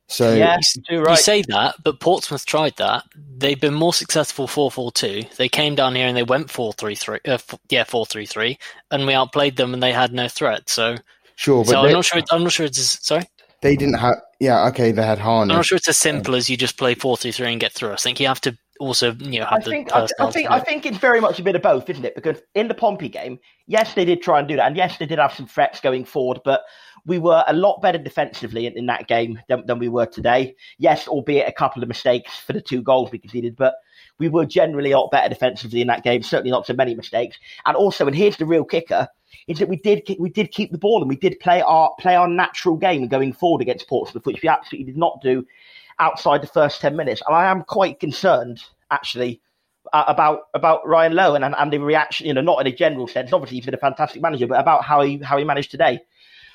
So 0.08 0.34
Yeah, 0.34 0.58
you're 0.90 1.08
You 1.08 1.16
say 1.16 1.42
that, 1.48 1.76
but 1.82 2.00
Portsmouth 2.00 2.44
tried 2.44 2.76
that. 2.76 3.04
They've 3.38 3.60
been 3.60 3.74
more 3.74 3.94
successful 3.94 4.46
4-4-2. 4.46 5.36
They 5.36 5.48
came 5.48 5.74
down 5.74 5.94
here 5.94 6.06
and 6.06 6.16
they 6.16 6.22
went 6.22 6.48
4-3-3. 6.48 7.16
Uh, 7.26 7.32
f- 7.32 7.58
yeah, 7.70 7.84
4-3-3, 7.84 8.58
and 8.90 9.06
we 9.06 9.14
outplayed 9.14 9.56
them 9.56 9.72
and 9.72 9.82
they 9.82 9.92
had 9.92 10.12
no 10.12 10.28
threat. 10.28 10.68
So, 10.68 10.96
sure, 11.36 11.64
but 11.64 11.70
so 11.70 11.82
they, 11.82 11.88
I'm 11.88 11.94
not 11.94 12.04
sure. 12.04 12.22
I'm 12.30 12.42
not 12.42 12.52
sure 12.52 12.66
it's 12.66 12.78
as, 12.78 12.98
sorry. 13.04 13.24
they 13.62 13.74
didn't 13.74 13.98
have. 13.98 14.16
Yeah, 14.38 14.66
okay, 14.68 14.92
they 14.92 15.04
had 15.04 15.20
I'm 15.20 15.48
not 15.48 15.64
sure 15.64 15.76
it's 15.76 15.88
as 15.88 15.98
simple 15.98 16.34
as 16.34 16.50
you 16.50 16.56
just 16.56 16.76
play 16.76 16.94
4-3-3 16.94 17.52
and 17.52 17.60
get 17.60 17.72
through. 17.72 17.92
I 17.92 17.96
think 17.96 18.20
you 18.20 18.26
have 18.26 18.40
to 18.42 18.56
also, 18.82 19.12
you 19.12 19.38
know, 19.38 19.46
have 19.46 19.60
I 19.60 19.64
the 19.64 19.70
think 19.70 19.92
I, 19.92 20.08
I 20.18 20.30
think 20.30 20.50
I 20.50 20.58
think 20.58 20.86
it's 20.86 20.98
very 20.98 21.20
much 21.20 21.38
a 21.38 21.42
bit 21.42 21.54
of 21.54 21.62
both, 21.62 21.88
isn't 21.88 22.04
it? 22.04 22.16
Because 22.16 22.42
in 22.56 22.66
the 22.66 22.74
Pompey 22.74 23.08
game, 23.08 23.38
yes, 23.68 23.94
they 23.94 24.04
did 24.04 24.22
try 24.22 24.40
and 24.40 24.48
do 24.48 24.56
that, 24.56 24.66
and 24.66 24.76
yes, 24.76 24.98
they 24.98 25.06
did 25.06 25.20
have 25.20 25.32
some 25.32 25.46
threats 25.46 25.80
going 25.80 26.04
forward, 26.04 26.40
but 26.44 26.62
we 27.06 27.18
were 27.18 27.44
a 27.46 27.52
lot 27.52 27.80
better 27.80 27.98
defensively 27.98 28.66
in, 28.66 28.76
in 28.76 28.86
that 28.86 29.06
game 29.06 29.38
than, 29.48 29.64
than 29.66 29.78
we 29.78 29.88
were 29.88 30.06
today. 30.06 30.54
Yes, 30.78 31.06
albeit 31.06 31.48
a 31.48 31.52
couple 31.52 31.82
of 31.82 31.88
mistakes 31.88 32.38
for 32.40 32.52
the 32.52 32.60
two 32.60 32.82
goals 32.82 33.12
we 33.12 33.18
conceded, 33.18 33.56
but 33.56 33.74
we 34.18 34.28
were 34.28 34.46
generally 34.46 34.90
a 34.90 34.98
lot 34.98 35.10
better 35.12 35.28
defensively 35.28 35.80
in 35.80 35.86
that 35.86 36.02
game. 36.02 36.22
Certainly 36.22 36.50
not 36.50 36.66
so 36.66 36.74
many 36.74 36.96
mistakes, 36.96 37.38
and 37.66 37.76
also, 37.76 38.06
and 38.06 38.16
here's 38.16 38.36
the 38.36 38.46
real 38.46 38.64
kicker: 38.64 39.06
is 39.46 39.60
that 39.60 39.68
we 39.68 39.76
did 39.76 40.02
we 40.18 40.28
did 40.28 40.50
keep 40.50 40.72
the 40.72 40.78
ball 40.78 41.00
and 41.00 41.08
we 41.08 41.16
did 41.16 41.38
play 41.38 41.62
our 41.62 41.92
play 42.00 42.16
our 42.16 42.28
natural 42.28 42.76
game 42.76 43.06
going 43.06 43.32
forward 43.32 43.62
against 43.62 43.88
Portsmouth, 43.88 44.26
which 44.26 44.42
we 44.42 44.48
absolutely 44.48 44.86
did 44.86 44.98
not 44.98 45.20
do 45.22 45.46
outside 45.98 46.42
the 46.42 46.46
first 46.46 46.80
ten 46.80 46.96
minutes. 46.96 47.22
And 47.26 47.34
I 47.34 47.50
am 47.50 47.62
quite 47.62 48.00
concerned, 48.00 48.62
actually, 48.90 49.40
uh, 49.92 50.04
about 50.06 50.42
about 50.54 50.86
Ryan 50.86 51.14
Lowe 51.14 51.34
and, 51.34 51.44
and 51.44 51.72
the 51.72 51.78
reaction. 51.78 52.26
You 52.26 52.34
know, 52.34 52.40
not 52.40 52.60
in 52.60 52.72
a 52.72 52.76
general 52.76 53.08
sense. 53.08 53.32
Obviously, 53.32 53.58
he's 53.58 53.64
been 53.64 53.74
a 53.74 53.78
fantastic 53.78 54.22
manager, 54.22 54.46
but 54.46 54.60
about 54.60 54.84
how 54.84 55.02
he 55.02 55.18
how 55.18 55.38
he 55.38 55.44
managed 55.44 55.70
today. 55.70 56.00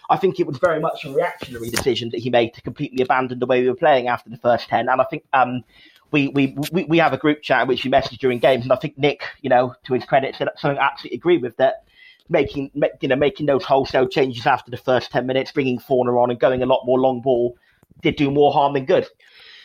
I 0.10 0.18
think 0.18 0.40
it 0.40 0.48
was 0.48 0.58
very 0.58 0.80
much 0.80 1.04
a 1.04 1.12
reactionary 1.12 1.70
decision 1.70 2.10
that 2.12 2.20
he 2.20 2.30
made 2.30 2.54
to 2.54 2.62
completely 2.62 3.04
abandon 3.04 3.40
the 3.40 3.46
way 3.46 3.62
we 3.62 3.70
were 3.70 3.76
playing 3.76 4.08
after 4.08 4.30
the 4.30 4.38
first 4.38 4.70
ten. 4.70 4.88
And 4.88 5.02
I 5.02 5.04
think 5.04 5.26
um, 5.34 5.64
we, 6.12 6.30
we 6.30 6.56
we 6.72 6.86
we 6.86 6.98
have 7.00 7.14
a 7.14 7.18
group 7.18 7.42
chat 7.42 7.64
in 7.64 7.68
which 7.68 7.84
we 7.84 7.90
message 7.90 8.18
during 8.20 8.40
games, 8.40 8.64
and 8.64 8.72
I 8.72 8.78
think 8.78 8.98
Nick, 8.98 9.24
you 9.42 9.50
know, 9.50 9.76
to 9.86 9.94
his 9.94 10.06
credit, 10.06 10.36
said 10.36 10.48
something 10.58 10.78
I 10.78 10.86
absolutely 10.86 11.18
agree 11.18 11.38
with 11.38 11.58
that. 11.58 11.84
Making 12.30 12.72
ma- 12.74 12.88
you 13.02 13.08
know 13.08 13.16
making 13.16 13.46
those 13.46 13.64
wholesale 13.64 14.08
changes 14.08 14.46
after 14.46 14.72
the 14.72 14.78
first 14.78 15.12
ten 15.12 15.28
minutes, 15.28 15.52
bringing 15.52 15.80
Fornah 15.80 16.18
on 16.18 16.30
and 16.30 16.40
going 16.40 16.62
a 16.62 16.66
lot 16.66 16.86
more 16.86 17.00
long 17.00 17.22
ball, 17.22 17.58
did 18.02 18.16
do 18.16 18.32
more 18.32 18.52
harm 18.52 18.74
than 18.74 18.86
good. 18.86 19.08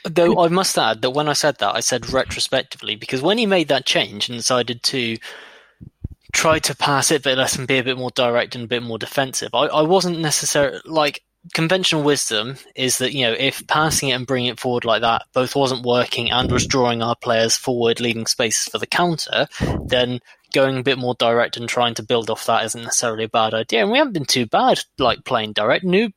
Though 0.05 0.45
I 0.45 0.49
must 0.49 0.77
add 0.77 1.03
that 1.03 1.11
when 1.11 1.29
I 1.29 1.33
said 1.33 1.59
that, 1.59 1.75
I 1.75 1.81
said 1.81 2.13
retrospectively 2.13 2.97
because 2.97 3.23
when 3.23 3.39
he 3.39 3.47
made 3.47 3.69
that 3.69 3.87
change 3.87 4.29
and 4.29 4.37
decided 4.39 4.83
to 4.85 5.17
try 6.33 6.59
to 6.59 6.77
pass 6.77 7.11
it 7.11 7.21
a 7.21 7.23
bit 7.23 7.39
less 7.39 7.57
and 7.57 7.69
be 7.69 7.79
a 7.79 7.85
bit 7.85 7.99
more 7.99 8.11
direct 8.11 8.55
and 8.55 8.65
a 8.65 8.69
bit 8.69 8.83
more 8.83 8.99
defensive, 8.99 9.55
I, 9.55 9.67
I 9.67 9.83
wasn't 9.83 10.19
necessarily 10.19 10.81
like 10.85 11.23
conventional 11.55 12.03
wisdom 12.03 12.57
is 12.77 12.99
that 12.99 13.13
you 13.13 13.27
know 13.27 13.33
if 13.33 13.67
passing 13.67 14.11
it 14.11 14.13
and 14.13 14.27
bringing 14.27 14.49
it 14.49 14.61
forward 14.61 14.85
like 14.85 15.03
that 15.03 15.25
both 15.33 15.57
wasn't 15.57 15.85
working 15.85 16.31
and 16.31 16.51
was 16.53 16.67
drawing 16.67 17.03
our 17.03 17.17
players 17.17 17.57
forward, 17.57 18.01
leaving 18.01 18.27
spaces 18.27 18.69
for 18.69 18.79
the 18.79 18.87
counter, 18.87 19.47
then 19.87 20.21
going 20.53 20.79
a 20.79 20.83
bit 20.83 20.99
more 20.99 21.15
direct 21.19 21.57
and 21.57 21.69
trying 21.69 21.95
to 21.95 22.03
build 22.03 22.31
off 22.31 22.47
that 22.47 22.65
isn't 22.65 22.83
necessarily 22.83 23.25
a 23.25 23.29
bad 23.29 23.55
idea. 23.55 23.83
And 23.83 23.91
we 23.91 23.99
haven't 23.99 24.13
been 24.13 24.25
too 24.25 24.47
bad 24.47 24.81
like 24.99 25.25
playing 25.25 25.53
direct. 25.53 25.85
New 25.85 26.11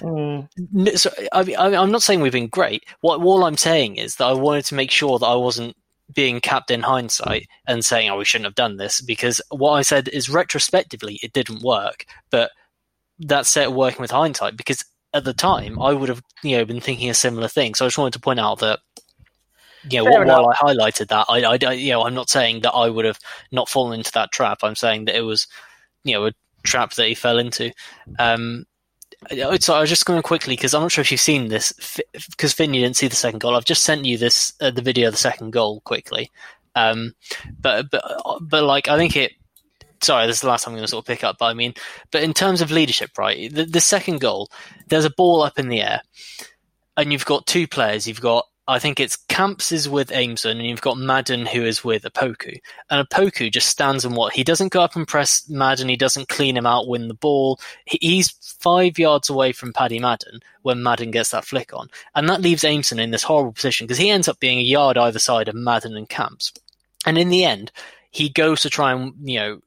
mm. 0.00 0.48
N- 0.76 0.96
So, 0.96 1.10
I 1.32 1.42
mean, 1.42 1.56
I 1.56 1.68
mean, 1.68 1.78
I'm 1.78 1.90
not 1.90 2.02
saying 2.02 2.20
we've 2.20 2.32
been 2.32 2.48
great. 2.48 2.84
What 3.00 3.20
all 3.20 3.44
I'm 3.44 3.56
saying 3.56 3.96
is 3.96 4.16
that 4.16 4.26
I 4.26 4.32
wanted 4.32 4.64
to 4.66 4.74
make 4.74 4.90
sure 4.90 5.18
that 5.18 5.26
I 5.26 5.34
wasn't 5.34 5.76
being 6.14 6.40
capped 6.40 6.70
in 6.70 6.82
hindsight 6.82 7.46
and 7.66 7.84
saying, 7.84 8.08
"Oh, 8.10 8.18
we 8.18 8.24
shouldn't 8.24 8.46
have 8.46 8.54
done 8.54 8.76
this," 8.76 9.00
because 9.00 9.40
what 9.50 9.72
I 9.72 9.82
said 9.82 10.08
is 10.08 10.28
retrospectively 10.30 11.18
it 11.22 11.32
didn't 11.32 11.62
work, 11.62 12.06
but 12.30 12.50
that's 13.18 13.56
it 13.56 13.72
working 13.72 14.00
with 14.00 14.10
hindsight. 14.10 14.56
Because 14.56 14.84
at 15.12 15.24
the 15.24 15.34
time, 15.34 15.80
I 15.80 15.92
would 15.92 16.08
have 16.08 16.22
you 16.42 16.56
know 16.56 16.64
been 16.64 16.80
thinking 16.80 17.10
a 17.10 17.14
similar 17.14 17.48
thing. 17.48 17.74
So 17.74 17.84
I 17.84 17.88
just 17.88 17.98
wanted 17.98 18.14
to 18.14 18.20
point 18.20 18.40
out 18.40 18.60
that. 18.60 18.80
You 19.90 20.04
know, 20.04 20.10
Fair 20.10 20.26
while 20.26 20.48
I 20.48 20.54
highlighted 20.54 21.08
that, 21.08 21.26
I, 21.28 21.42
I, 21.42 21.72
you 21.72 21.92
know, 21.92 22.04
I'm 22.04 22.14
not 22.14 22.30
saying 22.30 22.60
that 22.60 22.72
I 22.72 22.88
would 22.88 23.04
have 23.04 23.18
not 23.52 23.68
fallen 23.68 23.98
into 23.98 24.12
that 24.12 24.32
trap. 24.32 24.58
I'm 24.62 24.76
saying 24.76 25.06
that 25.06 25.16
it 25.16 25.22
was, 25.22 25.46
you 26.04 26.14
know, 26.14 26.26
a 26.26 26.32
trap 26.64 26.92
that 26.94 27.08
he 27.08 27.14
fell 27.14 27.38
into. 27.38 27.72
Um, 28.18 28.66
uh, 29.30 29.58
so 29.58 29.74
I 29.74 29.80
was 29.80 29.90
just 29.90 30.06
going 30.06 30.22
quickly 30.22 30.54
because 30.54 30.74
I'm 30.74 30.82
not 30.82 30.92
sure 30.92 31.02
if 31.02 31.10
you've 31.10 31.20
seen 31.20 31.48
this 31.48 32.00
because 32.30 32.52
Finn, 32.52 32.74
you 32.74 32.82
didn't 32.82 32.96
see 32.96 33.08
the 33.08 33.16
second 33.16 33.40
goal. 33.40 33.56
I've 33.56 33.64
just 33.64 33.84
sent 33.84 34.04
you 34.04 34.16
this 34.16 34.52
uh, 34.60 34.70
the 34.70 34.82
video 34.82 35.08
of 35.08 35.14
the 35.14 35.18
second 35.18 35.52
goal 35.52 35.80
quickly, 35.80 36.30
um, 36.74 37.14
but 37.60 37.90
but 37.90 38.04
but 38.40 38.64
like 38.64 38.88
I 38.88 38.96
think 38.96 39.16
it. 39.16 39.32
Sorry, 40.00 40.28
this 40.28 40.36
is 40.36 40.42
the 40.42 40.46
last 40.46 40.62
time 40.62 40.74
I'm 40.74 40.76
going 40.76 40.84
to 40.84 40.90
sort 40.90 41.02
of 41.02 41.08
pick 41.08 41.24
up. 41.24 41.38
But 41.40 41.46
I 41.46 41.54
mean, 41.54 41.74
but 42.12 42.22
in 42.22 42.32
terms 42.32 42.60
of 42.60 42.70
leadership, 42.70 43.18
right? 43.18 43.52
The, 43.52 43.64
the 43.64 43.80
second 43.80 44.20
goal, 44.20 44.48
there's 44.86 45.04
a 45.04 45.10
ball 45.10 45.42
up 45.42 45.58
in 45.58 45.68
the 45.68 45.80
air, 45.82 46.02
and 46.96 47.12
you've 47.12 47.24
got 47.24 47.48
two 47.48 47.66
players. 47.66 48.06
You've 48.06 48.20
got 48.20 48.44
I 48.68 48.78
think 48.78 49.00
it's 49.00 49.16
Camps 49.16 49.72
is 49.72 49.88
with 49.88 50.10
Aimson, 50.10 50.50
and 50.50 50.66
you've 50.66 50.82
got 50.82 50.98
Madden 50.98 51.46
who 51.46 51.64
is 51.64 51.82
with 51.82 52.02
Opoku. 52.02 52.60
And 52.90 53.08
Opoku 53.08 53.50
just 53.50 53.68
stands 53.68 54.04
and 54.04 54.14
what? 54.14 54.34
He 54.34 54.44
doesn't 54.44 54.72
go 54.72 54.82
up 54.82 54.94
and 54.94 55.08
press 55.08 55.48
Madden. 55.48 55.88
He 55.88 55.96
doesn't 55.96 56.28
clean 56.28 56.54
him 56.54 56.66
out, 56.66 56.86
win 56.86 57.08
the 57.08 57.14
ball. 57.14 57.58
He's 57.86 58.30
five 58.60 58.98
yards 58.98 59.30
away 59.30 59.52
from 59.52 59.72
Paddy 59.72 59.98
Madden 59.98 60.40
when 60.62 60.82
Madden 60.82 61.10
gets 61.10 61.30
that 61.30 61.46
flick 61.46 61.72
on. 61.72 61.88
And 62.14 62.28
that 62.28 62.42
leaves 62.42 62.62
Aimson 62.62 63.00
in 63.00 63.10
this 63.10 63.22
horrible 63.22 63.52
position 63.52 63.86
because 63.86 63.98
he 63.98 64.10
ends 64.10 64.28
up 64.28 64.38
being 64.38 64.58
a 64.58 64.62
yard 64.62 64.98
either 64.98 65.18
side 65.18 65.48
of 65.48 65.54
Madden 65.54 65.96
and 65.96 66.08
Camps. 66.08 66.52
And 67.06 67.16
in 67.16 67.30
the 67.30 67.44
end, 67.44 67.72
he 68.10 68.28
goes 68.28 68.60
to 68.62 68.70
try 68.70 68.92
and, 68.92 69.14
you 69.22 69.38
know, 69.38 69.60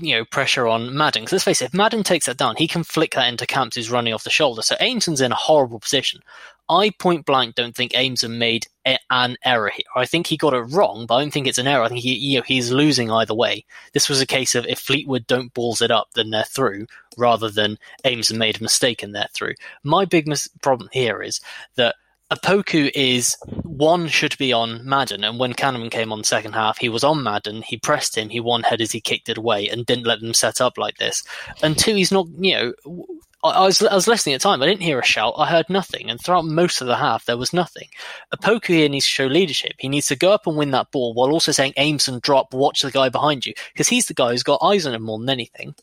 you 0.00 0.14
know, 0.14 0.24
pressure 0.24 0.68
on 0.68 0.96
Madden. 0.96 1.22
Because 1.22 1.32
let's 1.32 1.44
face 1.44 1.62
it, 1.62 1.66
if 1.66 1.74
Madden 1.74 2.02
takes 2.02 2.26
that 2.26 2.36
down, 2.36 2.56
he 2.56 2.68
can 2.68 2.84
flick 2.84 3.14
that 3.14 3.28
into 3.28 3.46
Camps 3.46 3.76
who's 3.76 3.90
running 3.90 4.14
off 4.14 4.24
the 4.24 4.30
shoulder. 4.30 4.62
So 4.62 4.76
Aimson's 4.76 5.20
in 5.20 5.32
a 5.32 5.36
horrible 5.36 5.80
position. 5.80 6.20
I 6.68 6.90
point 6.98 7.26
blank 7.26 7.54
don't 7.54 7.74
think 7.74 7.92
Aimson 7.92 8.38
made 8.38 8.66
an 9.10 9.36
error 9.44 9.70
here. 9.74 9.84
I 9.94 10.06
think 10.06 10.26
he 10.26 10.36
got 10.36 10.54
it 10.54 10.60
wrong, 10.60 11.06
but 11.06 11.16
I 11.16 11.20
don't 11.20 11.32
think 11.32 11.46
it's 11.46 11.58
an 11.58 11.66
error. 11.66 11.84
I 11.84 11.88
think 11.88 12.00
he, 12.00 12.14
you 12.14 12.38
know, 12.38 12.44
he's 12.46 12.72
losing 12.72 13.10
either 13.10 13.34
way. 13.34 13.64
This 13.92 14.08
was 14.08 14.20
a 14.20 14.26
case 14.26 14.54
of 14.54 14.66
if 14.66 14.78
Fleetwood 14.78 15.26
don't 15.26 15.52
balls 15.54 15.82
it 15.82 15.90
up, 15.90 16.08
then 16.14 16.30
they're 16.30 16.44
through, 16.44 16.86
rather 17.16 17.50
than 17.50 17.78
Aimson 18.04 18.38
made 18.38 18.58
a 18.58 18.62
mistake 18.62 19.02
and 19.02 19.14
they're 19.14 19.28
through. 19.34 19.54
My 19.82 20.04
big 20.04 20.26
mis- 20.26 20.48
problem 20.62 20.88
here 20.92 21.20
is 21.22 21.40
that 21.76 21.96
Opoku 22.32 22.90
is 22.94 23.36
one 23.64 24.08
should 24.08 24.38
be 24.38 24.54
on 24.54 24.88
Madden, 24.88 25.22
and 25.22 25.38
when 25.38 25.52
Canavan 25.52 25.90
came 25.90 26.12
on 26.12 26.24
second 26.24 26.52
half, 26.54 26.78
he 26.78 26.88
was 26.88 27.04
on 27.04 27.22
Madden. 27.22 27.60
He 27.60 27.76
pressed 27.76 28.16
him, 28.16 28.30
he 28.30 28.40
one 28.40 28.62
head 28.62 28.80
as 28.80 28.90
he 28.90 29.02
kicked 29.02 29.28
it 29.28 29.36
away, 29.36 29.68
and 29.68 29.84
didn't 29.84 30.06
let 30.06 30.20
them 30.20 30.32
set 30.32 30.60
up 30.60 30.78
like 30.78 30.96
this. 30.96 31.22
And 31.62 31.78
two, 31.78 31.94
he's 31.94 32.10
not. 32.10 32.26
You 32.38 32.74
know, 32.86 33.04
I, 33.42 33.50
I 33.50 33.64
was 33.64 33.82
I 33.82 33.94
was 33.94 34.08
listening 34.08 34.34
at 34.34 34.40
the 34.40 34.48
time. 34.48 34.62
I 34.62 34.66
didn't 34.66 34.82
hear 34.82 34.98
a 34.98 35.04
shout. 35.04 35.34
I 35.36 35.46
heard 35.46 35.68
nothing, 35.68 36.10
and 36.10 36.20
throughout 36.20 36.44
most 36.44 36.80
of 36.80 36.86
the 36.86 36.96
half, 36.96 37.24
there 37.24 37.36
was 37.36 37.52
nothing. 37.52 37.88
Opoku 38.34 38.68
here 38.68 38.88
needs 38.88 39.06
to 39.06 39.10
show 39.10 39.26
leadership. 39.26 39.72
He 39.78 39.88
needs 39.88 40.06
to 40.08 40.16
go 40.16 40.32
up 40.32 40.46
and 40.46 40.56
win 40.56 40.70
that 40.72 40.90
ball 40.90 41.14
while 41.14 41.30
also 41.30 41.52
saying, 41.52 41.74
Aimson 41.76 42.20
drop, 42.20 42.54
watch 42.54 42.82
the 42.82 42.90
guy 42.90 43.08
behind 43.08 43.46
you," 43.46 43.54
because 43.72 43.88
he's 43.88 44.06
the 44.06 44.14
guy 44.14 44.30
who's 44.30 44.42
got 44.42 44.62
eyes 44.62 44.86
on 44.86 44.94
him 44.94 45.02
more 45.02 45.18
than 45.18 45.30
anything. 45.30 45.74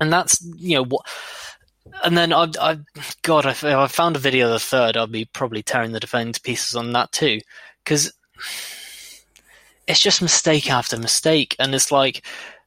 And 0.00 0.12
that's 0.12 0.42
you 0.56 0.76
know 0.76 0.84
what 0.84 1.06
and 2.04 2.16
then 2.16 2.32
I, 2.32 2.48
I 2.60 2.78
God, 3.22 3.46
if 3.46 3.64
I 3.64 3.86
found 3.88 4.16
a 4.16 4.20
video 4.20 4.46
of 4.46 4.52
the 4.52 4.58
third, 4.60 4.96
I'd 4.96 5.12
be 5.12 5.24
probably 5.24 5.62
tearing 5.62 5.92
the 5.92 6.00
defending 6.00 6.32
to 6.32 6.40
pieces 6.40 6.76
on 6.76 6.92
that 6.92 7.12
too, 7.12 7.40
because 7.84 8.12
it's 9.86 10.00
just 10.00 10.22
mistake 10.22 10.70
after 10.70 10.96
mistake, 10.96 11.56
and 11.58 11.74
it's 11.74 11.92
like 11.92 12.24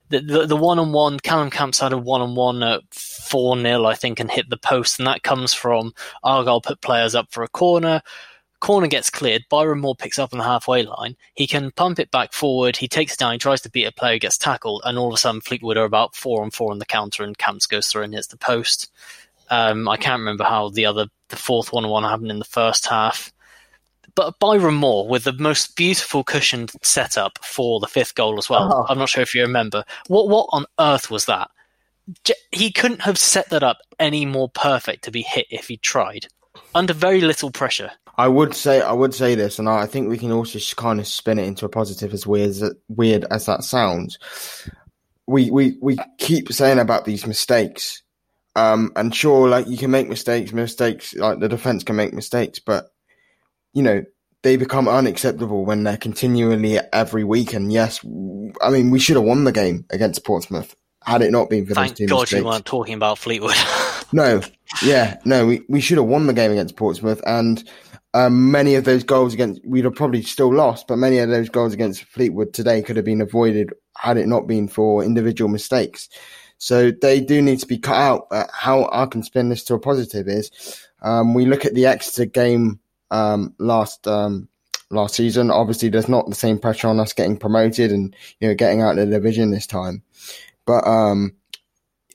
the 0.10 0.46
the 0.46 0.56
one 0.56 0.80
on 0.80 0.92
one. 0.92 1.20
Callum 1.20 1.50
Camps 1.50 1.80
had 1.80 1.94
a 1.94 1.98
one 1.98 2.22
on 2.22 2.36
one 2.36 2.64
at 2.64 2.82
four 2.94 3.60
0 3.60 3.86
I 3.86 3.96
think, 3.96 4.20
and 4.20 4.30
hit 4.30 4.50
the 4.50 4.58
post, 4.58 5.00
and 5.00 5.08
that 5.08 5.24
comes 5.24 5.54
from 5.54 5.94
Argyle 6.24 6.62
put 6.62 6.82
players 6.82 7.16
up 7.16 7.32
for 7.32 7.44
a 7.44 7.48
corner. 7.48 8.02
Corner 8.60 8.88
gets 8.88 9.10
cleared. 9.10 9.44
Byron 9.50 9.82
Moore 9.82 9.96
picks 9.96 10.18
up 10.18 10.34
on 10.34 10.40
the 10.40 10.46
halfway 10.46 10.84
line. 10.84 11.16
He 11.36 11.46
can 11.46 11.72
pump 11.72 12.00
it 12.00 12.10
back 12.10 12.34
forward. 12.34 12.78
He 12.78 12.88
takes 12.88 13.14
it 13.14 13.20
down. 13.20 13.34
He 13.34 13.38
tries 13.38 13.62
to 13.62 13.70
beat 13.70 13.86
a 13.86 13.92
player, 13.92 14.18
gets 14.18 14.38
tackled, 14.38 14.82
and 14.86 14.98
all 14.98 15.10
of 15.10 15.14
a 15.14 15.18
sudden 15.18 15.42
Fleetwood 15.42 15.78
are 15.78 15.84
about 15.84 16.16
four 16.16 16.42
on 16.42 16.52
four 16.52 16.72
on 16.72 16.80
the 16.80 16.86
counter, 16.86 17.24
and 17.24 17.38
Camps 17.38 17.68
goes 17.68 17.88
through 17.88 18.04
and 18.04 18.14
hits 18.14 18.28
the 18.28 18.38
post. 18.38 18.92
Um, 19.50 19.88
I 19.88 19.98
can't 19.98 20.20
remember 20.20 20.44
how 20.46 20.70
the 20.70 20.86
other, 20.86 21.08
the 21.30 21.36
fourth 21.36 21.74
one 21.74 21.86
on 21.86 21.92
one 21.92 22.04
happened 22.04 22.32
in 22.32 22.40
the 22.40 22.46
first 22.46 22.88
half. 22.88 23.32
But 24.16 24.40
Byron 24.40 24.76
Moore 24.76 25.08
with 25.08 25.26
the 25.26 25.34
most 25.34 25.76
beautiful 25.76 26.24
cushioned 26.24 26.72
setup 26.82 27.38
for 27.44 27.80
the 27.80 27.88
fifth 27.88 28.16
goal 28.16 28.38
as 28.38 28.50
well. 28.50 28.72
Oh. 28.74 28.86
I'm 28.90 28.98
not 28.98 29.10
sure 29.10 29.24
if 29.24 29.36
you 29.36 29.42
remember. 29.42 29.84
What 30.08 30.30
what 30.30 30.48
on 30.52 30.66
earth 30.80 31.12
was 31.12 31.26
that? 31.26 31.52
He 32.52 32.72
couldn't 32.72 33.02
have 33.02 33.18
set 33.18 33.50
that 33.50 33.64
up 33.64 33.80
any 34.00 34.26
more 34.26 34.50
perfect 34.50 35.04
to 35.06 35.12
be 35.12 35.22
hit 35.22 35.48
if 35.50 35.68
he 35.68 35.78
tried. 35.78 36.28
Under 36.74 36.94
very 36.94 37.22
little 37.22 37.52
pressure. 37.52 37.92
I 38.18 38.28
would 38.28 38.56
say 38.56 38.82
I 38.82 38.94
would 38.94 39.14
say 39.14 39.36
this, 39.36 39.60
and 39.60 39.68
I 39.68 39.86
think 39.86 40.08
we 40.08 40.18
can 40.18 40.32
also 40.32 40.60
kind 40.76 41.00
of 41.00 41.08
spin 41.08 41.40
it 41.40 41.48
into 41.48 41.66
a 41.66 41.70
positive, 41.70 42.14
as 42.14 42.26
weird 42.26 42.50
as 42.52 42.64
weird 42.88 43.26
as 43.30 43.46
that 43.48 43.64
sounds. 43.64 44.18
We 45.28 45.52
we 45.52 45.78
we 45.82 45.98
keep 46.18 46.52
saying 46.54 46.80
about 46.80 47.04
these 47.04 47.28
mistakes, 47.28 48.04
um, 48.56 48.94
and 48.96 49.14
sure, 49.14 49.50
like 49.50 49.68
you 49.68 49.78
can 49.78 49.92
make 49.92 50.08
mistakes, 50.08 50.54
mistakes 50.54 51.14
like 51.16 51.40
the 51.40 51.50
defense 51.50 51.84
can 51.84 51.98
make 51.98 52.14
mistakes, 52.14 52.60
but 52.60 52.86
you 53.76 53.84
know 53.84 54.04
they 54.42 54.58
become 54.58 54.88
unacceptable 54.88 55.66
when 55.66 55.84
they're 55.84 55.98
continually 55.98 56.80
every 56.94 57.24
week. 57.24 57.54
And 57.54 57.72
yes, 57.72 58.04
I 58.62 58.70
mean 58.72 58.90
we 58.90 59.00
should 59.00 59.16
have 59.16 59.26
won 59.26 59.44
the 59.44 59.52
game 59.52 59.86
against 59.92 60.26
Portsmouth 60.26 60.76
had 61.04 61.22
it 61.22 61.32
not 61.32 61.52
been 61.52 61.68
for 61.68 61.76
those 61.76 61.86
Thank 61.86 61.98
two 61.98 62.08
God 62.08 62.22
mistakes. 62.22 62.40
you 62.40 62.46
weren't 62.46 62.66
talking 62.66 62.96
about 62.96 63.20
Fleetwood. 63.20 63.56
No, 64.14 64.40
yeah, 64.84 65.18
no, 65.26 65.48
we, 65.48 65.64
we 65.68 65.82
should 65.82 65.98
have 65.98 66.06
won 66.06 66.28
the 66.28 66.34
game 66.34 66.52
against 66.52 66.76
Portsmouth, 66.76 67.20
and 67.26 67.68
um, 68.14 68.52
many 68.52 68.76
of 68.76 68.86
those 68.86 69.04
goals 69.04 69.34
against 69.34 69.60
we'd 69.66 69.84
have 69.84 69.96
probably 69.96 70.22
still 70.22 70.54
lost, 70.54 70.88
but 70.88 70.98
many 70.98 71.18
of 71.18 71.30
those 71.30 71.50
goals 71.50 71.74
against 71.74 72.04
Fleetwood 72.04 72.54
today 72.54 72.84
could 72.84 72.96
have 72.96 73.04
been 73.04 73.20
avoided 73.20 73.74
had 73.98 74.18
it 74.18 74.28
not 74.28 74.48
been 74.48 74.68
for 74.68 75.04
individual 75.04 75.50
mistakes. 75.50 76.08
So 76.60 76.92
they 76.92 77.20
do 77.20 77.42
need 77.42 77.60
to 77.60 77.68
be 77.68 77.80
cut 77.80 77.96
out. 77.96 78.30
But 78.30 78.50
how 78.54 78.88
I 78.94 79.08
can 79.08 79.24
spin 79.24 79.50
this 79.50 79.64
to 79.66 79.74
a 79.74 79.80
positive 79.80 80.28
is 80.28 80.52
um, 81.02 81.34
we 81.34 81.46
look 81.46 81.66
at 81.66 81.74
the 81.74 81.88
Exeter 81.88 82.26
game 82.26 82.80
um, 83.16 83.54
last 83.60 84.08
um, 84.08 84.50
last 84.90 85.16
season. 85.16 85.52
Obviously, 85.52 85.90
there's 85.90 86.10
not 86.10 86.30
the 86.30 86.36
same 86.36 86.60
pressure 86.60 86.88
on 86.88 87.00
us 87.00 87.14
getting 87.14 87.38
promoted 87.38 87.92
and 87.92 88.16
you 88.40 88.48
know 88.48 88.56
getting 88.56 88.82
out 88.82 88.98
of 88.98 89.10
the 89.10 89.18
division 89.18 89.52
this 89.52 89.68
time, 89.68 90.04
but 90.66 90.86
um, 90.88 91.36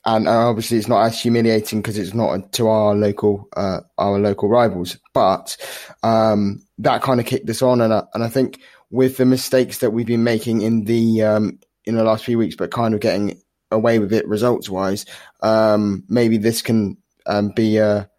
and 0.04 0.28
uh, 0.28 0.48
obviously 0.48 0.78
it's 0.78 0.88
not 0.88 1.04
as 1.04 1.20
humiliating 1.20 1.80
because 1.80 1.98
it's 1.98 2.14
not 2.14 2.52
to 2.52 2.68
our 2.68 2.94
local 2.94 3.48
uh, 3.56 3.80
our 3.98 4.18
local 4.18 4.48
rivals. 4.48 4.98
But 5.12 5.56
um, 6.02 6.62
that 6.78 7.02
kind 7.02 7.20
of 7.20 7.26
kicked 7.26 7.50
us 7.50 7.62
on, 7.62 7.80
and 7.80 7.92
I, 7.92 8.04
and 8.14 8.24
I 8.24 8.28
think 8.28 8.60
with 8.90 9.16
the 9.16 9.26
mistakes 9.26 9.78
that 9.78 9.90
we've 9.90 10.06
been 10.06 10.24
making 10.24 10.62
in 10.62 10.84
the 10.84 11.22
um, 11.22 11.58
in 11.84 11.96
the 11.96 12.04
last 12.04 12.24
few 12.24 12.38
weeks, 12.38 12.56
but 12.56 12.70
kind 12.70 12.94
of 12.94 13.00
getting 13.00 13.40
away 13.70 13.98
with 13.98 14.12
it 14.12 14.26
results 14.26 14.68
wise, 14.68 15.06
um, 15.42 16.04
maybe 16.08 16.36
this 16.36 16.60
can 16.60 16.96
um, 17.26 17.50
be 17.50 17.76
a 17.76 18.10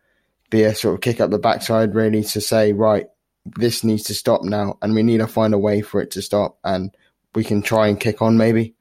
be 0.51 0.61
a 0.63 0.75
sort 0.75 0.93
of 0.93 1.01
kick 1.01 1.19
up 1.19 1.31
the 1.31 1.39
backside, 1.39 1.95
really, 1.95 2.23
to 2.23 2.39
say 2.39 2.73
right, 2.73 3.07
this 3.45 3.83
needs 3.83 4.03
to 4.03 4.13
stop 4.13 4.43
now, 4.43 4.77
and 4.83 4.93
we 4.93 5.01
need 5.01 5.17
to 5.17 5.27
find 5.27 5.55
a 5.55 5.57
way 5.57 5.81
for 5.81 5.99
it 5.99 6.11
to 6.11 6.21
stop, 6.21 6.59
and 6.63 6.95
we 7.33 7.43
can 7.43 7.63
try 7.63 7.87
and 7.87 7.99
kick 7.99 8.21
on, 8.21 8.37
maybe. 8.37 8.75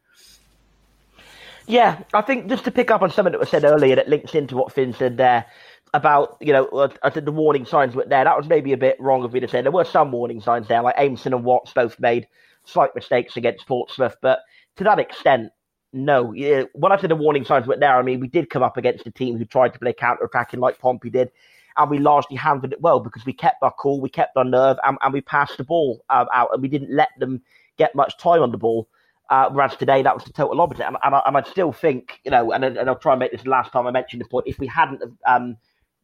Yeah, 1.66 2.00
I 2.12 2.20
think 2.20 2.48
just 2.48 2.64
to 2.64 2.70
pick 2.70 2.90
up 2.90 3.00
on 3.00 3.11
something 3.11 3.33
that 3.33 3.38
was 3.38 3.48
said 3.48 3.64
earlier 3.64 3.96
that 3.96 4.09
links 4.09 4.35
into 4.35 4.56
what 4.56 4.72
Finn 4.72 4.92
said 4.92 5.16
there 5.16 5.46
about, 5.94 6.37
you 6.40 6.52
know, 6.52 6.66
uh, 6.66 6.88
I 7.02 7.11
said 7.11 7.24
the 7.24 7.33
warning 7.33 7.64
signs 7.64 7.94
were 7.94 8.04
there. 8.04 8.24
That 8.24 8.37
was 8.37 8.48
maybe 8.48 8.72
a 8.72 8.76
bit 8.76 8.96
wrong 9.00 9.24
of 9.24 9.33
me 9.33 9.40
to 9.40 9.48
say. 9.48 9.62
There 9.62 9.72
were 9.72 9.85
some 9.85 10.12
warning 10.12 10.40
signs 10.40 10.68
there, 10.68 10.83
like 10.83 10.96
Aimson 10.96 11.26
and 11.26 11.44
Watts 11.44 11.72
both 11.72 11.98
made 12.00 12.26
slight 12.64 12.90
mistakes 12.94 13.37
against 13.37 13.66
Portsmouth, 13.66 14.16
but 14.20 14.40
to 14.76 14.85
that 14.85 14.98
extent, 14.98 15.52
no. 15.92 16.35
When 16.74 16.92
I 16.92 17.00
said 17.00 17.11
the 17.11 17.16
warning 17.16 17.44
signs 17.44 17.66
were 17.66 17.76
there, 17.76 17.96
I 17.96 18.02
mean, 18.02 18.20
we 18.20 18.28
did 18.28 18.50
come 18.50 18.62
up 18.62 18.76
against 18.76 19.06
a 19.06 19.11
team 19.11 19.38
who 19.38 19.44
tried 19.44 19.72
to 19.72 19.78
play 19.78 19.92
counter 19.92 20.24
attacking 20.24 20.61
like 20.61 20.78
Pompey 20.78 21.11
did, 21.11 21.30
and 21.76 21.90
we 21.90 21.98
largely 21.98 22.37
handled 22.37 22.72
it 22.72 22.80
well 22.80 23.00
because 23.00 23.24
we 23.24 23.33
kept 23.33 23.62
our 23.62 23.72
cool, 23.78 24.00
we 24.00 24.09
kept 24.09 24.37
our 24.37 24.44
nerve, 24.44 24.78
and, 24.85 24.98
and 25.02 25.12
we 25.12 25.20
passed 25.20 25.56
the 25.56 25.64
ball 25.64 26.04
um, 26.11 26.26
out, 26.33 26.50
and 26.52 26.62
we 26.62 26.68
didn't 26.68 26.94
let 26.94 27.11
them 27.18 27.42
get 27.76 27.94
much 27.94 28.18
time 28.18 28.42
on 28.42 28.50
the 28.50 28.59
ball. 28.59 28.88
Uh, 29.30 29.48
whereas 29.50 29.76
today 29.76 30.02
that 30.02 30.14
was 30.14 30.24
the 30.24 30.33
total 30.33 30.61
opposite, 30.61 30.87
and, 30.87 30.96
and, 31.04 31.14
I, 31.14 31.22
and 31.24 31.37
I 31.37 31.42
still 31.42 31.72
think, 31.72 32.18
you 32.24 32.33
know, 32.33 32.50
and, 32.50 32.64
and 32.64 32.88
I'll 32.88 32.98
try 32.98 33.12
and 33.12 33.20
make 33.20 33.30
this 33.30 33.44
the 33.44 33.50
last 33.50 33.72
time 33.72 33.87
I 33.87 33.92
mention 33.92 34.18
the 34.18 34.24
point. 34.24 34.48
If 34.48 34.59
we 34.59 34.66
hadn't 34.66 35.02
um, 35.24 35.56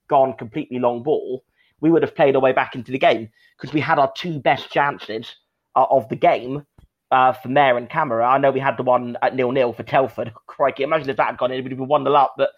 gone 0.07 0.35
completely 0.35 0.79
long 0.79 1.03
ball, 1.03 1.43
we 1.81 1.91
would 1.91 2.03
have 2.03 2.15
played 2.15 2.37
our 2.37 2.41
way 2.41 2.53
back 2.53 2.75
into 2.75 2.93
the 2.93 2.99
game 2.99 3.29
because 3.57 3.75
we 3.75 3.81
had 3.81 3.99
our 3.99 4.13
two 4.15 4.39
best 4.39 4.71
chances 4.71 5.37
uh, 5.75 5.87
of 5.91 6.09
the 6.09 6.17
game 6.17 6.65
uh, 7.11 7.33
for 7.33 7.49
Mayor 7.49 7.77
and 7.77 7.91
Camara. 7.91 8.27
I 8.27 8.39
know 8.39 8.51
we 8.51 8.61
had 8.61 8.77
the 8.77 8.83
one 8.83 9.17
at 9.23 9.35
nil 9.35 9.53
nil 9.53 9.73
for 9.73 9.83
Telford. 9.83 10.33
Crikey, 10.47 10.83
imagine 10.83 11.11
if 11.11 11.17
that 11.17 11.27
had 11.27 11.39
gone 11.39 11.53
in, 11.53 11.63
we'd 11.63 11.79
have 11.79 11.81
won 11.81 12.05
the 12.05 12.11
lot. 12.11 12.33
But 12.37 12.51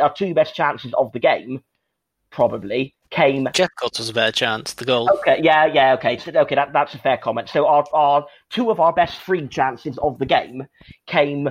our 0.00 0.12
two 0.12 0.34
best 0.34 0.54
chances 0.54 0.92
of 0.94 1.12
the 1.12 1.18
game 1.18 1.62
probably 2.30 2.94
came 3.10 3.44
Jeff 3.46 3.54
Jephcott's 3.54 3.98
was 3.98 4.08
a 4.08 4.14
better 4.14 4.32
chance. 4.32 4.72
The 4.72 4.84
goal. 4.84 5.10
Okay, 5.18 5.40
yeah, 5.42 5.66
yeah, 5.66 5.94
okay, 5.94 6.16
so, 6.16 6.32
okay, 6.32 6.54
that, 6.54 6.72
that's 6.72 6.94
a 6.94 6.98
fair 6.98 7.16
comment. 7.16 7.48
So 7.48 7.66
our, 7.66 7.84
our 7.92 8.26
two 8.50 8.70
of 8.70 8.80
our 8.80 8.92
best 8.92 9.18
free 9.20 9.46
chances 9.48 9.98
of 9.98 10.18
the 10.18 10.26
game 10.26 10.66
came 11.06 11.48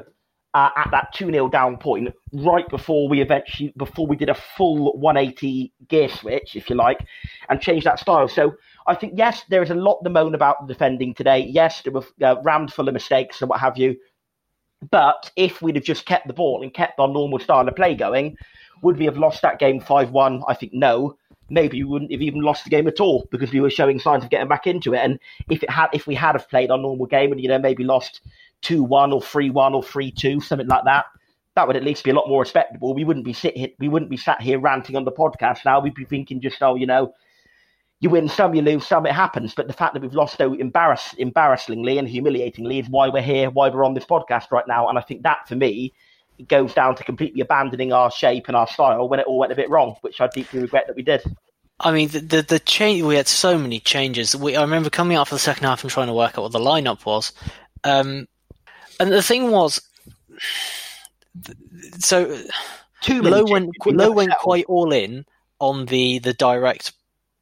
uh, 0.53 0.69
at 0.75 0.89
that 0.91 1.13
two 1.13 1.31
0 1.31 1.49
down 1.49 1.77
point, 1.77 2.13
right 2.33 2.67
before 2.69 3.07
we 3.07 3.21
eventually 3.21 3.73
before 3.77 4.07
we 4.07 4.15
did 4.15 4.29
a 4.29 4.35
full 4.35 4.97
180 4.97 5.71
gear 5.87 6.09
switch, 6.09 6.55
if 6.55 6.69
you 6.69 6.75
like, 6.75 7.05
and 7.49 7.61
changed 7.61 7.85
that 7.85 7.99
style. 7.99 8.27
So 8.27 8.55
I 8.87 8.95
think 8.95 9.13
yes, 9.15 9.43
there 9.49 9.61
is 9.61 9.69
a 9.69 9.75
lot 9.75 10.01
to 10.03 10.09
moan 10.09 10.33
about 10.33 10.65
the 10.65 10.73
defending 10.73 11.13
today. 11.13 11.39
Yes, 11.39 11.81
there 11.83 11.93
were 11.93 12.05
uh, 12.21 12.37
rammed 12.43 12.73
full 12.73 12.87
of 12.87 12.93
mistakes 12.93 13.41
and 13.41 13.49
what 13.49 13.59
have 13.59 13.77
you. 13.77 13.95
But 14.91 15.29
if 15.35 15.61
we'd 15.61 15.75
have 15.75 15.83
just 15.83 16.05
kept 16.05 16.25
the 16.25 16.33
ball 16.33 16.63
and 16.63 16.73
kept 16.73 16.99
our 16.99 17.07
normal 17.07 17.39
style 17.39 17.67
of 17.67 17.75
play 17.75 17.95
going, 17.95 18.37
would 18.81 18.97
we 18.97 19.05
have 19.05 19.17
lost 19.17 19.41
that 19.41 19.59
game 19.59 19.79
5 19.79 20.11
1? 20.11 20.43
I 20.47 20.53
think 20.53 20.73
no. 20.73 21.17
Maybe 21.51 21.83
we 21.83 21.89
wouldn't 21.89 22.11
have 22.11 22.21
even 22.21 22.41
lost 22.41 22.63
the 22.63 22.69
game 22.69 22.87
at 22.87 22.99
all 22.99 23.27
because 23.31 23.51
we 23.51 23.59
were 23.59 23.71
showing 23.71 23.99
signs 23.99 24.23
of 24.23 24.29
getting 24.29 24.47
back 24.47 24.67
into 24.67 24.93
it. 24.93 24.99
And 24.99 25.19
if 25.49 25.63
it 25.63 25.69
had, 25.69 25.87
if 25.93 26.05
we 26.05 26.13
had 26.13 26.33
have 26.33 26.47
played 26.47 26.69
our 26.69 26.77
normal 26.77 27.07
game 27.07 27.31
and 27.31 27.41
you 27.41 27.47
know 27.47 27.57
maybe 27.57 27.83
lost 27.83 28.21
two 28.61 28.83
one 28.83 29.11
or 29.11 29.21
three 29.21 29.49
one 29.49 29.73
or 29.73 29.81
three 29.81 30.11
two, 30.11 30.39
something 30.41 30.67
like 30.67 30.83
that, 30.85 31.05
that 31.55 31.65
would 31.65 31.75
at 31.75 31.83
least 31.83 32.03
be 32.03 32.11
a 32.11 32.13
lot 32.13 32.27
more 32.27 32.41
respectable. 32.41 32.93
We 32.93 33.03
wouldn't 33.03 33.25
be 33.25 33.33
sit 33.33 33.57
here, 33.57 33.69
we 33.79 33.87
wouldn't 33.87 34.11
be 34.11 34.17
sat 34.17 34.41
here 34.41 34.59
ranting 34.59 34.95
on 34.95 35.05
the 35.05 35.11
podcast 35.11 35.65
now. 35.65 35.79
We'd 35.79 35.95
be 35.95 36.05
thinking 36.05 36.39
just 36.39 36.61
oh, 36.61 36.75
you 36.75 36.85
know, 36.85 37.13
you 37.99 38.09
win 38.09 38.29
some, 38.29 38.53
you 38.53 38.61
lose 38.61 38.85
some, 38.85 39.05
it 39.07 39.13
happens. 39.13 39.55
But 39.55 39.67
the 39.67 39.73
fact 39.73 39.93
that 39.93 40.01
we've 40.01 40.13
lost 40.13 40.37
so 40.37 40.53
embarrass, 40.53 41.13
embarrassingly 41.17 41.97
and 41.97 42.07
humiliatingly 42.07 42.79
is 42.79 42.89
why 42.89 43.09
we're 43.09 43.23
here, 43.23 43.49
why 43.49 43.69
we're 43.69 43.83
on 43.83 43.95
this 43.95 44.05
podcast 44.05 44.51
right 44.51 44.67
now. 44.67 44.87
And 44.87 44.99
I 44.99 45.01
think 45.01 45.23
that 45.23 45.47
for 45.47 45.55
me 45.55 45.93
goes 46.47 46.73
down 46.73 46.95
to 46.95 47.03
completely 47.03 47.41
abandoning 47.41 47.91
our 47.91 48.11
shape 48.11 48.47
and 48.47 48.55
our 48.55 48.67
style 48.67 49.07
when 49.09 49.19
it 49.19 49.27
all 49.27 49.39
went 49.39 49.51
a 49.51 49.55
bit 49.55 49.69
wrong, 49.69 49.95
which 50.01 50.21
I 50.21 50.27
deeply 50.27 50.61
regret 50.61 50.85
that 50.87 50.95
we 50.95 51.03
did. 51.03 51.21
I 51.79 51.91
mean, 51.91 52.09
the, 52.09 52.19
the 52.19 52.41
the 52.41 52.59
change. 52.59 53.01
We 53.03 53.15
had 53.15 53.27
so 53.27 53.57
many 53.57 53.79
changes. 53.79 54.35
We 54.35 54.55
I 54.55 54.61
remember 54.61 54.89
coming 54.89 55.17
out 55.17 55.27
for 55.27 55.35
the 55.35 55.39
second 55.39 55.65
half 55.65 55.83
and 55.83 55.91
trying 55.91 56.07
to 56.07 56.13
work 56.13 56.37
out 56.37 56.43
what 56.43 56.51
the 56.51 56.59
lineup 56.59 57.05
was. 57.05 57.31
Um, 57.83 58.27
and 58.99 59.11
the 59.11 59.23
thing 59.23 59.51
was, 59.51 59.81
so 61.99 62.37
Too 63.01 63.21
Low 63.21 63.45
went 63.45 63.71
Lowe 63.85 64.11
went 64.11 64.33
quite 64.39 64.65
all 64.65 64.91
in 64.91 65.25
on 65.59 65.85
the 65.85 66.19
the 66.19 66.33
direct 66.33 66.91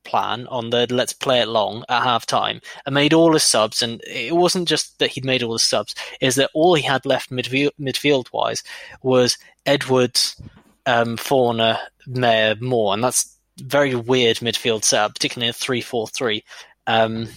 plan 0.08 0.48
on 0.48 0.70
the 0.70 0.88
let's 0.89 1.13
play 1.13 1.41
it 1.41 1.48
long 1.48 1.84
at 1.89 2.02
half 2.02 2.26
time 2.26 2.62
and 2.86 2.96
made 2.96 3.13
all 3.13 3.34
his 3.34 3.43
subs 3.43 3.82
and 3.82 4.02
it 4.08 4.36
wasn't 4.36 4.67
just 4.67 4.98
that 5.00 5.12
he'd 5.12 5.26
made 5.26 5.43
all 5.43 5.54
his 5.54 5.63
subs 5.63 5.93
is 6.22 6.36
that 6.36 6.50
all 6.54 6.74
he 6.74 6.84
had 6.84 7.06
left 7.06 7.30
midfield 7.30 7.72
midfield 7.80 8.32
wise 8.32 8.63
was 9.04 9.38
Edwards 9.65 10.41
um 10.86 11.17
Fornah 11.17 11.80
Mayor 12.08 12.56
Moore 12.62 12.93
and 12.93 13.04
that's 13.04 13.38
very 13.58 13.96
weird 13.96 14.38
midfield 14.38 14.84
setup 14.84 15.13
particularly 15.13 15.48
in 15.48 15.52
a 15.52 15.82
3-4-3 15.82 16.41
um 16.88 17.28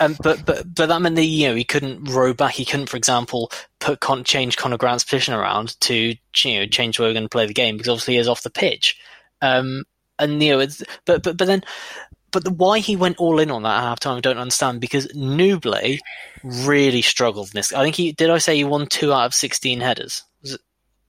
um, 0.00 0.16
but 0.22 0.44
but 0.44 0.74
but 0.74 0.86
that 0.86 1.02
meant 1.02 1.16
that 1.16 1.24
you 1.24 1.48
know 1.48 1.54
he 1.54 1.64
couldn't 1.64 2.04
row 2.10 2.34
back. 2.34 2.54
He 2.54 2.64
couldn't, 2.64 2.88
for 2.88 2.96
example, 2.96 3.50
put 3.78 4.00
Con- 4.00 4.24
change 4.24 4.56
Conor 4.56 4.76
Grant's 4.76 5.04
position 5.04 5.34
around 5.34 5.80
to 5.82 6.14
you 6.36 6.58
know 6.58 6.66
change 6.66 6.98
where 6.98 7.08
we're 7.08 7.14
going 7.14 7.24
to 7.24 7.28
play 7.28 7.46
the 7.46 7.54
game 7.54 7.76
because 7.76 7.88
obviously 7.88 8.14
he 8.14 8.20
is 8.20 8.28
off 8.28 8.42
the 8.42 8.50
pitch. 8.50 8.98
Um, 9.40 9.84
and 10.18 10.42
you 10.42 10.52
know, 10.52 10.60
it's, 10.60 10.82
but 11.04 11.22
but 11.22 11.36
but 11.36 11.46
then, 11.46 11.62
but 12.30 12.44
the, 12.44 12.50
why 12.50 12.78
he 12.78 12.96
went 12.96 13.18
all 13.18 13.38
in 13.38 13.50
on 13.50 13.62
that 13.62 13.78
at 13.78 13.82
half 13.82 14.00
time, 14.00 14.18
I 14.18 14.20
don't 14.20 14.38
understand. 14.38 14.80
Because 14.80 15.08
Nouble 15.14 15.98
really 16.42 17.02
struggled 17.02 17.48
in 17.48 17.52
this. 17.54 17.72
I 17.72 17.82
think 17.82 17.96
he 17.96 18.12
did. 18.12 18.30
I 18.30 18.38
say 18.38 18.56
he 18.56 18.64
won 18.64 18.86
two 18.86 19.12
out 19.12 19.26
of 19.26 19.34
sixteen 19.34 19.80
headers. 19.80 20.22
Was 20.42 20.54
it? 20.54 20.60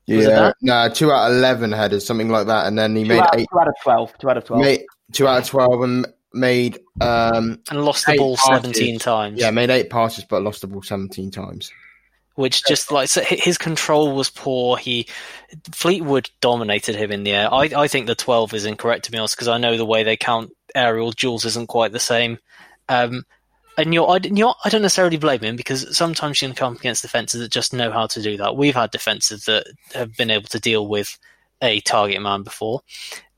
Was 0.08 0.26
it 0.26 0.30
yeah, 0.30 0.36
that? 0.40 0.56
no, 0.62 0.90
two 0.90 1.12
out 1.12 1.30
of 1.32 1.38
eleven 1.38 1.72
headers, 1.72 2.06
something 2.06 2.30
like 2.30 2.48
that, 2.48 2.66
and 2.68 2.78
then 2.78 2.96
he 2.96 3.04
Two 3.04 3.10
made 3.10 3.20
out, 3.20 3.40
eight, 3.40 3.48
two 3.52 3.60
out 3.60 3.68
of 3.68 3.76
twelve. 3.84 4.18
Two 4.18 4.30
out 4.30 4.38
of 4.38 4.46
twelve. 4.46 4.62
made 4.64 4.86
two 5.12 5.28
out 5.28 5.42
of 5.44 5.48
twelve, 5.48 5.82
and 5.82 6.08
made 6.34 6.80
um 7.02 7.60
And 7.70 7.84
lost 7.84 8.06
the 8.06 8.16
ball 8.16 8.38
passes. 8.38 8.62
17 8.78 9.00
times. 9.00 9.40
yeah 9.40 9.52
made 9.52 9.70
eight 9.70 9.90
passes, 9.90 10.26
but 10.26 10.42
lost 10.44 10.62
the 10.62 10.68
ball 10.68 10.82
seventeen 10.82 11.32
times. 11.32 11.72
Which 12.40 12.64
just 12.64 12.90
like 12.90 13.10
so 13.10 13.22
his 13.22 13.58
control 13.58 14.16
was 14.16 14.30
poor. 14.30 14.78
He 14.78 15.08
Fleetwood 15.74 16.30
dominated 16.40 16.96
him 16.96 17.12
in 17.12 17.24
the 17.24 17.34
air. 17.34 17.54
I, 17.54 17.70
I 17.76 17.88
think 17.90 18.08
the 18.08 18.16
twelve 18.16 18.54
is 18.54 18.64
incorrect 18.64 19.04
to 19.06 19.12
be 19.12 19.18
honest 19.18 19.36
because 19.36 19.50
I 19.50 19.58
know 19.58 19.76
the 19.76 19.86
way 19.86 20.04
they 20.04 20.16
count 20.16 20.52
aerial 20.74 21.12
duels 21.12 21.44
isn't 21.44 21.68
quite 21.68 21.92
the 21.92 22.00
same. 22.00 22.40
Um, 22.88 23.26
and 23.78 23.94
you're, 23.94 24.10
I, 24.10 24.20
you're, 24.24 24.56
I 24.64 24.70
don't 24.70 24.82
necessarily 24.82 25.18
blame 25.18 25.42
him 25.42 25.58
because 25.58 25.98
sometimes 25.98 26.42
you 26.42 26.48
can 26.48 26.56
come 26.56 26.74
up 26.76 26.80
against 26.80 27.02
defenses 27.02 27.42
that 27.42 27.52
just 27.52 27.74
know 27.74 27.92
how 27.92 28.08
to 28.08 28.22
do 28.22 28.38
that. 28.38 28.56
We've 28.56 28.74
had 28.74 28.92
defenses 28.92 29.44
that 29.44 29.66
have 29.94 30.16
been 30.16 30.32
able 30.32 30.48
to 30.48 30.62
deal 30.62 30.88
with 30.88 31.20
a 31.62 31.82
target 31.82 32.22
man 32.22 32.44
before, 32.44 32.80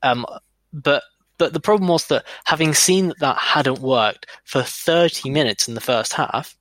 um, 0.04 0.24
but 0.72 1.02
but 1.38 1.52
the 1.52 1.60
problem 1.60 1.88
was 1.88 2.06
that 2.06 2.24
having 2.44 2.72
seen 2.72 3.08
that 3.08 3.18
that 3.18 3.36
hadn't 3.36 3.80
worked 3.80 4.26
for 4.44 4.62
30 4.62 5.28
minutes 5.30 5.66
in 5.66 5.74
the 5.74 5.80
first 5.80 6.12
half, 6.12 6.56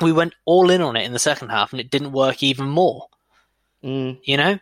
we 0.00 0.12
went 0.12 0.34
all 0.44 0.70
in 0.70 0.80
on 0.80 0.96
it 0.96 1.04
in 1.04 1.12
the 1.12 1.18
second 1.18 1.48
half 1.48 1.72
and 1.72 1.80
it 1.80 1.90
didn't 1.90 2.12
work 2.12 2.42
even 2.42 2.68
more. 2.68 3.06
Mm. 3.82 4.18
You 4.24 4.36
know? 4.36 4.58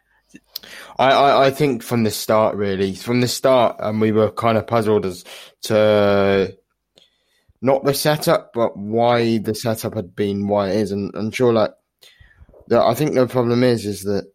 I, 0.99 1.11
I, 1.11 1.47
I 1.47 1.51
think 1.51 1.83
from 1.83 2.05
the 2.05 2.11
start, 2.11 2.57
really, 2.57 2.95
from 2.95 3.21
the 3.21 3.29
start, 3.29 3.77
and 3.81 4.01
we 4.01 4.13
were 4.13 4.31
kind 4.31 4.57
of 4.57 4.67
puzzled 4.67 5.07
as 5.07 5.25
to 5.63 6.57
not 7.61 7.85
the 7.85 7.95
setup, 7.95 8.53
but 8.53 8.77
why 8.77 9.39
the 9.39 9.55
setup 9.55 9.95
had 9.95 10.15
been 10.15 10.49
why 10.49 10.71
it 10.71 10.77
is. 10.77 10.93
And, 10.93 11.15
and 11.15 11.35
sure, 11.35 11.53
like, 11.53 11.73
the, 12.69 12.81
I 12.81 12.95
think 12.95 13.15
the 13.15 13.27
problem 13.27 13.63
is, 13.63 13.87
is 13.87 14.03
that 14.05 14.31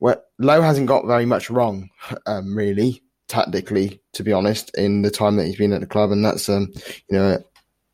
well, 0.00 0.22
Lowe 0.38 0.62
hasn't 0.62 0.86
got 0.86 1.06
very 1.06 1.26
much 1.26 1.50
wrong, 1.50 1.90
um, 2.26 2.56
really, 2.56 3.02
tactically, 3.28 4.00
to 4.14 4.22
be 4.22 4.32
honest, 4.32 4.74
in 4.76 5.02
the 5.02 5.10
time 5.10 5.36
that 5.36 5.46
he's 5.46 5.58
been 5.58 5.72
at 5.72 5.80
the 5.80 5.86
club. 5.86 6.10
And 6.10 6.24
that's, 6.24 6.48
um, 6.48 6.72
you 7.08 7.18
know, 7.18 7.38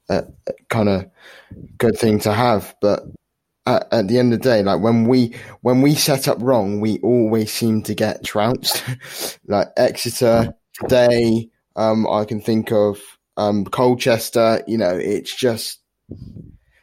a, 0.09 0.25
kind 0.69 0.89
of 0.89 1.07
good 1.79 1.99
thing 1.99 2.19
to 2.21 2.33
have. 2.33 2.75
But 2.81 3.05
at, 3.67 3.89
at 3.93 4.09
the 4.09 4.19
end 4.19 4.33
of 4.33 4.41
the 4.41 4.49
day, 4.49 4.63
like 4.63 4.81
when 4.81 5.07
we 5.07 5.35
when 5.63 5.83
we 5.83 5.95
set 5.95 6.29
up 6.29 6.39
wrong, 6.41 6.81
we 6.81 6.99
always 7.01 7.53
seem 7.53 7.83
to 7.83 7.95
get 7.95 8.25
trounced. 8.25 8.83
like 9.47 9.69
Exeter 9.77 10.55
today, 10.75 11.51
um, 11.75 12.07
I 12.09 12.25
can 12.25 12.41
think 12.41 12.73
of 12.73 13.01
um, 13.37 13.65
Colchester. 13.65 14.63
You 14.67 14.79
know, 14.79 14.97
it's 14.97 15.35
just 15.35 15.81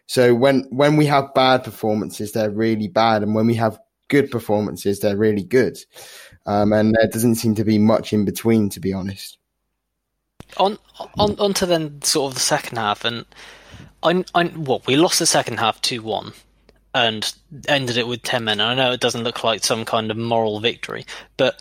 so 0.06 0.36
when 0.36 0.66
when 0.70 0.98
we 0.98 1.06
have 1.06 1.34
bad 1.34 1.64
performances, 1.64 2.32
they're 2.32 2.52
really 2.52 2.88
bad, 2.88 3.24
and 3.24 3.34
when 3.34 3.48
we 3.48 3.56
have 3.56 3.80
good 4.10 4.30
performances, 4.30 5.00
they're 5.00 5.18
really 5.18 5.44
good. 5.44 5.78
Um, 6.46 6.74
and 6.74 6.94
there 6.94 7.08
doesn't 7.08 7.36
seem 7.36 7.56
to 7.56 7.64
be 7.64 7.80
much 7.80 8.12
in 8.14 8.26
between, 8.26 8.70
to 8.70 8.80
be 8.80 8.94
honest. 8.94 9.38
On 10.58 10.78
on 11.18 11.40
on 11.40 11.54
to 11.56 11.66
then 11.66 12.02
sort 12.02 12.32
of 12.32 12.36
the 12.36 12.40
second 12.42 12.78
half 12.78 13.06
and 13.06 13.26
I 14.02 14.24
I 14.36 14.46
what 14.46 14.86
we 14.88 14.96
lost 14.96 15.20
the 15.20 15.26
second 15.26 15.60
half 15.60 15.82
two 15.82 16.02
one 16.02 16.34
and 16.94 17.34
ended 17.68 17.98
it 17.98 18.08
with 18.08 18.24
ten 18.24 18.44
men. 18.44 18.60
And 18.60 18.70
I 18.70 18.76
know 18.76 18.92
it 18.92 19.00
doesn't 19.00 19.24
look 19.24 19.44
like 19.44 19.64
some 19.64 19.86
kind 19.86 20.12
of 20.12 20.18
moral 20.18 20.60
victory, 20.60 21.06
but 21.38 21.60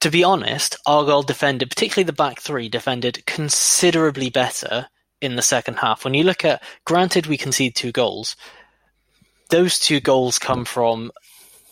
to 0.00 0.10
be 0.10 0.22
honest, 0.22 0.76
Argyle 0.84 1.22
defended, 1.22 1.70
particularly 1.70 2.04
the 2.04 2.12
back 2.12 2.40
three, 2.40 2.68
defended 2.68 3.24
considerably 3.26 4.28
better 4.28 4.88
in 5.22 5.36
the 5.36 5.42
second 5.42 5.76
half. 5.76 6.04
When 6.04 6.12
you 6.12 6.24
look 6.24 6.44
at, 6.44 6.62
granted, 6.84 7.26
we 7.26 7.38
conceded 7.38 7.74
two 7.74 7.90
goals. 7.90 8.36
Those 9.48 9.78
two 9.78 10.00
goals 10.00 10.38
come 10.38 10.66
from 10.66 11.10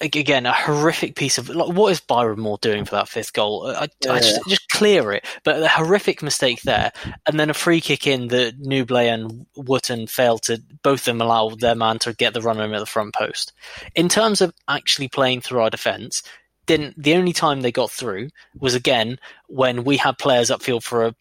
again 0.03 0.47
a 0.47 0.53
horrific 0.53 1.15
piece 1.15 1.39
of 1.39 1.49
like, 1.49 1.75
what 1.75 1.93
is 1.93 2.01
Byron 2.01 2.41
Moore 2.41 2.59
doing 2.61 2.85
for 2.85 2.97
that 2.97 3.09
fifth 3.09 3.33
goal? 3.33 3.67
I, 3.67 3.89
I 4.09 4.19
just, 4.19 4.41
just 4.49 4.69
clear 4.71 5.13
it, 5.13 5.25
but 5.45 5.63
a 5.63 5.69
horrific 5.69 6.23
mistake 6.23 6.63
there, 6.63 6.93
and 7.27 7.39
then 7.39 7.51
a 7.51 7.55
free 7.55 7.81
kick 7.81 8.07
in 8.07 8.29
that 8.29 8.59
Nouble 8.59 8.99
and 8.99 9.47
Wotton 9.57 10.09
failed 10.09 10.43
to 10.43 10.61
both 10.83 11.01
of 11.01 11.05
them 11.05 11.21
allow 11.21 11.51
their 11.51 11.75
man 11.75 11.99
to 12.01 12.13
get 12.13 12.35
the 12.35 12.41
run 12.41 12.57
home 12.57 12.75
at 12.75 12.81
the 12.81 12.87
front 12.87 13.15
post. 13.15 13.53
In 13.95 14.09
terms 14.09 14.41
of 14.41 14.53
actually 14.69 15.09
playing 15.09 15.41
through 15.41 15.61
our 15.61 15.71
defence, 15.71 16.23
didn't 16.67 17.01
the 17.03 17.15
only 17.15 17.33
time 17.33 17.61
they 17.61 17.73
got 17.73 17.91
through 17.91 18.29
was 18.59 18.75
again 18.75 19.19
when 19.49 19.85
we 19.85 19.97
had 19.97 20.19
players 20.19 20.51
upfield 20.51 20.83
for 20.83 21.07
a 21.07 21.15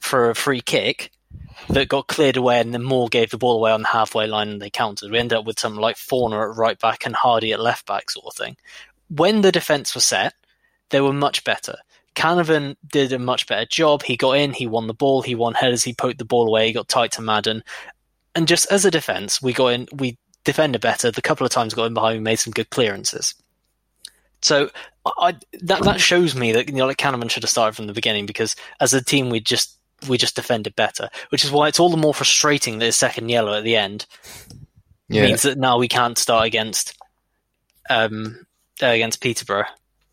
for 0.00 0.30
a 0.30 0.34
free 0.34 0.60
kick 0.60 1.10
that 1.68 1.88
got 1.88 2.06
cleared 2.06 2.36
away 2.36 2.60
and 2.60 2.72
then 2.72 2.82
Moore 2.82 3.08
gave 3.08 3.30
the 3.30 3.38
ball 3.38 3.56
away 3.56 3.70
on 3.70 3.82
the 3.82 3.88
halfway 3.88 4.26
line 4.26 4.48
and 4.48 4.62
they 4.62 4.70
countered. 4.70 5.10
We 5.10 5.18
ended 5.18 5.38
up 5.38 5.44
with 5.44 5.58
something 5.58 5.80
like 5.80 5.96
Fornah 5.96 6.50
at 6.50 6.56
right 6.56 6.78
back 6.78 7.04
and 7.04 7.14
Hardie 7.14 7.52
at 7.52 7.60
left 7.60 7.86
back 7.86 8.10
sort 8.10 8.26
of 8.26 8.34
thing. 8.34 8.56
When 9.08 9.42
the 9.42 9.52
defence 9.52 9.94
was 9.94 10.04
set, 10.04 10.34
they 10.90 11.00
were 11.00 11.12
much 11.12 11.44
better. 11.44 11.76
Canavan 12.14 12.76
did 12.86 13.12
a 13.12 13.18
much 13.18 13.46
better 13.46 13.66
job. 13.66 14.02
He 14.02 14.16
got 14.16 14.32
in, 14.32 14.52
he 14.52 14.66
won 14.66 14.86
the 14.86 14.94
ball, 14.94 15.22
he 15.22 15.34
won 15.34 15.54
headers, 15.54 15.84
he 15.84 15.94
poked 15.94 16.18
the 16.18 16.24
ball 16.24 16.48
away, 16.48 16.66
he 16.66 16.72
got 16.72 16.88
tight 16.88 17.12
to 17.12 17.22
Madden. 17.22 17.62
And 18.34 18.48
just 18.48 18.70
as 18.72 18.84
a 18.84 18.90
defence, 18.90 19.40
we 19.42 19.52
got 19.52 19.68
in, 19.68 19.88
we 19.92 20.18
defended 20.44 20.80
better. 20.80 21.10
The 21.10 21.22
couple 21.22 21.46
of 21.46 21.52
times 21.52 21.74
got 21.74 21.86
in 21.86 21.94
behind, 21.94 22.16
we 22.16 22.22
made 22.22 22.36
some 22.36 22.52
good 22.52 22.70
clearances. 22.70 23.34
So 24.42 24.70
I, 25.04 25.36
that 25.60 25.82
that 25.82 26.00
shows 26.00 26.34
me 26.34 26.52
that 26.52 26.68
you 26.68 26.74
know, 26.76 26.86
like 26.86 26.96
Canavan 26.96 27.30
should 27.30 27.42
have 27.42 27.50
started 27.50 27.74
from 27.74 27.86
the 27.86 27.92
beginning 27.92 28.26
because 28.26 28.54
as 28.80 28.94
a 28.94 29.02
team 29.02 29.30
we 29.30 29.40
just 29.40 29.77
we 30.08 30.18
just 30.18 30.36
defended 30.36 30.76
better, 30.76 31.08
which 31.30 31.44
is 31.44 31.50
why 31.50 31.68
it's 31.68 31.80
all 31.80 31.90
the 31.90 31.96
more 31.96 32.14
frustrating 32.14 32.78
that 32.78 32.86
his 32.86 32.96
second 32.96 33.28
yellow 33.28 33.54
at 33.54 33.64
the 33.64 33.76
end 33.76 34.06
means 35.08 35.42
that 35.42 35.58
now 35.58 35.78
we 35.78 35.88
can't 35.88 36.18
start 36.18 36.46
against 36.46 36.96
um 37.90 38.46
uh, 38.82 38.86
against 38.86 39.20
Peterborough. 39.20 39.66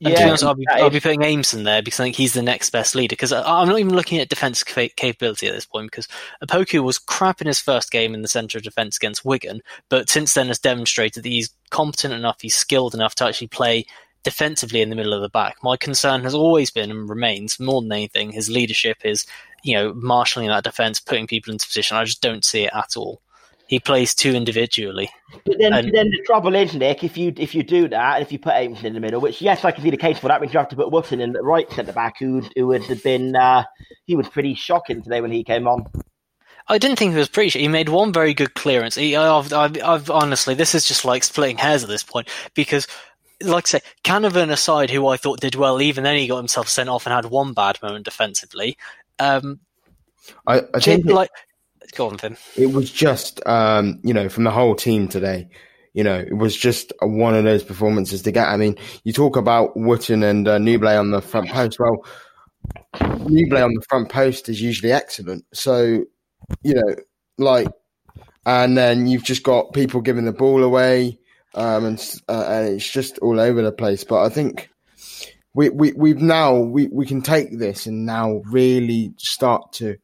And 0.04 0.15
to 0.15 0.24
be 0.24 0.28
Yeah, 0.28 0.30
honest, 0.30 0.43
I'll 0.43 0.54
be, 0.56 0.67
I'll 0.78 0.89
be 0.91 1.00
putting 1.00 1.21
Aimson 1.21 1.63
there 1.63 1.82
because 1.82 2.00
I 2.00 2.04
think 2.04 2.15
he's 2.15 2.34
the 2.34 2.41
next 2.43 2.69
best 2.69 2.93
leader. 2.95 3.13
Because 3.13 3.32
I'm 3.32 3.67
not 3.67 3.80
even 3.80 3.95
looking 3.95 4.19
at 4.19 4.30
defence 4.30 4.63
ca- 4.63 4.91
capability 4.95 5.48
at 5.48 5.54
this 5.54 5.65
point 5.65 5.89
because 5.89 6.08
Opoku 6.43 6.84
was 6.84 7.00
crap 7.00 7.41
in 7.41 7.48
his 7.48 7.60
first 7.60 7.91
game 7.91 8.13
in 8.13 8.21
the 8.21 8.28
centre 8.28 8.58
of 8.60 8.63
defence 8.63 8.98
against 8.98 9.26
Wigan, 9.26 9.62
but 9.89 10.10
since 10.10 10.34
then 10.34 10.48
has 10.48 10.60
demonstrated 10.60 11.24
that 11.24 11.30
he's 11.30 11.50
competent 11.71 12.13
enough, 12.13 12.38
he's 12.41 12.56
skilled 12.56 12.93
enough 12.93 13.15
to 13.15 13.26
actually 13.26 13.48
play 13.48 13.86
defensively 14.24 14.82
in 14.82 14.89
the 14.89 14.95
middle 14.95 15.13
of 15.13 15.21
the 15.21 15.30
back. 15.30 15.58
My 15.63 15.78
concern 15.78 16.24
has 16.24 16.36
always 16.36 16.71
been 16.71 16.91
and 16.91 17.10
remains 17.10 17.60
more 17.60 17.82
than 17.82 17.91
anything 17.91 18.32
his 18.32 18.50
leadership 18.50 18.98
is, 19.06 19.26
you 19.65 19.73
know, 19.73 19.93
marshalling 19.95 20.47
that 20.49 20.63
defence, 20.63 20.99
putting 20.99 21.25
people 21.25 21.51
into 21.51 21.65
position. 21.65 21.97
I 21.97 22.06
just 22.06 22.21
don't 22.21 22.45
see 22.45 22.65
it 22.65 22.71
at 22.73 22.95
all. 22.95 23.19
He 23.67 23.80
plays 23.80 24.13
too 24.13 24.34
individually. 24.34 25.10
But 25.43 25.58
then, 25.60 25.73
And- 25.73 25.91
then 25.91 26.12
the 26.12 26.21
trouble 26.23 26.54
is, 26.54 26.75
Nick, 26.75 27.04
if 27.04 27.17
you 27.17 27.34
if 27.36 27.56
you 27.56 27.63
do 27.63 27.88
that, 27.89 28.21
if 28.21 28.32
you 28.32 28.38
put 28.38 28.54
Aimson 28.54 28.84
in 28.86 28.93
the 28.93 28.99
middle, 28.99 29.19
which 29.19 29.41
yes, 29.41 29.65
I 29.65 29.71
can 29.71 29.84
see 29.84 29.89
the 29.89 29.97
case 29.97 30.19
for 30.19 30.28
that, 30.28 30.39
means 30.39 30.54
you 30.54 30.60
have 30.60 30.69
to 30.69 30.75
put 30.75 30.91
Woodson 30.91 31.19
in 31.19 31.34
the 31.34 31.41
right 31.41 31.69
centre 31.73 31.91
back, 31.91 32.19
who 32.19 32.43
who 32.56 32.67
would 32.67 32.84
have 32.84 33.01
been 33.01 33.36
uh, 33.36 33.63
he 34.06 34.15
was 34.15 34.30
pretty 34.30 34.54
shocking 34.54 35.01
today 35.01 35.19
when 35.19 35.32
he 35.32 35.43
came 35.43 35.67
on. 35.67 35.88
I 36.67 36.78
didn't 36.78 36.97
think 36.99 37.13
he 37.13 37.17
was 37.17 37.30
pretty. 37.30 37.60
He 37.60 37.67
made 37.67 37.89
one 37.89 38.13
very 38.13 38.36
good 38.36 38.54
clearance. 38.54 38.95
He, 38.95 39.15
I've, 39.15 39.51
I've, 39.54 39.82
I've 39.84 40.10
honestly, 40.10 40.56
this 40.56 40.73
is 40.73 40.88
just 40.88 41.06
like 41.06 41.23
splitting 41.23 41.58
hairs 41.58 41.84
at 41.84 41.89
this 41.89 42.01
point 42.04 42.28
because, 42.56 42.88
like 43.43 43.67
I 43.67 43.67
say, 43.67 43.80
Canavan 44.04 44.49
aside, 44.51 44.89
who 44.89 45.08
I 45.08 45.17
thought 45.17 45.39
did 45.41 45.54
well, 45.56 45.80
even 45.82 46.04
then 46.04 46.17
he 46.17 46.28
got 46.28 46.38
himself 46.38 46.67
sent 46.67 46.89
off 46.89 47.06
and 47.06 47.13
had 47.13 47.25
one 47.25 47.54
bad 47.54 47.80
moment 47.84 48.06
defensively. 48.06 48.78
Um, 49.19 49.60
I, 50.47 50.62
I 50.73 50.80
think 50.80 51.06
it- 51.06 51.13
like, 51.13 51.30
go 51.95 52.08
on, 52.10 52.17
Vim. 52.17 52.38
it 52.58 52.67
was 52.67 52.91
just 52.91 53.45
um, 53.47 53.99
you 54.04 54.13
know 54.13 54.30
from 54.30 54.43
the 54.43 54.51
whole 54.51 54.75
team 54.75 55.08
today. 55.08 55.47
You 55.93 56.04
know, 56.04 56.15
it 56.19 56.36
was 56.36 56.58
just 56.58 56.91
one 57.01 57.36
of 57.36 57.45
those 57.45 57.63
performances 57.63 58.21
to 58.23 58.32
get. 58.34 58.49
I 58.49 58.58
mean, 58.58 58.75
you 59.06 59.13
talk 59.13 59.38
about 59.38 59.78
Wotton 59.78 60.23
and 60.23 60.45
uh, 60.45 60.56
on 60.56 61.12
the 61.12 61.21
front 61.21 61.49
post. 61.49 61.80
Well, 61.80 62.06
Nouble 62.99 63.63
on 63.63 63.73
the 63.73 63.84
front 63.88 64.10
post 64.10 64.49
is 64.49 64.62
usually 64.62 64.91
excellent. 64.91 65.45
So, 65.54 66.04
you 66.63 66.73
know, 66.73 66.95
like, 67.38 67.67
and 68.45 68.78
then 68.78 69.08
you've 69.08 69.23
just 69.23 69.43
got 69.43 69.71
people 69.73 70.01
giving 70.01 70.25
the 70.25 70.34
ball 70.34 70.63
away, 70.63 71.17
um, 71.54 71.86
and 71.86 72.15
uh, 72.28 72.45
and 72.47 72.75
it's 72.75 72.89
just 72.89 73.17
all 73.19 73.39
over 73.39 73.62
the 73.62 73.71
place. 73.71 74.04
But 74.04 74.23
I 74.23 74.30
think 74.30 74.69
we 75.56 75.70
we 75.70 75.94
we've 75.94 76.22
now 76.22 76.56
we 76.58 76.88
we 76.88 77.08
can 77.08 77.24
take 77.24 77.58
this 77.58 77.88
and 77.88 78.06
now 78.06 78.41
really 78.46 79.13
start 79.18 79.74
to 79.74 79.98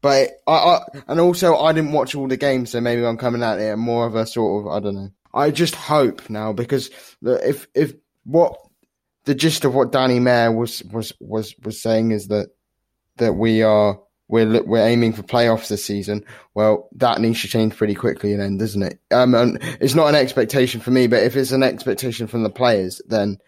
but 0.00 0.30
I, 0.46 0.52
I 0.52 0.80
and 1.08 1.20
also 1.20 1.56
I 1.56 1.72
didn't 1.72 1.92
watch 1.92 2.14
all 2.14 2.28
the 2.28 2.36
games, 2.36 2.70
so 2.70 2.80
maybe 2.80 3.04
I'm 3.04 3.16
coming 3.16 3.42
at 3.42 3.58
it 3.58 3.76
more 3.76 4.06
of 4.06 4.14
a 4.14 4.26
sort 4.26 4.66
of 4.66 4.72
I 4.72 4.80
don't 4.80 4.94
know. 4.94 5.10
I 5.34 5.50
just 5.50 5.74
hope 5.74 6.30
now 6.30 6.52
because 6.52 6.90
if 7.22 7.66
if 7.74 7.94
what 8.24 8.58
the 9.24 9.34
gist 9.34 9.64
of 9.64 9.74
what 9.74 9.92
Danny 9.92 10.20
Mayor 10.20 10.52
was 10.52 10.82
was 10.84 11.12
was 11.20 11.54
was 11.62 11.82
saying 11.82 12.12
is 12.12 12.28
that 12.28 12.50
that 13.16 13.32
we 13.32 13.62
are 13.62 14.00
we're 14.28 14.62
we're 14.62 14.86
aiming 14.86 15.14
for 15.14 15.22
playoffs 15.22 15.68
this 15.68 15.84
season. 15.84 16.24
Well, 16.54 16.88
that 16.96 17.20
needs 17.20 17.42
to 17.42 17.48
change 17.48 17.76
pretty 17.76 17.94
quickly, 17.94 18.36
then, 18.36 18.56
doesn't 18.56 18.82
it? 18.82 19.00
Um, 19.10 19.58
it's 19.80 19.94
not 19.94 20.08
an 20.08 20.14
expectation 20.14 20.80
for 20.80 20.92
me, 20.92 21.08
but 21.08 21.24
if 21.24 21.34
it's 21.34 21.52
an 21.52 21.64
expectation 21.64 22.28
from 22.28 22.44
the 22.44 22.50
players, 22.50 23.02
then 23.08 23.38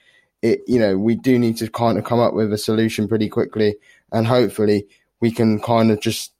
it 0.42 0.60
you 0.66 0.78
know 0.78 0.96
we 0.98 1.14
do 1.14 1.38
need 1.38 1.56
to 1.58 1.68
kind 1.70 1.98
of 1.98 2.04
come 2.04 2.20
up 2.20 2.34
with 2.34 2.52
a 2.52 2.58
solution 2.58 3.08
pretty 3.08 3.28
quickly, 3.28 3.76
and 4.12 4.26
hopefully 4.26 4.86
we 5.20 5.30
can 5.30 5.60
kind 5.60 5.90
of 5.90 6.00
just 6.00 6.32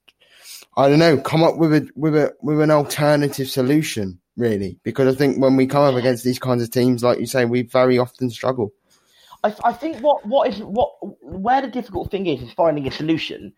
I 0.76 0.88
don't 0.88 0.98
know, 0.98 1.18
come 1.18 1.42
up 1.42 1.56
with 1.56 1.72
a 1.74 1.88
with 1.96 2.14
a 2.16 2.34
with 2.40 2.60
an 2.60 2.70
alternative 2.70 3.48
solution 3.48 4.18
really, 4.36 4.78
because 4.84 5.12
I 5.14 5.18
think 5.18 5.40
when 5.42 5.56
we 5.56 5.66
come 5.66 5.82
up 5.82 5.96
against 5.96 6.24
these 6.24 6.38
kinds 6.38 6.62
of 6.62 6.70
teams, 6.70 7.02
like 7.02 7.18
you 7.18 7.26
say, 7.26 7.44
we 7.44 7.62
very 7.62 7.98
often 7.98 8.30
struggle. 8.30 8.72
I, 9.42 9.54
I 9.64 9.72
think 9.72 9.98
what 9.98 10.24
what 10.26 10.48
is 10.48 10.60
what 10.60 10.92
where 11.22 11.60
the 11.62 11.68
difficult 11.68 12.10
thing 12.10 12.26
is 12.26 12.42
is 12.42 12.52
finding 12.52 12.86
a 12.86 12.90
solution. 12.90 13.52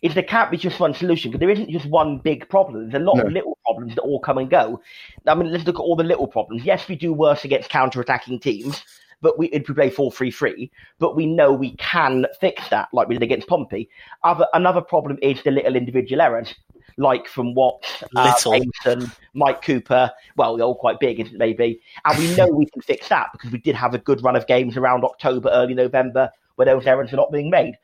Is 0.00 0.14
there 0.14 0.22
can't 0.22 0.50
be 0.50 0.56
just 0.56 0.78
one 0.78 0.94
solution 0.94 1.30
because 1.32 1.40
there 1.40 1.50
isn't 1.50 1.70
just 1.70 1.86
one 1.86 2.18
big 2.18 2.48
problem. 2.48 2.88
There's 2.88 3.02
a 3.02 3.04
lot 3.04 3.16
No. 3.16 3.24
of 3.24 3.32
little 3.32 3.58
problems 3.64 3.96
that 3.96 4.02
all 4.02 4.20
come 4.20 4.38
and 4.38 4.48
go. 4.48 4.80
I 5.26 5.34
mean, 5.34 5.50
let's 5.50 5.64
look 5.64 5.76
at 5.76 5.80
all 5.82 5.96
the 5.96 6.04
little 6.04 6.28
problems. 6.28 6.64
Yes, 6.64 6.86
we 6.86 6.94
do 6.94 7.12
worse 7.12 7.44
against 7.44 7.68
counter-attacking 7.68 8.38
teams, 8.38 8.80
but 9.20 9.38
we 9.38 9.48
if 9.48 9.68
we 9.68 9.74
play 9.74 9.90
4-3-3, 9.90 10.70
but 10.98 11.16
we 11.16 11.26
know 11.26 11.52
we 11.52 11.74
can 11.76 12.26
fix 12.40 12.68
that, 12.68 12.88
like 12.92 13.08
we 13.08 13.14
did 13.14 13.22
against 13.22 13.48
Pompey. 13.48 13.88
Other 14.22 14.46
another 14.52 14.80
problem 14.80 15.18
is 15.22 15.42
the 15.42 15.50
little 15.50 15.76
individual 15.76 16.20
errors, 16.20 16.54
like 16.96 17.28
from 17.28 17.54
what 17.54 17.82
uh, 18.16 18.34
Little. 18.34 18.54
Aitken, 18.54 19.10
Mike 19.34 19.62
Cooper. 19.62 20.10
Well, 20.36 20.56
they're 20.56 20.66
all 20.66 20.74
quite 20.74 21.00
big, 21.00 21.20
isn't 21.20 21.34
it, 21.34 21.38
maybe? 21.38 21.80
And 22.04 22.18
we 22.18 22.34
know 22.36 22.48
we 22.48 22.66
can 22.66 22.82
fix 22.82 23.08
that 23.08 23.28
because 23.32 23.50
we 23.50 23.58
did 23.58 23.74
have 23.74 23.94
a 23.94 23.98
good 23.98 24.22
run 24.22 24.36
of 24.36 24.46
games 24.46 24.76
around 24.76 25.04
October, 25.04 25.48
early 25.50 25.74
November, 25.74 26.30
where 26.56 26.66
those 26.66 26.86
errors 26.86 27.12
are 27.12 27.16
not 27.16 27.32
being 27.32 27.50
made. 27.50 27.74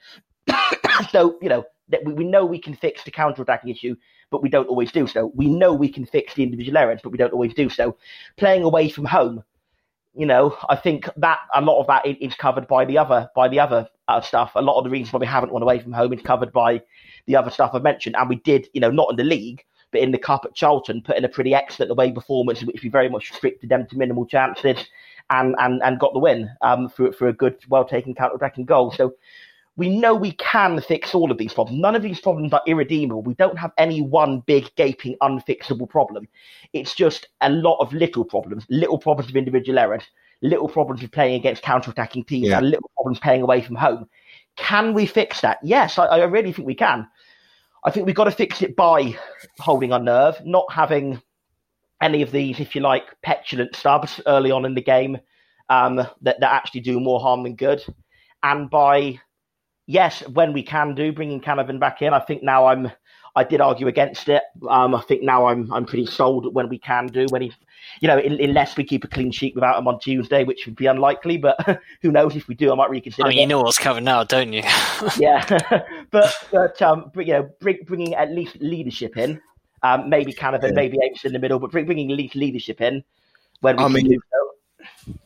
so, 1.11 1.38
you 1.40 1.49
know, 1.49 1.64
that 1.88 2.05
we, 2.05 2.12
we 2.12 2.25
know 2.25 2.44
we 2.44 2.59
can 2.59 2.75
fix 2.75 3.05
the 3.05 3.11
counter 3.11 3.42
attacking 3.42 3.70
issue, 3.70 3.94
but 4.31 4.42
we 4.42 4.49
don't 4.49 4.68
always 4.68 4.90
do 4.90 5.07
so. 5.07 5.33
We 5.35 5.49
know 5.49 5.73
we 5.73 5.88
can 5.88 6.07
fix 6.07 6.35
the 6.35 6.42
individual 6.42 6.79
errors, 6.79 7.01
but 7.03 7.11
we 7.11 7.18
don't 7.18 7.33
always 7.33 7.55
do 7.55 7.68
so. 7.68 7.97
Playing 8.37 8.64
away 8.64 8.88
from 8.88 9.05
home, 9.05 9.44
you 10.16 10.27
know, 10.27 10.57
I 10.68 10.77
think 10.77 11.09
that 11.16 11.40
a 11.55 11.61
lot 11.61 11.81
of 11.81 11.87
that 11.88 12.07
is 12.07 12.35
covered 12.35 12.68
by 12.68 12.85
the 12.85 12.98
other 12.98 13.29
by 13.35 13.48
the 13.48 13.59
other 13.59 13.88
uh, 14.09 14.20
stuff. 14.20 14.53
A 14.55 14.62
lot 14.62 14.79
of 14.79 14.85
the 14.85 14.90
reasons 14.90 15.12
why 15.12 15.18
we 15.18 15.27
haven't 15.27 15.53
won 15.53 15.62
away 15.62 15.81
from 15.81 15.92
home 15.92 16.12
is 16.12 16.22
covered 16.22 16.53
by 16.53 16.81
the 17.27 17.37
other 17.37 17.50
stuff 17.50 17.72
I've 17.74 17.83
mentioned, 17.83 18.16
and 18.16 18.29
we 18.29 18.37
did, 18.37 18.68
you 18.74 18.81
know, 18.81 18.90
not 18.90 19.11
in 19.11 19.16
the 19.16 19.24
league, 19.24 19.64
but 19.90 20.00
in 20.00 20.12
the 20.12 20.18
cup 20.18 20.44
at 20.44 20.55
Charlton, 20.55 21.03
put 21.03 21.16
in 21.16 21.24
a 21.24 21.29
pretty 21.29 21.55
excellent 21.55 21.90
away 21.90 22.12
performance, 22.12 22.62
which 22.62 22.83
we 22.83 22.88
very 22.88 23.09
much 23.09 23.31
restricted 23.31 23.70
them 23.70 23.87
to 23.88 23.96
minimal 23.96 24.27
chances, 24.27 24.87
and 25.31 25.57
and, 25.59 25.83
and 25.83 25.98
got 25.98 26.12
the 26.12 26.20
win 26.20 26.48
um, 26.62 26.88
for 26.88 27.12
for 27.12 27.29
a 27.29 27.33
good, 27.33 27.57
well 27.68 27.85
taken 27.85 28.14
counter 28.14 28.37
attacking 28.37 28.66
goal. 28.66 28.92
So 28.92 29.14
we 29.77 29.89
know 29.89 30.15
we 30.15 30.33
can 30.33 30.81
fix 30.81 31.15
all 31.15 31.31
of 31.31 31.39
these 31.39 31.53
problems. 31.53 31.81
None 31.81 31.97
of 31.97 32.03
these 32.03 32.21
problems 32.21 32.53
are 32.53 32.63
irredeemable. 32.67 33.23
We 33.23 33.35
don't 33.35 33.59
have 33.59 33.73
any 33.77 34.01
one 34.01 34.41
big, 34.41 34.71
gaping, 34.77 35.17
unfixable 35.21 35.89
problem. 35.89 36.29
It's 36.73 36.95
just 36.95 37.29
a 37.41 37.51
lot 37.51 37.79
of 37.81 37.93
little 37.93 38.25
problems, 38.25 38.65
little 38.71 38.99
problems 38.99 39.31
of 39.31 39.37
individual 39.37 39.79
errors, 39.79 40.05
little 40.43 40.69
problems 40.69 41.03
with 41.03 41.11
playing 41.11 41.35
against 41.35 41.63
counter-attacking 41.63 42.25
teams, 42.25 42.49
Yeah. 42.49 42.59
and 42.59 42.71
little 42.71 42.91
problems 42.95 43.19
playing 43.19 43.43
away 43.43 43.63
from 43.63 43.75
home. 43.77 44.09
Can 44.57 44.95
we 44.95 45.07
fix 45.07 45.41
that? 45.41 45.59
Yes, 45.63 45.99
I, 45.99 46.05
I 46.05 46.25
really 46.25 46.53
think 46.53 46.69
we 46.69 46.77
can. 46.77 47.09
I 47.85 47.91
think 47.91 48.07
we've 48.07 48.15
got 48.15 48.25
to 48.25 48.31
fix 48.31 48.63
it 48.63 48.77
by 48.77 49.19
holding 49.59 49.93
our 49.93 49.99
nerve, 49.99 50.37
not 50.47 50.73
having 50.73 51.21
any 52.01 52.23
of 52.23 52.31
these, 52.31 52.61
if 52.61 52.75
you 52.75 52.81
like, 52.81 53.05
petulant 53.23 53.75
stubs 53.75 54.21
early 54.27 54.51
on 54.51 54.65
in 54.65 54.75
the 54.75 54.83
game 54.83 55.19
um, 55.69 55.97
that, 55.97 56.39
that 56.41 56.53
actually 56.53 56.81
do 56.81 57.01
more 57.01 57.19
harm 57.19 57.43
than 57.43 57.57
good, 57.57 57.85
and 58.43 58.71
by 58.71 59.19
yes, 59.87 60.20
when 60.29 60.53
we 60.53 60.62
can 60.62 60.94
do 60.94 61.12
bringing 61.12 61.40
Canavan 61.40 61.79
back 61.81 62.03
in, 62.03 62.12
I 62.12 62.20
think 62.20 62.42
now 62.42 62.66
I'm. 62.66 62.90
I 63.37 63.42
did 63.42 63.61
argue 63.61 63.88
against 63.88 64.29
it. 64.29 64.44
Um, 64.68 64.94
I 64.94 65.01
think 65.01 65.23
now 65.25 65.47
I'm 65.47 65.73
I'm 65.73 65.85
pretty 65.87 66.07
sold 66.07 66.55
when 66.55 66.68
we 66.68 66.79
can 66.79 67.09
do 67.09 67.27
when 67.31 67.42
he, 67.42 67.53
you 68.01 68.07
know, 68.07 68.18
un- 68.18 68.38
unless 68.40 68.77
we 68.77 68.85
keep 68.85 69.03
a 69.03 69.09
clean 69.09 69.33
sheet 69.33 69.57
without 69.57 69.77
him 69.77 69.88
on 69.88 69.99
Tuesday, 69.99 70.44
which 70.44 70.66
would 70.66 70.77
be 70.77 70.87
unlikely. 70.87 71.38
But 71.38 71.81
who 72.03 72.12
knows? 72.12 72.37
If 72.37 72.47
we 72.47 72.55
do, 72.55 72.70
I 72.70 72.77
might 72.77 72.90
reconsider. 72.90 73.27
I 73.27 73.31
mean, 73.31 73.38
it. 73.38 73.40
you 73.40 73.47
know 73.49 73.61
what's 73.61 73.77
coming 73.79 74.05
now, 74.05 74.23
don't 74.23 74.53
you? 74.53 74.62
yeah, 75.18 75.44
but 76.12 76.33
but 76.53 76.81
um, 76.81 77.11
bring, 77.12 77.27
you 77.27 77.33
know, 77.35 77.51
bring, 77.61 77.79
bringing 77.85 78.14
at 78.14 78.31
least 78.31 78.57
leadership 78.61 79.16
in, 79.16 79.40
um, 79.83 80.09
maybe 80.09 80.33
Canavan, 80.33 80.68
Yeah. 80.68 80.75
maybe 80.75 80.99
Apes 81.03 81.25
in 81.25 81.33
the 81.33 81.40
middle, 81.40 81.59
but 81.59 81.73
bring, 81.73 81.87
bringing 81.87 82.12
at 82.12 82.16
least 82.16 82.37
leadership 82.37 82.81
in 82.81 83.03
when 83.62 83.77
we 83.79 83.83
I 83.83 83.87
can 83.87 83.92
mean- 83.94 84.11
do 84.11 84.20
so. 84.31 84.51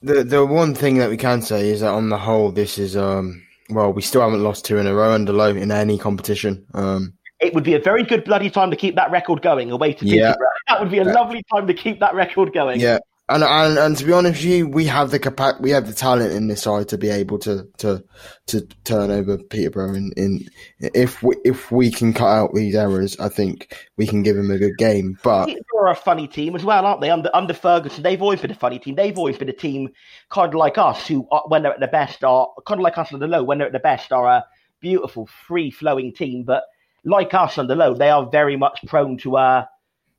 The 0.03 0.25
the 0.25 0.47
one 0.47 0.75
thing 0.75 0.97
that 0.97 1.11
we 1.11 1.19
can 1.19 1.43
say 1.43 1.69
is 1.69 1.81
that 1.83 1.91
on 1.93 2.09
the 2.09 2.17
whole, 2.17 2.53
this 2.53 2.79
is 2.79 2.97
um 2.97 3.43
well, 3.71 3.93
we 3.93 4.03
still 4.03 4.21
haven't 4.23 4.43
lost 4.43 4.65
two 4.65 4.79
in 4.79 4.87
a 4.87 4.95
row 4.95 5.13
under 5.13 5.33
Lowe 5.33 5.55
in 5.55 5.71
any 5.71 5.99
competition. 5.99 6.65
Um, 6.75 7.15
It 7.41 7.55
would 7.55 7.65
be 7.65 7.75
a 7.75 7.79
very 7.79 8.03
good 8.03 8.25
bloody 8.25 8.51
time 8.51 8.71
to 8.71 8.77
keep 8.77 8.97
that 8.97 9.11
record 9.11 9.43
going 9.43 9.71
away 9.71 9.93
to 9.95 10.05
Yeah. 10.07 10.35
That 10.69 10.81
would 10.81 10.91
be 10.91 10.99
a 10.99 11.05
lovely 11.05 11.45
time 11.53 11.67
to 11.67 11.75
keep 11.75 12.01
that 12.01 12.15
record 12.15 12.53
going. 12.53 12.81
yeah, 12.81 12.99
and 13.31 13.45
and 13.45 13.79
and 13.79 13.97
to 13.97 14.05
be 14.05 14.13
honest 14.13 14.43
with 14.43 14.51
you, 14.51 14.69
we 14.69 14.87
have 14.87 15.11
the 15.11 15.19
capa- 15.19 15.59
we 15.61 15.71
have 15.71 15.87
the 15.87 15.93
talent 15.93 16.33
in 16.33 16.49
this 16.49 16.63
side 16.63 16.89
to 16.89 16.99
be 16.99 17.11
able 17.11 17.39
to 17.41 17.69
to 17.79 18.03
to 18.47 18.63
turn 18.85 19.11
over 19.11 19.37
Peterborough. 19.37 19.95
In, 19.95 20.13
in 20.17 20.49
if 20.81 21.23
we 21.23 21.37
if 21.45 21.71
we 21.71 21.91
can 21.91 22.15
cut 22.15 22.29
out 22.29 22.55
these 22.55 22.75
errors, 22.75 23.19
I 23.21 23.29
think 23.29 23.77
we 23.99 24.07
can 24.07 24.23
give 24.23 24.37
him 24.37 24.51
a 24.51 24.57
good 24.57 24.79
game. 24.79 25.19
But 25.23 25.47
Peterborough 25.47 25.89
are 25.89 25.93
a 25.93 25.95
funny 25.95 26.27
team 26.27 26.57
as 26.57 26.65
well, 26.65 26.87
aren't 26.87 27.03
they? 27.03 27.11
Under 27.11 27.31
under 27.35 27.53
Ferguson, 27.53 28.03
they've 28.03 28.23
always 28.23 28.41
been 28.41 28.51
a 28.51 28.55
funny 28.55 28.79
team. 28.79 28.95
They've 28.95 29.19
always 29.19 29.37
been 29.37 29.51
a 29.51 29.55
team 29.55 29.91
kind 30.31 30.49
of 30.49 30.55
like 30.55 30.79
us, 30.79 31.07
who 31.07 31.29
are, 31.31 31.45
when 31.49 31.63
they're 31.63 31.75
at 31.75 31.81
their 31.81 31.89
best 31.89 32.25
are 32.25 32.49
kind 32.67 32.81
of 32.81 32.83
like 32.83 32.97
us 32.97 33.13
on 33.13 33.21
the 33.21 33.27
low. 33.27 33.45
When 33.45 33.59
they're 33.59 33.67
at 33.67 33.73
their 33.73 33.81
best, 33.81 34.11
are 34.11 34.27
a 34.27 34.45
beautiful, 34.81 35.29
free 35.47 35.71
flowing 35.71 36.15
team. 36.15 36.45
But 36.45 36.65
like 37.05 37.35
us 37.35 37.59
on 37.59 37.67
the 37.67 37.77
low, 37.77 37.93
they 37.93 38.09
are 38.09 38.27
very 38.31 38.57
much 38.57 38.81
prone 38.87 39.19
to 39.19 39.37
a 39.37 39.69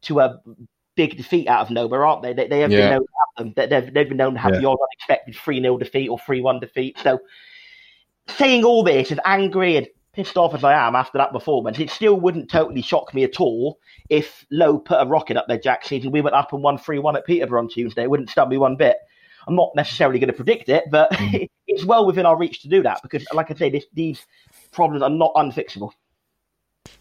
to 0.04 0.20
a 0.20 0.40
big 1.00 1.16
defeat 1.16 1.48
out 1.48 1.62
of 1.62 1.70
nowhere, 1.70 2.06
aren't 2.06 2.24
they? 2.24 2.34
They, 2.34 2.48
they 2.50 2.60
have 2.60 2.72
Yeah. 2.72 2.80
been 2.82 2.90
known 2.92 3.06
to 3.06 3.14
have 3.20 3.46
them. 3.46 3.54
They- 3.56 3.68
They've, 3.68 3.94
they've 3.94 4.10
been 4.10 4.18
known 4.18 4.34
to 4.34 4.40
have 4.42 4.54
Yeah. 4.56 4.60
the 4.60 4.68
odd 4.68 4.78
unexpected 4.92 5.34
three 5.34 5.62
0 5.62 5.78
defeat 5.78 6.10
or 6.10 6.20
three 6.20 6.42
one 6.42 6.60
defeat. 6.60 6.98
So 7.02 7.22
saying 8.28 8.66
all 8.66 8.84
this, 8.84 9.10
as 9.10 9.20
angry 9.24 9.78
and 9.78 9.88
pissed 10.12 10.36
off 10.36 10.54
as 10.54 10.66
I 10.66 10.74
am 10.74 10.96
after 10.96 11.18
that 11.20 11.32
performance, 11.32 11.80
it 11.80 11.90
still 11.90 12.20
wouldn't 12.20 12.50
totally 12.50 12.82
shock 12.82 13.14
me 13.14 13.24
at 13.24 13.40
all 13.40 13.80
if 14.10 14.46
Lowe 14.52 14.78
put 14.78 15.02
a 15.02 15.06
rocket 15.06 15.38
up 15.38 15.48
their 15.48 15.58
jack 15.58 15.86
seat 15.86 16.04
and 16.04 16.12
we 16.12 16.20
went 16.20 16.36
up 16.36 16.52
and 16.52 16.62
won 16.62 16.78
3 16.78 17.00
1 17.00 17.16
at 17.16 17.26
Peterborough 17.26 17.62
on 17.62 17.70
Tuesday. 17.70 18.04
It 18.04 18.10
wouldn't 18.10 18.30
stun 18.30 18.50
me 18.50 18.58
one 18.58 18.76
bit. 18.76 18.98
I'm 19.48 19.56
not 19.56 19.72
necessarily 19.76 20.20
going 20.20 20.28
to 20.28 20.34
predict 20.34 20.68
it, 20.68 20.84
but 20.92 21.08
it's 21.68 21.86
well 21.86 22.06
within 22.06 22.26
our 22.26 22.38
reach 22.38 22.62
to 22.64 22.68
do 22.68 22.84
that 22.84 23.02
because, 23.04 23.26
like 23.34 23.50
I 23.50 23.54
say, 23.56 23.70
this, 23.70 23.86
these 23.94 24.28
problems 24.74 25.02
are 25.02 25.10
not 25.10 25.34
unfixable. 25.36 25.92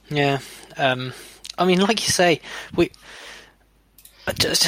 Yeah. 0.08 0.38
Um, 0.76 1.12
I 1.58 1.64
mean, 1.64 1.80
like 1.80 2.06
you 2.06 2.12
say, 2.12 2.40
we. 2.76 2.92
I 4.28 4.32
Just, 4.32 4.66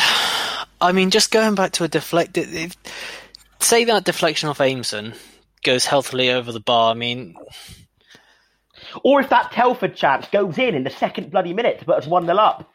I 0.81 0.93
mean, 0.93 1.11
just 1.11 1.31
going 1.31 1.55
back 1.55 1.73
to 1.73 1.85
a 1.85 1.89
deflect. 1.89 2.39
If, 2.39 2.75
say 3.61 3.85
that 3.85 4.05
deflection 4.05 4.49
off 4.49 4.59
Aimson 4.59 5.15
goes 5.63 5.85
healthily 5.85 6.31
over 6.31 6.51
the 6.51 6.61
bar. 6.61 6.93
I 6.93 6.95
mean, 6.95 7.35
Or 9.05 9.21
if 9.21 9.29
that 9.29 9.53
Telford 9.53 9.97
chance 9.97 10.27
goes 10.29 10.57
in 10.57 10.75
in 10.75 10.85
the 10.85 10.91
second 10.91 11.31
bloody 11.31 11.53
minute 11.53 11.79
to 11.81 11.85
put 11.85 11.97
us 11.97 12.07
1 12.07 12.25
0 12.25 12.39
up. 12.39 12.73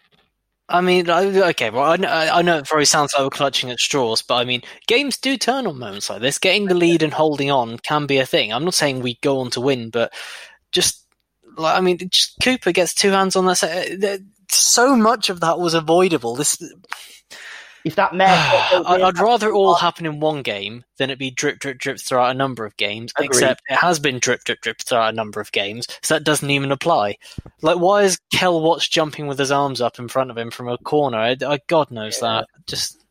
I 0.70 0.82
mean, 0.82 1.10
okay. 1.10 1.72
Well, 1.72 1.92
I 1.92 1.96
know, 1.96 2.10
I 2.10 2.42
know 2.44 2.60
it 2.60 2.66
probably 2.66 2.86
sounds 2.86 3.14
like 3.14 3.24
we're 3.24 3.30
clutching 3.32 3.72
at 3.72 3.80
straws, 3.80 4.22
but 4.22 4.36
I 4.36 4.46
mean, 4.46 4.62
games 4.86 5.18
do 5.18 5.38
turn 5.38 5.66
on 5.66 5.80
moments 5.80 6.12
like 6.12 6.22
this. 6.22 6.38
Getting 6.38 6.66
the 6.66 6.76
lead 6.76 7.02
and 7.02 7.14
holding 7.14 7.50
on 7.50 7.80
can 7.80 8.06
be 8.06 8.20
a 8.20 8.28
thing. 8.28 8.54
I'm 8.54 8.64
not 8.64 8.76
saying 8.76 9.02
we 9.02 9.18
go 9.22 9.40
on 9.40 9.50
to 9.52 9.62
win, 9.62 9.90
but 9.90 10.14
just 10.72 11.04
like 11.58 11.78
I 11.78 11.82
mean, 11.82 11.98
just 12.10 12.36
Cooper 12.44 12.72
gets 12.72 12.94
two 12.94 13.10
hands 13.10 13.36
on 13.36 13.46
that. 13.46 13.64
Uh, 13.64 14.18
se- 14.52 14.86
So 14.86 14.96
much 14.96 15.30
of 15.30 15.40
that 15.42 15.60
was 15.60 15.74
avoidable. 15.74 16.36
This 16.36 16.62
If 17.84 17.96
that 17.96 18.16
Mayor 18.16 18.28
I'd, 18.30 19.02
I'd 19.02 19.20
rather 19.20 19.50
it 19.50 19.54
all 19.54 19.76
happen 19.76 20.06
in 20.06 20.20
one 20.20 20.42
game 20.42 20.84
than 20.98 21.10
it 21.10 21.20
be 21.20 21.32
drip, 21.32 21.60
drip, 21.60 21.78
drip 21.78 22.00
throughout 22.00 22.32
a 22.32 22.38
number 22.38 22.66
of 22.66 22.76
games. 22.78 23.12
Agreed. 23.18 23.28
Except 23.28 23.62
it 23.70 23.78
has 23.78 24.00
been 24.00 24.20
drip, 24.20 24.44
drip, 24.44 24.62
drip 24.62 24.82
throughout 24.82 25.14
a 25.14 25.16
number 25.16 25.40
of 25.40 25.52
games, 25.52 25.88
so 26.02 26.16
that 26.16 26.24
doesn't 26.24 26.50
even 26.50 26.72
apply. 26.72 27.18
Like, 27.62 27.78
why 27.80 28.04
is 28.04 28.20
Kell 28.34 28.62
Watts 28.62 28.88
jumping 28.88 29.28
with 29.28 29.40
his 29.40 29.52
arms 29.52 29.82
up 29.82 30.00
in 30.00 30.08
front 30.08 30.32
of 30.32 30.38
him 30.38 30.52
from 30.52 30.68
a 30.68 30.78
corner? 30.80 31.18
I, 31.18 31.38
I, 31.46 31.60
God 31.68 31.92
knows 31.92 32.20
that. 32.20 32.48
Just 32.68 33.06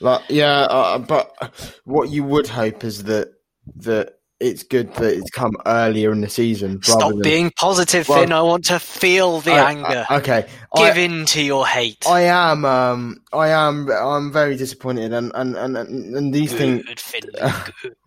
Like, 0.00 0.22
yeah, 0.28 0.62
uh, 0.62 0.98
but 0.98 1.54
what 1.84 2.10
you 2.10 2.24
would 2.24 2.48
hope 2.48 2.84
is 2.84 3.04
that 3.04 3.32
that 3.76 4.18
it's 4.40 4.62
good 4.62 4.92
that 4.94 5.14
it's 5.14 5.30
come 5.30 5.52
earlier 5.64 6.12
in 6.12 6.20
the 6.20 6.28
season. 6.28 6.82
stop 6.82 7.10
than- 7.12 7.22
being 7.22 7.50
positive, 7.58 8.08
Well, 8.08 8.20
Finn. 8.20 8.32
I 8.32 8.42
want 8.42 8.64
to 8.66 8.78
feel 8.78 9.40
the 9.40 9.52
I- 9.52 9.70
anger. 9.70 10.06
I- 10.08 10.16
okay, 10.16 10.46
Give 10.76 10.96
I, 10.96 11.00
in 11.00 11.24
to 11.26 11.42
your 11.42 11.66
hate. 11.66 12.04
I 12.08 12.22
am. 12.22 12.64
Um, 12.64 13.22
I 13.32 13.48
am. 13.48 13.88
I'm 13.90 14.32
very 14.32 14.56
disappointed, 14.56 15.12
and 15.12 15.30
and 15.34 15.56
and, 15.56 15.76
and, 15.76 16.34
these 16.34 16.52
things. 16.52 16.84
Finn. 17.00 17.22
Good. 17.82 17.94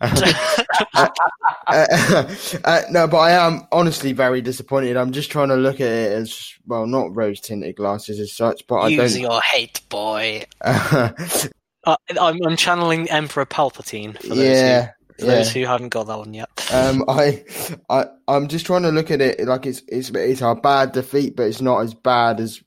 uh, 1.66 2.34
uh, 2.64 2.82
no, 2.90 3.06
but 3.06 3.18
I 3.18 3.30
am 3.32 3.62
honestly 3.72 4.12
very 4.12 4.40
disappointed. 4.40 4.96
I'm 4.96 5.12
just 5.12 5.30
trying 5.30 5.48
to 5.48 5.56
look 5.56 5.76
at 5.76 5.88
it 5.88 6.12
as 6.12 6.52
well, 6.66 6.86
not 6.86 7.14
rose 7.14 7.40
tinted 7.40 7.76
glasses 7.76 8.20
as 8.20 8.32
such, 8.34 8.66
but 8.66 8.76
I 8.76 8.88
Use 8.88 9.14
don't. 9.14 9.22
your 9.22 9.40
hate, 9.40 9.80
boy. 9.88 10.44
Uh, 11.84 11.96
I'm, 12.20 12.38
I'm 12.44 12.56
channeling 12.56 13.08
Emperor 13.08 13.46
Palpatine 13.46 14.20
for 14.20 14.34
those, 14.34 14.38
yeah, 14.38 14.86
who, 14.86 14.97
for 15.18 15.26
yeah. 15.26 15.36
those 15.36 15.52
who 15.52 15.64
haven't 15.64 15.90
got 15.90 16.06
that 16.06 16.18
one 16.18 16.34
yet. 16.34 16.48
Um, 16.70 17.02
I, 17.08 17.44
I, 17.88 18.04
I'm 18.28 18.46
just 18.46 18.66
trying 18.66 18.82
to 18.82 18.90
look 18.90 19.10
at 19.10 19.22
it 19.22 19.40
like 19.46 19.64
it's 19.64 19.80
it's 19.88 20.10
it's 20.10 20.42
a 20.42 20.54
bad 20.54 20.92
defeat, 20.92 21.34
but 21.34 21.44
it's 21.44 21.62
not 21.62 21.78
as 21.78 21.94
bad 21.94 22.40
as 22.40 22.62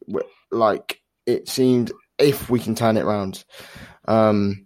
like 0.50 1.00
it 1.28 1.48
seemed. 1.48 1.92
If 2.18 2.50
we 2.50 2.60
can 2.60 2.74
turn 2.74 2.98
it 2.98 3.06
round, 3.06 3.46
um, 4.06 4.66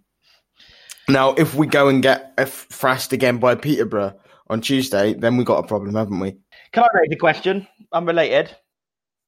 now 1.06 1.34
if 1.34 1.54
we 1.54 1.66
go 1.66 1.88
and 1.88 2.02
get 2.02 2.32
thrashed 2.48 3.12
again 3.12 3.36
by 3.36 3.56
Peterborough 3.56 4.18
on 4.48 4.62
Tuesday, 4.62 5.12
then 5.12 5.36
we 5.36 5.44
got 5.44 5.62
a 5.62 5.66
problem, 5.66 5.94
haven't 5.94 6.20
we? 6.20 6.38
Can 6.72 6.84
I 6.84 6.88
raise 6.94 7.12
a 7.12 7.16
question? 7.16 7.66
Unrelated. 7.92 8.56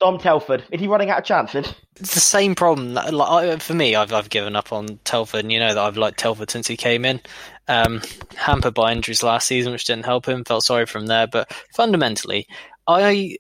Dom 0.00 0.18
Telford. 0.18 0.64
Is 0.70 0.80
he 0.80 0.86
running 0.86 1.10
out 1.10 1.18
of 1.18 1.24
chances? 1.24 1.74
It's 1.96 2.14
the 2.14 2.20
same 2.20 2.54
problem. 2.54 2.94
Like, 2.94 3.60
for 3.60 3.74
me, 3.74 3.96
I've 3.96 4.12
I've 4.12 4.30
given 4.30 4.54
up 4.54 4.72
on 4.72 4.98
Telford, 5.04 5.40
and 5.40 5.52
you 5.52 5.58
know 5.58 5.74
that 5.74 5.82
I've 5.82 5.96
liked 5.96 6.18
Telford 6.18 6.50
since 6.50 6.66
he 6.66 6.76
came 6.76 7.04
in. 7.04 7.20
Um, 7.66 8.00
hampered 8.36 8.74
by 8.74 8.92
injuries 8.92 9.22
last 9.22 9.46
season, 9.46 9.72
which 9.72 9.84
didn't 9.84 10.04
help 10.04 10.26
him. 10.26 10.44
Felt 10.44 10.64
sorry 10.64 10.86
from 10.86 11.06
there, 11.06 11.26
but 11.26 11.52
fundamentally, 11.74 12.46
I 12.86 13.36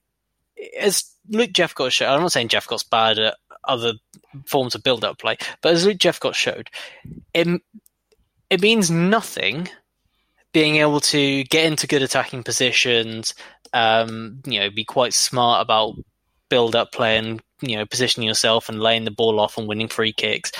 as 0.78 1.04
Luke 1.28 1.52
Jephcott 1.52 1.92
showed. 1.92 2.08
I'm 2.08 2.20
not 2.20 2.32
saying 2.32 2.48
Jephcott 2.48 2.88
bad 2.90 3.18
at 3.18 3.36
other 3.64 3.94
forms 4.46 4.74
of 4.74 4.82
build-up 4.82 5.18
play, 5.18 5.36
but 5.62 5.72
as 5.72 5.86
Luke 5.86 5.98
Jephcott 5.98 6.34
showed, 6.34 6.70
it 7.34 7.46
it 8.50 8.60
means 8.60 8.90
nothing 8.90 9.68
being 10.52 10.76
able 10.76 11.00
to 11.00 11.44
get 11.44 11.66
into 11.66 11.86
good 11.86 12.02
attacking 12.02 12.42
positions, 12.42 13.34
um, 13.74 14.40
you 14.46 14.58
know, 14.58 14.70
be 14.70 14.84
quite 14.84 15.12
smart 15.12 15.62
about 15.62 15.94
build 16.48 16.74
up 16.76 16.92
play 16.92 17.16
and 17.16 17.40
you 17.60 17.76
know 17.76 17.86
positioning 17.86 18.26
yourself 18.28 18.68
and 18.68 18.80
laying 18.80 19.04
the 19.04 19.10
ball 19.10 19.40
off 19.40 19.58
and 19.58 19.68
winning 19.68 19.88
free 19.88 20.12
kicks. 20.12 20.52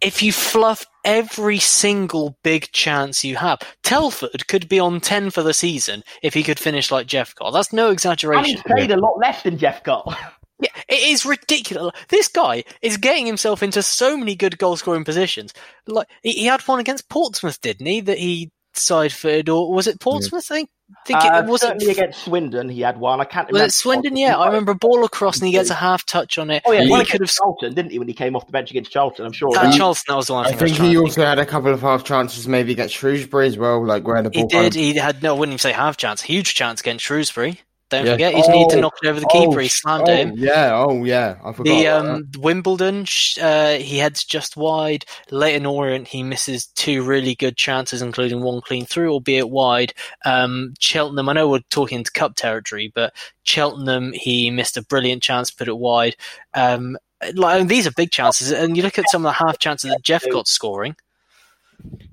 If 0.00 0.22
you 0.22 0.32
fluff 0.32 0.84
every 1.04 1.58
single 1.58 2.36
big 2.42 2.70
chance 2.72 3.24
you 3.24 3.36
have, 3.36 3.60
Telford 3.82 4.46
could 4.48 4.68
be 4.68 4.78
on 4.78 5.00
ten 5.00 5.30
for 5.30 5.42
the 5.42 5.54
season 5.54 6.02
if 6.22 6.34
he 6.34 6.42
could 6.42 6.58
finish 6.58 6.90
like 6.90 7.06
Jephcott. 7.06 7.52
That's 7.52 7.72
no 7.72 7.86
And 7.86 7.94
exaggeration. 7.94 8.44
he's 8.44 8.62
played 8.62 8.90
a 8.90 8.98
lot 8.98 9.18
less 9.18 9.42
than 9.42 9.56
Jephcott. 9.56 10.14
Yeah, 10.60 10.70
it 10.88 11.10
is 11.10 11.26
ridiculous. 11.26 11.92
This 12.10 12.28
guy 12.28 12.64
is 12.80 12.96
getting 12.96 13.26
himself 13.26 13.62
into 13.62 13.82
so 13.82 14.16
many 14.16 14.36
good 14.36 14.56
goal 14.58 14.76
scoring 14.76 15.04
positions. 15.04 15.52
Like 15.86 16.08
he, 16.22 16.32
he 16.32 16.44
had 16.46 16.60
one 16.62 16.78
against 16.80 17.08
Portsmouth, 17.08 17.60
didn't 17.60 17.86
he? 17.86 18.00
That 18.00 18.18
he 18.18 18.52
side 18.72 19.12
footed, 19.12 19.48
or 19.48 19.72
was 19.72 19.86
it 19.86 20.00
Portsmouth? 20.00 20.46
I 20.50 20.54
think. 20.54 20.70
Think 21.06 21.18
Uh, 21.24 21.42
it 21.44 21.50
was 21.50 21.60
certainly 21.62 21.90
against 21.90 22.24
Swindon, 22.24 22.68
he 22.68 22.80
had 22.82 22.98
one. 22.98 23.20
I 23.20 23.24
can't 23.24 23.46
Was 23.48 23.54
remember. 23.54 23.68
it 23.68 23.72
Swindon? 23.72 24.16
Yeah, 24.16 24.36
I 24.38 24.46
remember 24.46 24.72
a 24.72 24.74
ball 24.74 25.04
across 25.04 25.38
and 25.38 25.46
he 25.46 25.52
gets 25.52 25.70
a 25.70 25.74
half 25.74 26.04
touch 26.06 26.38
on 26.38 26.50
it. 26.50 26.62
Oh 26.66 26.72
yeah, 26.72 26.82
he 26.84 26.90
one 26.90 27.00
could 27.00 27.08
have. 27.12 27.14
against 27.20 27.36
Charlton, 27.38 27.74
didn't 27.74 27.92
he? 27.92 27.98
When 27.98 28.08
he 28.08 28.14
came 28.14 28.36
off 28.36 28.46
the 28.46 28.52
bench 28.52 28.70
against 28.70 28.90
Charlton, 28.90 29.24
I'm 29.26 29.32
sure. 29.32 29.56
Uh, 29.56 29.70
He- 29.70 29.78
Charlton, 29.78 30.02
that 30.08 30.16
was 30.16 30.26
the 30.28 30.32
one 30.34 30.44
I 30.46 30.48
I, 30.48 30.52
was 30.52 30.60
think 30.60 30.76
he 30.76 30.92
to 30.94 31.00
also 31.00 31.24
had 31.24 31.38
a 31.38 31.46
couple 31.46 31.72
of 31.72 31.80
half 31.80 32.04
chances, 32.04 32.46
maybe 32.46 32.72
against 32.72 32.94
Shrewsbury 32.94 33.46
as 33.46 33.56
well, 33.58 33.84
like 33.84 34.06
where 34.06 34.22
the 34.22 34.30
ball. 34.30 34.48
kind 34.48 34.72
did. 34.72 34.80
of- 34.80 34.94
He 34.94 34.94
had 34.94 35.22
no. 35.22 35.34
I 35.34 35.38
wouldn't 35.38 35.52
even 35.54 35.58
say 35.58 35.72
half 35.72 35.96
chance. 35.96 36.22
Huge 36.22 36.54
chance 36.54 36.80
against 36.80 37.04
Shrewsbury. 37.04 37.60
Don't 37.98 38.06
Yeah. 38.06 38.12
forget, 38.12 38.34
he 38.34 38.40
just 38.40 38.50
needed 38.50 38.70
to 38.70 38.76
Oh, 38.76 38.80
knock 38.80 38.94
it 39.02 39.08
over 39.08 39.20
the 39.20 39.26
oh, 39.30 39.48
keeper. 39.48 39.60
He 39.60 39.68
slammed 39.68 40.08
oh, 40.08 40.12
it 40.12 40.20
in. 40.20 40.36
Yeah, 40.36 40.74
oh 40.74 41.04
yeah, 41.04 41.36
I 41.44 41.52
forgot. 41.52 41.64
The 41.64 41.86
um, 41.88 42.28
Wimbledon, 42.38 43.06
uh, 43.40 43.74
he 43.74 43.98
heads 43.98 44.24
just 44.24 44.56
wide. 44.56 45.04
Leyton 45.30 45.66
Orient, 45.66 46.08
he 46.08 46.22
misses 46.22 46.66
two 46.68 47.02
really 47.02 47.34
good 47.34 47.56
chances, 47.56 48.02
including 48.02 48.42
one 48.42 48.60
clean 48.60 48.86
through, 48.86 49.10
albeit 49.10 49.48
wide. 49.50 49.94
Um, 50.24 50.74
Cheltenham, 50.78 51.28
I 51.28 51.32
know 51.32 51.48
we're 51.48 51.60
talking 51.70 51.98
into 51.98 52.12
cup 52.12 52.34
territory, 52.36 52.92
but 52.94 53.14
Cheltenham, 53.42 54.12
he 54.12 54.50
missed 54.50 54.76
a 54.76 54.82
brilliant 54.82 55.22
chance, 55.22 55.50
put 55.50 55.68
it 55.68 55.78
wide. 55.78 56.16
Um, 56.54 56.96
like 57.34 57.68
these 57.68 57.86
are 57.86 57.92
big 57.92 58.10
chances, 58.10 58.50
and 58.52 58.76
you 58.76 58.82
look 58.82 58.98
at 58.98 59.08
some 59.10 59.24
of 59.24 59.30
the 59.30 59.44
half 59.44 59.58
chances 59.58 59.90
that 59.90 60.02
Jephcott 60.02 60.46
scoring. 60.46 60.96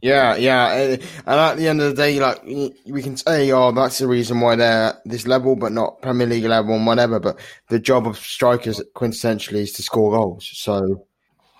Yeah, 0.01 0.35
yeah, 0.35 0.73
and 0.73 0.91
and 1.25 1.39
at 1.39 1.57
the 1.57 1.67
end 1.67 1.81
of 1.81 1.89
the 1.95 2.01
day, 2.01 2.19
like 2.19 2.43
we 2.43 3.01
can 3.03 3.15
say, 3.17 3.51
oh, 3.51 3.71
that's 3.71 3.99
the 3.99 4.07
reason 4.07 4.39
why 4.41 4.55
they're 4.55 4.99
this 5.05 5.27
level, 5.27 5.55
but 5.55 5.71
not 5.71 6.01
Premier 6.01 6.27
League 6.27 6.43
level 6.45 6.75
and 6.75 6.85
whatever. 6.85 7.19
But 7.19 7.39
the 7.69 7.79
job 7.79 8.07
of 8.07 8.17
strikers 8.17 8.81
quintessentially 8.95 9.61
is 9.61 9.71
to 9.73 9.83
score 9.83 10.11
goals. 10.11 10.49
So 10.53 11.05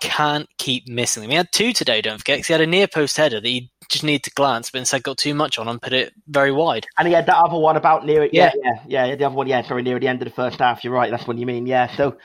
Can't 0.00 0.48
keep 0.58 0.88
missing 0.88 1.20
them. 1.22 1.30
He 1.30 1.36
had 1.36 1.52
two 1.52 1.72
today, 1.72 2.00
don't 2.02 2.18
forget, 2.18 2.38
'cause 2.40 2.48
he 2.48 2.52
had 2.52 2.60
a 2.60 2.66
near 2.66 2.88
post 2.88 3.16
header 3.16 3.40
that 3.40 3.48
he 3.48 3.70
just 3.88 4.02
needed 4.02 4.24
to 4.24 4.30
glance, 4.32 4.70
but 4.70 4.78
instead 4.78 5.04
got 5.04 5.18
too 5.18 5.34
much 5.34 5.58
on 5.58 5.68
and 5.68 5.80
put 5.80 5.92
it 5.92 6.12
very 6.26 6.50
wide. 6.50 6.86
And 6.98 7.06
he 7.06 7.14
had 7.14 7.26
that 7.26 7.36
other 7.36 7.56
one 7.58 7.76
about 7.76 8.04
near 8.04 8.24
it. 8.24 8.34
Yeah, 8.34 8.50
yeah, 8.64 8.72
yeah. 8.88 9.04
yeah, 9.06 9.14
The 9.14 9.26
other 9.26 9.36
one, 9.36 9.46
yeah. 9.46 9.62
Sorry, 9.62 9.82
near 9.82 10.00
the 10.00 10.08
end 10.08 10.20
of 10.20 10.26
the 10.26 10.34
first 10.34 10.58
half. 10.58 10.82
You're 10.82 10.92
right. 10.92 11.10
That's 11.10 11.26
what 11.28 11.38
you 11.38 11.46
mean. 11.46 11.66
Yeah. 11.66 11.94
So 11.96 12.16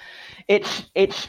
it's 0.47 0.85
it's. 0.95 1.27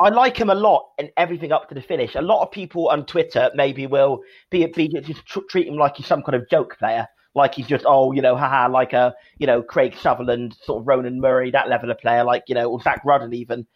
I 0.00 0.08
like 0.08 0.36
him 0.36 0.50
a 0.50 0.54
lot 0.54 0.90
and 0.98 1.10
everything 1.16 1.52
up 1.52 1.68
to 1.68 1.74
the 1.74 1.82
finish. 1.82 2.14
A 2.14 2.22
lot 2.22 2.42
of 2.42 2.50
people 2.50 2.88
on 2.88 3.06
Twitter 3.06 3.50
maybe 3.54 3.86
will 3.86 4.20
be 4.50 4.66
be 4.66 4.88
just 4.88 5.24
tr- 5.26 5.40
treat 5.48 5.68
him 5.68 5.76
like 5.76 5.96
he's 5.96 6.06
some 6.06 6.22
kind 6.22 6.36
of 6.36 6.48
joke 6.48 6.78
player, 6.78 7.06
like 7.34 7.54
he's 7.54 7.66
just 7.66 7.84
oh 7.86 8.12
you 8.12 8.22
know 8.22 8.36
haha 8.36 8.68
like 8.68 8.92
a 8.92 9.14
you 9.38 9.46
know 9.46 9.62
Craig 9.62 9.94
Sutherland 10.00 10.56
sort 10.62 10.80
of 10.80 10.88
Ronan 10.88 11.20
Murray 11.20 11.50
that 11.50 11.68
level 11.68 11.90
of 11.90 11.98
player 11.98 12.24
like 12.24 12.44
you 12.48 12.54
know 12.54 12.70
or 12.70 12.80
Zak 12.82 13.02
Rudden 13.04 13.32
even, 13.34 13.66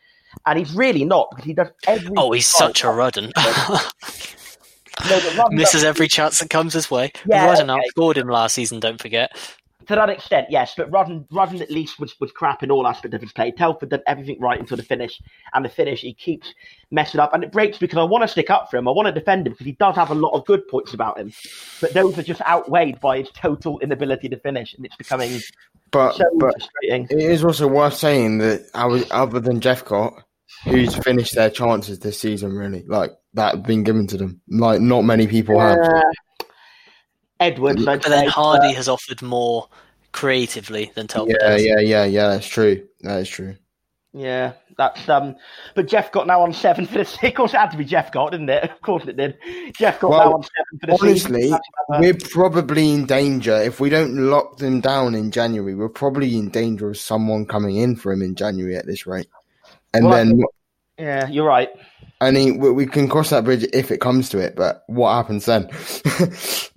and 0.44 0.58
he's 0.58 0.74
really 0.74 1.04
not 1.04 1.28
because 1.30 1.44
he 1.44 1.54
does 1.54 1.68
every. 1.86 2.14
Oh, 2.16 2.32
he's 2.32 2.46
such 2.46 2.84
a 2.84 2.90
Rudden. 2.90 3.32
No, 5.08 5.46
Misses 5.50 5.84
every 5.84 6.08
chance 6.08 6.38
that 6.38 6.50
comes 6.50 6.72
his 6.72 6.90
way. 6.90 7.12
Yeah, 7.26 7.46
Rudden 7.46 7.70
okay. 7.70 7.80
outscored 7.96 8.16
him 8.16 8.28
last 8.28 8.54
season, 8.54 8.80
don't 8.80 9.00
forget. 9.00 9.30
To 9.88 9.94
that 9.94 10.10
extent, 10.10 10.48
yes, 10.50 10.74
but 10.76 10.90
Rudden, 10.90 11.26
Rudden 11.30 11.62
at 11.62 11.70
least 11.70 12.00
was, 12.00 12.18
was 12.18 12.32
crap 12.32 12.62
in 12.62 12.70
all 12.70 12.86
aspects 12.86 13.14
of 13.14 13.20
his 13.20 13.32
play. 13.32 13.52
Telford 13.52 13.90
did 13.90 14.02
everything 14.06 14.40
right 14.40 14.58
until 14.58 14.76
the 14.76 14.82
finish, 14.82 15.20
and 15.54 15.64
the 15.64 15.68
finish 15.68 16.00
he 16.00 16.12
keeps 16.12 16.52
messing 16.90 17.20
up, 17.20 17.32
and 17.32 17.44
it 17.44 17.52
breaks 17.52 17.78
because 17.78 17.98
I 17.98 18.02
want 18.02 18.22
to 18.22 18.28
stick 18.28 18.50
up 18.50 18.70
for 18.70 18.78
him. 18.78 18.88
I 18.88 18.90
want 18.90 19.06
to 19.06 19.12
defend 19.12 19.46
him 19.46 19.52
because 19.52 19.66
he 19.66 19.72
does 19.72 19.94
have 19.94 20.10
a 20.10 20.14
lot 20.14 20.30
of 20.30 20.44
good 20.44 20.66
points 20.68 20.92
about 20.92 21.18
him, 21.18 21.32
but 21.80 21.92
those 21.92 22.18
are 22.18 22.22
just 22.22 22.40
outweighed 22.42 23.00
by 23.00 23.18
his 23.18 23.30
total 23.30 23.78
inability 23.80 24.28
to 24.28 24.38
finish, 24.38 24.74
and 24.74 24.84
it's 24.84 24.96
becoming 24.96 25.40
but 25.92 26.14
so 26.16 26.24
but 26.38 26.52
frustrating. 26.52 27.06
it 27.10 27.30
is 27.30 27.44
also 27.44 27.68
worth 27.68 27.94
saying 27.94 28.38
that 28.38 28.68
I 28.74 28.86
was, 28.86 29.06
other 29.10 29.40
than 29.40 29.60
Jephcott, 29.60 30.22
who's 30.64 30.94
finished 30.96 31.34
their 31.34 31.50
chances 31.50 32.00
this 32.00 32.18
season, 32.18 32.52
really 32.52 32.84
like 32.86 33.12
that 33.34 33.62
been 33.62 33.84
given 33.84 34.06
to 34.08 34.16
them. 34.16 34.40
Like 34.48 34.80
not 34.80 35.02
many 35.02 35.26
people 35.26 35.58
have. 35.60 35.78
Uh, 37.40 37.50
But 37.50 38.02
then 38.02 38.28
Hardie 38.28 38.70
uh, 38.70 38.74
has 38.74 38.88
offered 38.88 39.22
more 39.22 39.68
creatively 40.12 40.90
than 40.94 41.06
Telford 41.06 41.36
Yeah, 41.40 41.48
does. 41.50 41.64
yeah, 41.64 41.78
yeah, 41.80 42.04
yeah. 42.04 42.28
That's 42.28 42.46
true. 42.46 42.86
That 43.00 43.20
is 43.20 43.28
true. 43.28 43.56
Yeah, 44.12 44.52
that's 44.78 45.06
um. 45.10 45.36
But 45.74 45.88
Jephcott 45.88 46.26
now 46.26 46.40
on 46.40 46.54
seven 46.54 46.86
for 46.86 46.94
the. 46.94 47.18
Of 47.28 47.34
course, 47.34 47.52
it 47.52 47.58
had 47.58 47.70
to 47.72 47.76
be 47.76 47.84
Jephcott, 47.84 48.30
didn't 48.30 48.48
it? 48.48 48.64
Of 48.70 48.80
course, 48.80 49.04
it 49.06 49.18
did. 49.18 49.36
Jephcott 49.78 50.08
Well, 50.08 50.18
now 50.30 50.32
on 50.36 50.42
seven 50.42 50.80
for 50.80 50.86
the 50.86 50.96
season. 50.96 51.34
Honestly, 51.34 51.58
we're 52.00 52.14
probably 52.30 52.92
in 52.92 53.04
danger 53.04 53.54
if 53.60 53.78
we 53.78 53.90
don't 53.90 54.16
lock 54.16 54.56
them 54.56 54.80
down 54.80 55.14
in 55.14 55.30
January. 55.30 55.74
We're 55.74 55.90
probably 55.90 56.34
in 56.34 56.48
danger 56.48 56.88
of 56.88 56.96
someone 56.96 57.44
coming 57.44 57.76
in 57.76 57.94
for 57.94 58.10
him 58.10 58.22
in 58.22 58.34
January 58.34 58.76
at 58.76 58.86
this 58.86 59.06
rate, 59.06 59.28
and 59.92 60.06
Well, 60.06 60.14
then 60.16 60.42
yeah, 60.98 61.28
you're 61.28 61.44
right. 61.46 61.68
I 62.22 62.30
mean 62.30 62.58
we, 62.58 62.70
we 62.72 62.86
can 62.86 63.10
cross 63.10 63.28
that 63.30 63.44
bridge 63.44 63.66
if 63.74 63.90
it 63.90 64.00
comes 64.00 64.30
to 64.30 64.38
it. 64.38 64.56
But 64.56 64.82
what 64.86 65.14
happens 65.14 65.44
then? 65.44 65.68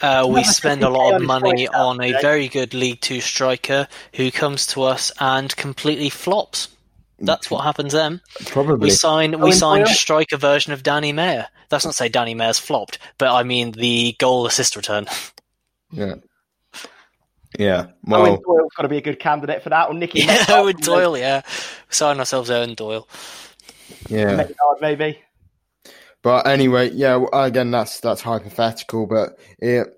Uh, 0.00 0.26
we 0.30 0.44
spend 0.44 0.82
a 0.82 0.88
lot 0.88 1.14
of 1.14 1.22
money 1.22 1.68
on 1.68 2.02
a 2.02 2.12
very 2.20 2.48
good 2.48 2.72
League 2.74 3.00
Two 3.00 3.20
striker 3.20 3.86
who 4.14 4.30
comes 4.30 4.66
to 4.68 4.82
us 4.82 5.12
and 5.20 5.54
completely 5.56 6.08
flops. 6.10 6.68
That's 7.18 7.50
what 7.50 7.64
happens 7.64 7.92
then. 7.92 8.20
probably. 8.46 8.86
We 8.86 8.90
sign 8.90 9.32
we 9.32 9.36
Owen 9.36 9.52
signed 9.52 9.88
striker 9.88 10.38
version 10.38 10.72
of 10.72 10.82
Danny 10.82 11.12
Mayor. 11.12 11.48
That's 11.68 11.84
not 11.84 11.90
to 11.92 11.96
say 11.96 12.08
Danny 12.08 12.34
Mayor's 12.34 12.58
flopped, 12.58 12.98
but 13.18 13.32
I 13.34 13.42
mean 13.42 13.72
the 13.72 14.16
goal 14.18 14.46
assist 14.46 14.76
return. 14.76 15.06
Yeah. 15.92 16.14
Yeah. 17.58 17.86
Well, 18.04 18.20
Owen 18.20 18.30
Well, 18.46 18.58
Doyle's 18.58 18.72
got 18.76 18.84
to 18.84 18.88
be 18.88 18.98
a 18.98 19.00
good 19.00 19.18
candidate 19.18 19.60
for 19.60 19.70
that, 19.70 19.88
or 19.88 19.94
Nicky 19.94 20.20
yeah, 20.20 20.26
Metcalf, 20.26 20.50
Owen 20.60 20.76
Doyle, 20.76 21.18
yeah. 21.18 21.42
Sign 21.88 22.20
ourselves 22.20 22.48
Owen 22.48 22.74
Doyle. 22.74 23.08
yeah. 24.08 24.36
Metcalf, 24.36 24.80
maybe. 24.80 25.18
But 26.22 26.46
anyway, 26.46 26.90
yeah. 26.90 27.24
Again, 27.32 27.70
that's 27.70 28.00
that's 28.00 28.20
hypothetical, 28.20 29.06
but 29.06 29.38
it, 29.58 29.88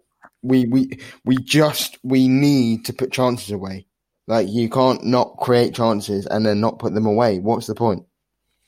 we 0.43 0.67
we 0.67 0.99
we 1.25 1.37
just 1.37 1.99
we 2.03 2.29
need 2.29 2.85
to 2.87 2.93
put 2.93 3.13
chances 3.13 3.51
away. 3.51 3.87
Like 4.29 4.49
you 4.49 4.69
can't 4.71 5.05
not 5.05 5.37
create 5.39 5.75
chances 5.75 6.27
and 6.27 6.47
then 6.47 6.61
not 6.61 6.79
put 6.79 6.95
them 6.95 7.07
away. 7.07 7.39
What's 7.39 7.67
the 7.67 7.75
point? 7.75 8.05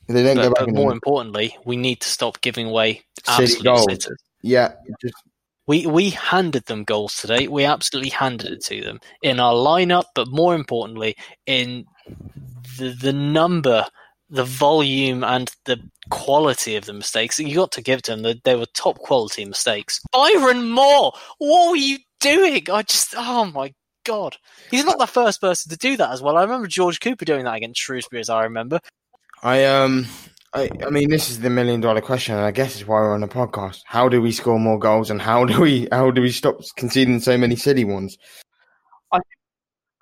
If 0.08 0.14
they 0.14 0.22
don't 0.22 0.36
go 0.36 0.50
back 0.50 0.66
but 0.66 0.74
more 0.74 0.92
importantly, 0.92 1.56
we 1.64 1.76
need 1.76 2.00
to 2.00 2.08
stop 2.08 2.40
giving 2.40 2.66
away 2.66 3.02
absolute 3.26 3.64
goals. 3.64 3.86
sitters. 3.88 4.18
yeah, 4.42 4.74
just 5.00 5.14
We 5.66 5.86
we 5.86 6.10
handed 6.10 6.66
them 6.66 6.84
goals 6.84 7.16
today. 7.16 7.48
We 7.48 7.64
absolutely 7.64 8.10
handed 8.10 8.52
it 8.52 8.64
to 8.64 8.82
them 8.82 9.00
in 9.22 9.40
our 9.40 9.54
lineup, 9.54 10.06
but 10.14 10.28
more 10.28 10.54
importantly, 10.54 11.16
in 11.46 11.86
the 12.78 12.90
the 12.90 13.12
number, 13.12 13.86
the 14.34 14.44
volume, 14.44 15.24
and 15.24 15.50
the 15.64 15.78
quality 16.10 16.76
of 16.76 16.84
the 16.84 16.92
mistakes. 16.92 17.38
You 17.38 17.54
got 17.54 17.72
to 17.72 17.82
give 17.82 18.02
to 18.02 18.12
them 18.12 18.22
that 18.22 18.44
they 18.44 18.56
were 18.56 18.66
top 18.74 18.98
quality 18.98 19.44
mistakes. 19.44 20.00
Byron 20.12 20.70
Moore, 20.70 21.12
what 21.38 21.70
were 21.70 21.76
you 21.76 21.98
doing? 22.20 22.66
I 22.70 22.82
just 22.82 23.14
oh 23.16 23.46
my 23.46 23.72
god, 24.04 24.36
he's 24.70 24.84
not 24.84 24.98
the 24.98 25.06
first 25.06 25.40
person 25.40 25.70
to 25.70 25.76
do 25.78 25.96
that 25.96 26.10
as 26.10 26.20
well. 26.22 26.36
I 26.36 26.42
remember 26.42 26.66
George 26.66 27.00
Cooper 27.00 27.24
doing 27.24 27.44
that 27.44 27.54
against 27.56 27.80
Shrewsbury, 27.80 28.20
as 28.20 28.28
I 28.28 28.44
remember. 28.44 28.80
I 29.42 29.64
um 29.64 30.06
I, 30.52 30.68
I 30.86 30.90
mean 30.90 31.10
this 31.10 31.30
is 31.30 31.40
the 31.40 31.50
million 31.50 31.80
dollar 31.80 32.00
question 32.00 32.34
and 32.36 32.44
I 32.44 32.50
guess 32.50 32.74
it's 32.78 32.86
why 32.86 33.00
we're 33.00 33.14
on 33.14 33.20
the 33.20 33.28
podcast. 33.28 33.80
How 33.86 34.08
do 34.08 34.20
we 34.22 34.32
score 34.32 34.58
more 34.58 34.78
goals 34.78 35.10
and 35.10 35.20
how 35.20 35.44
do 35.44 35.60
we 35.60 35.88
how 35.92 36.10
do 36.10 36.22
we 36.22 36.30
stop 36.30 36.60
conceding 36.76 37.20
so 37.20 37.36
many 37.36 37.56
silly 37.56 37.84
ones? 37.84 38.16
I 39.12 39.20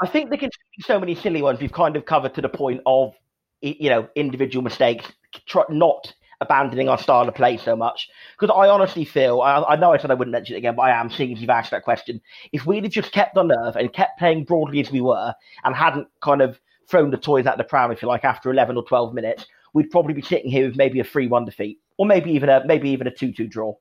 I 0.00 0.06
think 0.08 0.30
they 0.30 0.36
can 0.36 0.50
see 0.50 0.82
so 0.86 0.98
many 0.98 1.14
silly 1.14 1.42
ones 1.42 1.60
we've 1.60 1.72
kind 1.72 1.96
of 1.96 2.04
covered 2.04 2.34
to 2.34 2.40
the 2.40 2.48
point 2.48 2.80
of, 2.86 3.12
i- 3.12 3.14
you 3.62 3.88
know, 3.88 4.08
individual 4.14 4.62
mistakes, 4.62 5.06
try, 5.46 5.62
not 5.70 6.12
abandoning 6.40 6.88
our 6.88 6.98
style 6.98 7.28
of 7.28 7.34
play 7.34 7.56
so 7.56 7.74
much. 7.74 8.08
Because 8.38 8.54
I 8.54 8.68
honestly 8.68 9.04
feel, 9.04 9.40
I, 9.40 9.62
I 9.62 9.76
know 9.76 9.92
I 9.92 9.98
said 9.98 10.10
I 10.10 10.14
wouldn't 10.14 10.32
mention 10.32 10.56
it 10.56 10.58
again, 10.58 10.74
but 10.74 10.82
I 10.82 10.90
am 10.90 11.08
seeing 11.08 11.32
as 11.32 11.40
you've 11.40 11.50
asked 11.50 11.70
that 11.70 11.84
question. 11.84 12.20
If 12.52 12.66
we'd 12.66 12.84
have 12.84 12.92
just 12.92 13.12
kept 13.12 13.36
our 13.38 13.44
nerve 13.44 13.76
and 13.76 13.92
kept 13.92 14.18
playing 14.18 14.44
broadly 14.44 14.80
as 14.80 14.90
we 14.90 15.00
were 15.00 15.32
and 15.64 15.74
hadn't 15.74 16.08
kind 16.20 16.42
of 16.42 16.60
thrown 16.88 17.10
the 17.10 17.16
toys 17.16 17.46
at 17.46 17.56
the 17.56 17.64
pram, 17.64 17.92
if 17.92 18.02
you 18.02 18.08
like, 18.08 18.24
after 18.24 18.50
11 18.50 18.76
or 18.76 18.84
12 18.84 19.14
minutes, 19.14 19.46
we'd 19.72 19.90
probably 19.90 20.14
be 20.14 20.22
sitting 20.22 20.50
here 20.50 20.66
with 20.66 20.76
maybe 20.76 21.00
a 21.00 21.04
3 21.04 21.28
1 21.28 21.44
defeat, 21.44 21.78
or 21.96 22.06
maybe 22.06 22.30
even 22.32 22.48
a 22.48 22.62
maybe 22.66 22.90
even 22.90 23.06
a 23.06 23.10
2 23.10 23.32
2 23.32 23.46
draw. 23.46 23.74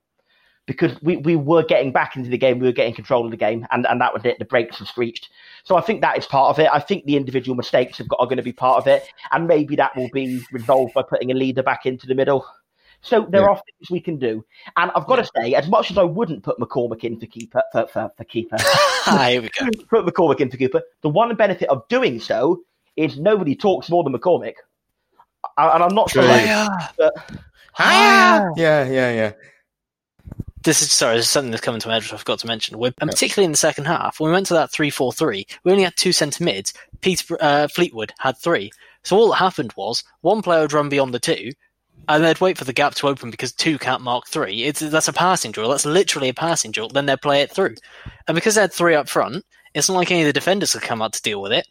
Because 0.66 0.92
we, 1.02 1.16
we 1.16 1.34
were 1.34 1.64
getting 1.64 1.90
back 1.90 2.14
into 2.16 2.30
the 2.30 2.38
game, 2.38 2.60
we 2.60 2.66
were 2.66 2.72
getting 2.72 2.94
control 2.94 3.24
of 3.24 3.32
the 3.32 3.36
game, 3.36 3.66
and, 3.72 3.84
and 3.86 4.00
that 4.00 4.14
was 4.14 4.24
it. 4.24 4.38
The 4.38 4.44
brakes 4.44 4.78
were 4.78 4.86
screeched. 4.86 5.28
So 5.64 5.76
I 5.76 5.80
think 5.80 6.02
that 6.02 6.16
is 6.16 6.24
part 6.24 6.50
of 6.50 6.58
it. 6.64 6.68
I 6.72 6.78
think 6.78 7.04
the 7.04 7.16
individual 7.16 7.56
mistakes 7.56 7.98
have 7.98 8.06
got, 8.08 8.20
are 8.20 8.26
going 8.26 8.36
to 8.36 8.44
be 8.44 8.52
part 8.52 8.78
of 8.78 8.86
it, 8.86 9.04
and 9.32 9.48
maybe 9.48 9.74
that 9.76 9.96
will 9.96 10.08
be 10.12 10.40
resolved 10.52 10.94
by 10.94 11.02
putting 11.02 11.32
a 11.32 11.34
leader 11.34 11.64
back 11.64 11.84
into 11.84 12.06
the 12.06 12.14
middle. 12.14 12.46
So 13.00 13.26
there 13.28 13.40
Yeah. 13.40 13.48
are 13.48 13.56
things 13.56 13.90
we 13.90 13.98
can 13.98 14.16
do, 14.18 14.44
and 14.76 14.92
I've 14.94 15.06
got 15.08 15.16
to 15.16 15.28
say, 15.36 15.54
as 15.54 15.66
much 15.68 15.90
as 15.90 15.98
I 15.98 16.04
wouldn't 16.04 16.44
put 16.44 16.58
McCormick 16.60 17.02
in 17.02 17.18
for 17.18 17.26
keeper 17.26 17.60
for, 17.72 17.88
for, 17.88 18.12
for 18.16 18.22
keeper, 18.22 18.56
here 19.04 19.42
we 19.42 19.50
go. 19.58 19.66
put 19.90 20.06
McCormick 20.06 20.40
in 20.40 20.48
for 20.48 20.56
keeper, 20.56 20.80
the 21.00 21.08
one 21.08 21.34
benefit 21.34 21.68
of 21.70 21.88
doing 21.88 22.20
so 22.20 22.62
is 22.94 23.18
nobody 23.18 23.56
talks 23.56 23.90
more 23.90 24.04
than 24.04 24.12
McCormick, 24.12 24.54
I- 25.56 25.70
and 25.74 25.82
I'm 25.82 25.94
not 25.96 26.08
sure. 26.10 26.22
True. 26.22 26.30
that- 26.30 27.12
Yeah, 28.56 28.86
yeah, 28.86 29.12
yeah. 29.12 29.32
This 30.64 30.82
is 30.82 30.92
sorry, 30.92 31.16
this 31.16 31.26
is 31.26 31.30
something 31.30 31.50
that's 31.50 31.62
coming 31.62 31.80
to 31.80 31.88
my 31.88 31.94
head 31.94 32.02
which 32.02 32.12
I 32.12 32.16
forgot 32.18 32.38
to 32.40 32.46
mention. 32.46 32.78
We're, 32.78 32.92
and 33.00 33.10
particularly 33.10 33.46
in 33.46 33.52
the 33.52 33.56
second 33.56 33.86
half, 33.86 34.20
when 34.20 34.30
we 34.30 34.34
went 34.34 34.46
to 34.46 34.54
that 34.54 34.70
three-four-three, 34.70 35.46
we 35.64 35.72
only 35.72 35.84
had 35.84 35.96
two 35.96 36.12
centre 36.12 36.44
mids. 36.44 36.72
Peter 37.00 37.36
uh, 37.40 37.68
Fleetwood 37.68 38.12
had 38.18 38.36
three. 38.38 38.70
So 39.02 39.16
all 39.16 39.30
that 39.30 39.36
happened 39.36 39.72
was 39.76 40.04
one 40.20 40.42
player 40.42 40.60
would 40.60 40.72
run 40.72 40.88
beyond 40.88 41.14
the 41.14 41.18
two, 41.18 41.50
and 42.08 42.22
they'd 42.22 42.40
wait 42.40 42.58
for 42.58 42.64
the 42.64 42.72
gap 42.72 42.94
to 42.96 43.08
open 43.08 43.30
because 43.30 43.52
two 43.52 43.78
can't 43.78 44.02
mark 44.02 44.26
three. 44.28 44.64
It's 44.64 44.80
that's 44.80 45.08
a 45.08 45.12
passing 45.12 45.52
drill. 45.52 45.70
That's 45.70 45.86
literally 45.86 46.28
a 46.28 46.34
passing 46.34 46.70
drill. 46.70 46.88
Then 46.88 47.06
they'd 47.06 47.20
play 47.20 47.42
it 47.42 47.50
through, 47.50 47.74
and 48.28 48.34
because 48.34 48.54
they 48.54 48.60
had 48.60 48.72
three 48.72 48.94
up 48.94 49.08
front, 49.08 49.44
it's 49.74 49.88
not 49.88 49.96
like 49.96 50.10
any 50.10 50.22
of 50.22 50.26
the 50.26 50.32
defenders 50.32 50.72
could 50.72 50.82
come 50.82 51.02
out 51.02 51.12
to 51.14 51.22
deal 51.22 51.42
with 51.42 51.52
it. 51.52 51.66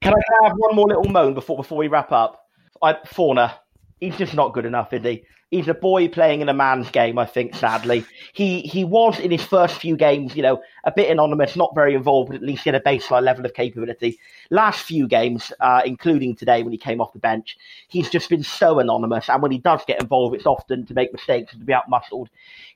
Can 0.00 0.14
I 0.14 0.16
can 0.16 0.36
I 0.42 0.48
have 0.48 0.56
one 0.56 0.74
more 0.74 0.88
little 0.88 1.04
moan 1.04 1.34
before 1.34 1.56
before 1.56 1.78
we 1.78 1.88
wrap 1.88 2.12
up? 2.12 2.46
I, 2.82 2.96
Fornah, 3.06 3.54
he's 4.02 4.16
just 4.16 4.34
not 4.34 4.52
good 4.52 4.66
enough, 4.66 4.92
is 4.92 5.04
he? 5.04 5.22
He's 5.50 5.68
a 5.68 5.74
boy 5.74 6.08
playing 6.08 6.40
in 6.40 6.48
a 6.48 6.54
man's 6.54 6.90
game. 6.90 7.18
I 7.18 7.26
think, 7.26 7.54
sadly, 7.54 8.04
he 8.32 8.62
he 8.62 8.84
was 8.84 9.20
in 9.20 9.30
his 9.30 9.44
first 9.44 9.76
few 9.76 9.96
games, 9.96 10.34
you 10.34 10.42
know, 10.42 10.60
a 10.84 10.90
bit 10.90 11.10
anonymous, 11.10 11.54
not 11.56 11.74
very 11.74 11.94
involved, 11.94 12.30
but 12.30 12.36
at 12.36 12.42
least 12.42 12.64
he 12.64 12.70
had 12.70 12.74
a 12.74 12.84
baseline 12.84 13.22
level 13.22 13.44
of 13.44 13.54
capability. 13.54 14.18
Last 14.50 14.82
few 14.82 15.06
games, 15.06 15.52
uh, 15.60 15.82
including 15.84 16.34
today 16.34 16.62
when 16.62 16.72
he 16.72 16.78
came 16.78 17.00
off 17.00 17.12
the 17.12 17.20
bench, 17.20 17.56
he's 17.88 18.10
just 18.10 18.28
been 18.28 18.42
so 18.42 18.80
anonymous, 18.80 19.28
and 19.28 19.40
when 19.40 19.52
he 19.52 19.58
does 19.58 19.82
get 19.86 20.00
involved, 20.00 20.34
it's 20.34 20.46
often 20.46 20.84
to 20.86 20.94
make 20.94 21.12
mistakes 21.12 21.52
and 21.52 21.60
to 21.60 21.66
be 21.66 21.74
outmuscled. 21.74 22.26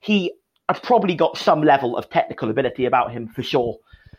He 0.01 0.33
has 0.69 0.79
probably 0.79 1.15
got 1.15 1.37
some 1.37 1.63
level 1.63 1.97
of 1.97 2.09
technical 2.09 2.51
ability 2.51 2.85
about 2.85 3.11
him 3.11 3.29
for 3.29 3.43
sure 3.43 3.79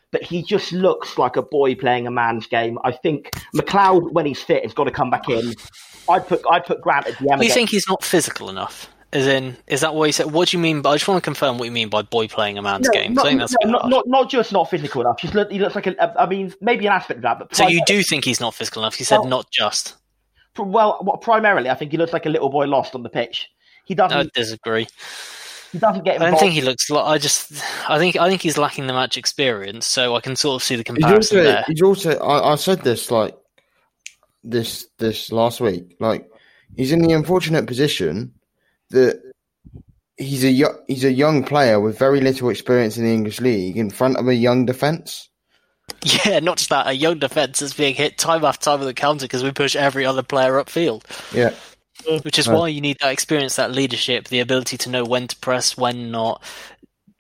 but 0.10 0.24
he 0.24 0.42
just 0.42 0.72
looks 0.72 1.18
like 1.18 1.36
a 1.36 1.42
boy 1.42 1.76
playing 1.76 2.08
a 2.08 2.12
man's 2.12 2.48
game. 2.48 2.80
I 2.86 2.94
think 2.94 3.30
Macleod, 3.54 4.14
when 4.14 4.26
he's 4.26 4.42
fit, 4.42 4.64
has 4.64 4.74
got 4.74 4.86
to 4.86 4.92
come 4.92 5.10
back 5.10 5.28
in. 5.28 5.54
I'd 6.10 6.28
put 6.28 6.42
I'd 6.50 6.66
put 6.66 6.82
Grant 6.82 7.08
at 7.08 7.18
the 7.20 7.32
end. 7.32 7.42
Do 7.42 7.48
you 7.48 7.54
think 7.54 7.70
he's 7.70 7.88
not 7.88 8.04
physical 8.04 8.50
enough? 8.50 8.90
As 9.14 9.26
in, 9.26 9.56
is 9.68 9.80
that 9.82 9.96
what 9.96 10.06
you 10.08 10.12
said? 10.12 10.32
What 10.34 10.50
do 10.50 10.58
you 10.58 10.62
mean? 10.62 10.82
By, 10.82 10.92
I 10.92 10.96
just 10.96 11.08
want 11.08 11.24
to 11.24 11.26
confirm 11.26 11.58
what 11.58 11.64
you 11.64 11.72
mean 11.72 11.88
by 11.88 12.02
boy 12.02 12.28
playing 12.28 12.58
a 12.58 12.62
man's 12.62 12.90
game? 12.90 13.14
Not, 13.14 13.26
I 13.26 13.30
think 13.30 13.40
that's 13.40 13.56
no, 13.64 13.72
not, 13.72 13.90
not, 13.90 14.04
not 14.06 14.30
just 14.30 14.52
not 14.52 14.70
physical 14.70 15.00
enough. 15.00 15.18
Just 15.18 15.34
look, 15.34 15.50
he 15.50 15.60
looks 15.60 15.76
like 15.76 15.88
a. 15.88 16.22
I 16.22 16.26
mean, 16.28 16.54
maybe 16.60 16.86
an 16.88 16.92
aspect 16.92 17.20
of 17.20 17.24
that, 17.24 17.40
but 17.40 17.56
So 17.56 17.68
you 17.70 17.82
do 17.88 18.04
think 18.04 18.26
he's 18.26 18.42
not 18.42 18.54
physical 18.54 18.82
enough? 18.84 19.00
You 19.00 19.06
said 19.06 19.20
Well- 19.20 19.30
not 19.30 19.50
just. 19.50 19.96
well, 20.58 20.98
what, 21.02 21.22
primarily, 21.22 21.70
I 21.70 21.76
think 21.76 21.92
he 21.92 21.98
looks 21.98 22.12
like 22.12 22.26
a 22.26 22.30
little 22.30 22.50
boy 22.50 22.66
lost 22.66 22.96
on 22.96 23.04
the 23.04 23.10
pitch. 23.10 23.48
He 23.86 23.96
doesn't. 23.96 24.18
I 24.18 24.30
disagree. 24.34 24.88
he 25.72 25.80
doesn't 25.80 26.04
get 26.04 26.22
I 26.22 26.30
don't 26.30 26.40
think 26.40 26.52
he 26.52 26.62
looks. 26.62 26.90
Like, 26.90 27.06
I 27.06 27.18
just. 27.18 27.54
I 27.90 27.98
think. 27.98 28.18
I 28.18 28.28
think 28.28 28.42
he's 28.42 28.58
lacking 28.58 28.88
the 28.88 28.94
match 28.94 29.16
experience. 29.18 29.88
So 29.88 30.18
I 30.18 30.20
can 30.20 30.36
sort 30.36 30.62
of 30.62 30.64
see 30.66 30.76
the 30.76 30.80
He's 30.80 30.86
comparison 30.96 31.38
also, 31.38 31.44
there. 31.50 31.64
he's 31.68 31.82
also. 31.82 32.18
I, 32.20 32.52
I 32.52 32.56
said 32.56 32.82
this 32.82 33.10
like 33.10 33.34
this 34.50 34.88
this 34.98 35.32
last 35.32 35.60
week. 35.62 35.96
Like 36.00 36.30
he's 36.76 36.92
in 36.92 37.02
the 37.02 37.14
unfortunate 37.14 37.68
position 37.68 38.34
that 38.90 39.22
he's 40.18 40.44
a 40.44 40.52
yo- 40.52 40.80
he's 40.88 41.04
a 41.04 41.12
young 41.12 41.44
player 41.44 41.80
with 41.80 42.00
very 42.00 42.22
little 42.22 42.50
experience 42.50 42.98
in 42.98 43.04
the 43.06 43.14
English 43.14 43.40
league 43.42 43.78
in 43.78 43.90
front 43.90 44.18
of 44.18 44.28
a 44.28 44.36
young 44.36 44.66
defence. 44.66 45.30
Yeah, 46.04 46.40
not 46.40 46.58
just 46.58 46.70
that. 46.70 46.88
A 46.88 46.94
young 46.94 47.20
defence 47.20 47.62
is 47.62 47.74
being 47.74 47.96
hit 47.96 48.18
time 48.18 48.44
after 48.44 48.66
time 48.66 48.80
with 48.80 48.90
a 48.90 48.94
counter 48.94 49.26
because 49.26 49.44
we 49.44 49.52
push 49.52 49.76
every 49.76 50.06
other 50.06 50.24
player 50.24 50.54
upfield. 50.54 51.04
Yeah, 51.34 51.54
which 52.24 52.38
is 52.38 52.48
Right. 52.48 52.58
why 52.58 52.68
you 52.68 52.82
need 52.82 52.98
that 53.02 53.12
experience, 53.12 53.56
that 53.56 53.72
leadership, 53.72 54.28
the 54.28 54.40
ability 54.42 54.78
to 54.80 54.90
know 54.90 55.04
when 55.06 55.28
to 55.28 55.36
press, 55.38 55.78
when 55.78 56.12
not. 56.12 56.44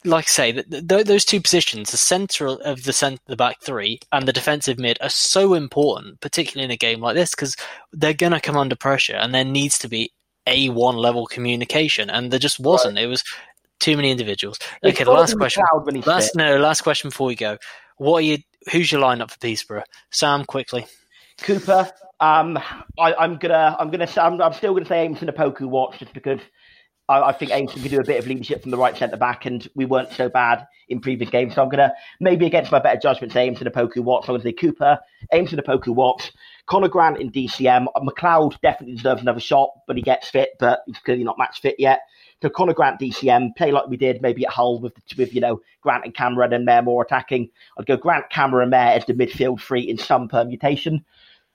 Like 0.06 0.26
I 0.26 0.28
say, 0.28 0.52
th- 0.52 0.88
th- 0.88 1.06
those 1.06 1.26
two 1.26 1.41
positions, 1.41 1.91
the 1.91 1.98
centre 1.98 2.48
of 2.48 2.84
the 2.84 2.93
centre, 2.93 3.22
the 3.28 3.36
back 3.36 3.62
three, 3.62 4.00
and 4.12 4.28
the 4.28 4.34
defensive 4.34 4.78
mid, 4.78 4.98
are 5.02 5.10
so 5.10 5.54
important, 5.54 6.22
particularly 6.22 6.66
in 6.66 6.72
a 6.72 6.78
game 6.78 7.02
like 7.02 7.16
this, 7.16 7.32
because 7.32 7.56
they're 7.91 8.14
going 8.14 8.32
to 8.32 8.39
come 8.39 8.58
under 8.58 8.76
pressure, 8.76 9.16
and 9.16 9.34
there 9.34 9.43
needs 9.43 9.78
to 9.80 9.88
be 9.88 10.12
a 10.45 10.70
one 10.70 10.95
level 10.95 11.26
communication, 11.26 12.10
and 12.10 12.32
there 12.32 12.39
just 12.39 12.60
wasn't. 12.60 12.98
It 12.98 13.08
was 13.08 13.24
too 13.80 13.95
many 13.95 14.12
individuals. 14.12 14.60
It's 14.82 14.95
Okay, 14.95 15.04
the 15.04 15.12
last 15.12 15.36
question. 15.36 15.64
Macleod 15.64 15.86
when 15.86 15.95
he's 15.95 16.08
Last 16.08 16.36
no, 16.36 16.58
last 16.58 16.82
question 16.82 17.10
before 17.10 17.28
we 17.28 17.36
go. 17.36 17.58
What 17.98 18.18
are 18.20 18.22
you? 18.22 18.38
Who's 18.72 18.91
your 18.91 19.02
lineup 19.02 19.32
for 19.32 19.39
Peterborough? 19.39 19.84
Sam, 20.12 20.45
quickly. 20.45 20.86
Cooper. 21.41 21.89
Um, 22.20 22.58
I, 22.98 23.14
I'm 23.14 23.38
gonna, 23.38 23.76
I'm 23.80 23.91
gonna, 23.91 24.08
I'm, 24.18 24.41
I'm 24.41 24.54
still 24.54 24.74
gonna 24.74 24.86
say 24.86 25.08
Aimson 25.08 25.30
Opoku 25.30 25.68
Watts 25.68 26.00
just 26.00 26.14
because 26.14 26.39
I, 27.10 27.30
I 27.30 27.32
think 27.34 27.51
Aimson 27.51 27.82
can 27.82 27.91
do 27.91 27.99
a 27.99 28.03
bit 28.03 28.20
of 28.20 28.28
leadership 28.28 28.62
from 28.62 28.72
the 28.72 28.78
right 28.78 28.97
centre 28.97 29.18
back, 29.18 29.45
and 29.45 29.68
we 29.76 29.86
weren't 29.86 30.12
so 30.12 30.30
bad 30.30 30.68
in 30.89 30.99
previous 30.99 31.30
games. 31.30 31.55
So 31.55 31.64
I'm 31.64 31.70
gonna 31.70 31.93
maybe 32.20 32.45
against 32.45 32.72
my 32.72 32.80
better 32.80 32.99
judgment 32.99 33.34
say 33.34 33.49
Aimson 33.49 33.68
Opoku 33.68 34.03
Watts. 34.03 34.28
I'm 34.28 34.34
gonna 34.34 34.43
say 34.43 34.53
Cooper, 34.53 34.99
Aimson 35.34 35.60
Opoku 35.60 35.93
Watts, 35.93 36.32
Conor 36.66 36.89
Grant 36.89 37.20
in 37.20 37.32
DCM. 37.32 37.88
Uh, 37.95 37.99
Macleod 38.01 38.58
definitely 38.62 38.95
deserves 38.95 39.22
another 39.22 39.39
shot, 39.39 39.70
but 39.88 39.95
he 39.95 40.01
gets 40.01 40.30
fit, 40.30 40.51
but 40.60 40.82
he's 40.86 40.99
clearly 40.99 41.24
not 41.24 41.38
match 41.38 41.62
fit 41.62 41.76
yet. 41.80 42.01
So 42.41 42.49
Conor 42.49 42.74
Grant 42.74 42.99
DCM, 42.99 43.55
play 43.55 43.72
like 43.72 43.88
we 43.88 43.97
did 43.97 44.22
maybe 44.22 44.45
at 44.45 44.51
Hull 44.51 44.80
with 44.80 44.93
with 45.18 45.34
you 45.34 45.41
know 45.41 45.62
Grant 45.82 46.05
and 46.05 46.14
Camara 46.14 46.49
and 46.51 46.66
Mayor 46.66 46.82
more 46.82 47.03
attacking. 47.03 47.49
I'd 47.80 47.86
go 47.86 47.97
Grant, 47.97 48.30
Camara, 48.30 48.68
Mayor 48.68 48.91
as 48.91 49.05
the 49.05 49.14
midfield 49.14 49.62
three 49.62 49.82
in 49.82 49.97
some 49.97 50.28
permutation. 50.28 51.03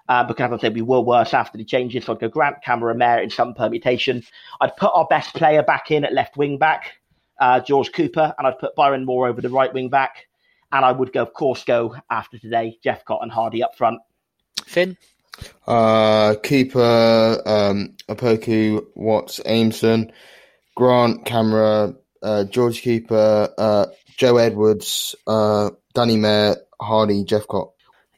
Uh, 0.08 0.24
because 0.24 0.52
as 0.52 0.58
I 0.58 0.60
said, 0.60 0.74
we 0.74 0.82
were 0.82 1.00
worse 1.00 1.32
after 1.32 1.58
the 1.58 1.64
changes. 1.64 2.04
So 2.04 2.14
I'd 2.14 2.20
go 2.20 2.28
Grant, 2.28 2.62
Camara, 2.64 2.94
Mayor 2.94 3.20
in 3.20 3.30
some 3.30 3.54
permutation. 3.54 4.22
I'd 4.60 4.76
put 4.76 4.90
our 4.94 5.06
best 5.06 5.34
player 5.34 5.62
back 5.62 5.90
in 5.90 6.04
at 6.04 6.12
left 6.12 6.36
wing 6.36 6.58
back, 6.58 6.98
uh, 7.40 7.60
George 7.60 7.92
Cooper, 7.92 8.34
and 8.36 8.46
I'd 8.46 8.58
put 8.58 8.74
Byron 8.74 9.04
Moore 9.04 9.28
over 9.28 9.40
the 9.40 9.48
right 9.48 9.72
wing 9.72 9.88
back. 9.88 10.26
And 10.72 10.84
I 10.84 10.92
would 10.92 11.12
go, 11.12 11.22
of 11.22 11.32
course, 11.34 11.64
go 11.64 11.96
after 12.10 12.38
today, 12.38 12.78
Jephcott 12.84 13.22
and 13.22 13.30
Hardie 13.30 13.62
up 13.62 13.76
front. 13.76 14.00
Finn. 14.64 14.96
uh, 15.66 16.34
keeper 16.42 17.42
um, 17.46 17.94
Opoku, 18.08 18.84
Watts, 18.94 19.40
Aimson, 19.40 20.10
Grant, 20.74 21.26
Camara, 21.26 21.94
uh, 22.22 22.44
George 22.44 22.82
Cooper, 22.82 23.52
uh, 23.58 23.86
Joe 24.16 24.36
Edwards, 24.38 25.14
uh, 25.26 25.70
Danny 25.94 26.16
Mayor, 26.16 26.56
Hardie, 26.80 27.24
Jeff 27.24 27.46
Cott. 27.46 27.71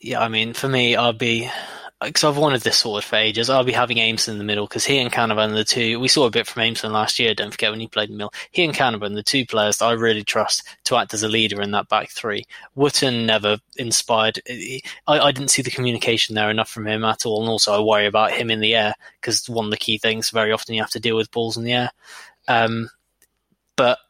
Yeah, 0.05 0.21
I 0.21 0.29
mean, 0.29 0.53
for 0.53 0.69
me, 0.69 0.97
I'll 0.97 1.15
be 1.15 1.47
uh, 1.47 2.09
because 2.09 2.25
I've 2.25 2.37
wanted 2.37 2.61
this 2.61 2.77
sorted 2.77 3.09
for 3.09 3.17
ages. 3.17 3.49
I'll 3.49 3.65
be 3.65 3.73
having 3.73 3.97
Aimson 3.97 4.33
in 4.33 4.39
the 4.39 4.45
middle 4.45 4.67
because 4.67 4.85
he 4.85 4.99
and 4.99 5.11
Canavan 5.11 5.53
are 5.53 5.55
the 5.55 5.65
two. 5.65 5.99
We 5.99 6.09
saw 6.09 6.27
a 6.27 6.31
bit 6.31 6.47
from 6.47 6.61
Aimson 6.61 6.93
last 6.93 7.19
year. 7.19 7.35
Don't 7.35 7.53
forget 7.53 7.71
when 7.71 7.81
he 7.81 7.89
played 7.89 8.11
in 8.11 8.17
the 8.17 8.19
middle. 8.19 8.35
He 8.51 8.65
and 8.65 8.75
Canavan, 8.75 9.15
the 9.15 9.23
two 9.23 9.47
players 9.47 9.79
that 9.79 9.87
I 9.87 9.93
really 9.93 10.23
trust 10.23 10.63
to 10.85 10.97
act 10.97 11.15
as 11.15 11.23
a 11.23 11.29
leader 11.29 11.63
in 11.63 11.71
that 11.71 11.89
back 11.89 12.11
three. 12.11 12.45
Wootton 12.77 13.25
never 13.25 13.57
inspired. 13.79 14.41
Eh, 14.47 14.75
eh, 14.75 14.79
I, 15.07 15.21
I 15.21 15.33
didn't 15.33 15.49
see 15.49 15.63
the 15.63 15.71
communication 15.71 16.35
there 16.35 16.51
enough 16.51 16.69
from 16.69 16.87
him 16.87 17.03
at 17.03 17.25
all, 17.25 17.41
and 17.41 17.49
also 17.49 17.73
I 17.73 17.81
worry 17.81 18.05
about 18.05 18.33
him 18.33 18.51
in 18.51 18.61
the 18.61 18.75
air 18.75 18.95
because 19.23 19.49
one 19.49 19.65
of 19.65 19.71
the 19.71 19.79
key 19.79 19.97
things 19.97 20.29
very 20.29 20.53
often 20.53 20.75
you 20.75 20.83
have 20.83 20.91
to 20.91 21.01
deal 21.01 21.17
with 21.17 21.31
balls 21.31 21.57
in 21.57 21.65
the 21.65 21.73
air. 21.73 21.91
Um, 22.47 22.91
but 23.75 24.01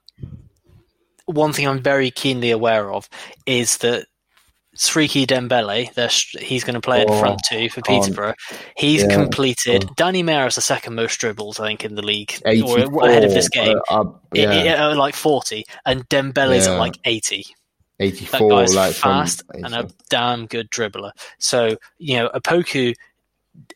one 1.26 1.53
thing 1.53 1.68
I'm 1.68 1.80
very 1.80 2.11
keenly 2.11 2.51
aware 2.51 2.92
of 2.92 3.09
is 3.47 3.76
that 3.78 4.09
Siriki 4.77 5.25
Dembele, 5.27 5.89
he's 6.41 6.64
going 6.64 6.75
to 6.75 6.81
play 6.81 7.03
in 7.03 7.11
Oh, 7.11 7.18
front 7.20 7.41
two 7.49 7.68
for. 7.68 7.81
Peterborough. 7.83 8.35
He's 8.77 9.03
Yeah. 9.03 9.14
completed. 9.14 9.89
Danny 9.97 10.22
Mayor 10.22 10.47
is 10.47 10.57
the 10.57 10.61
second 10.61 10.95
most 10.95 11.16
dribbles, 11.18 11.61
I 11.61 11.66
think, 11.68 11.85
in 11.85 11.95
the 11.95 12.03
league, 12.03 12.35
or 12.45 13.07
ahead 13.07 13.25
of 13.25 13.33
this 13.33 13.49
game. 13.49 13.79
Uh, 13.89 14.01
uh, 14.01 14.05
yeah, 14.33 14.85
I- 14.85 14.91
I- 14.91 14.93
like 14.95 15.14
40, 15.14 15.64
and 15.87 16.09
Dembele's 16.09 16.66
Yeah. 16.66 16.75
at 16.75 16.79
like 16.79 16.99
80. 17.05 17.45
84, 18.01 18.39
That 18.49 18.49
guy's 18.57 18.75
like 18.75 18.95
fast 18.95 19.43
and 19.53 19.72
a 19.75 19.89
damn 20.11 20.47
good 20.47 20.68
dribbler. 20.70 21.12
So, 21.39 21.77
you 21.99 22.16
know, 22.16 22.29
Opoku, 22.35 22.95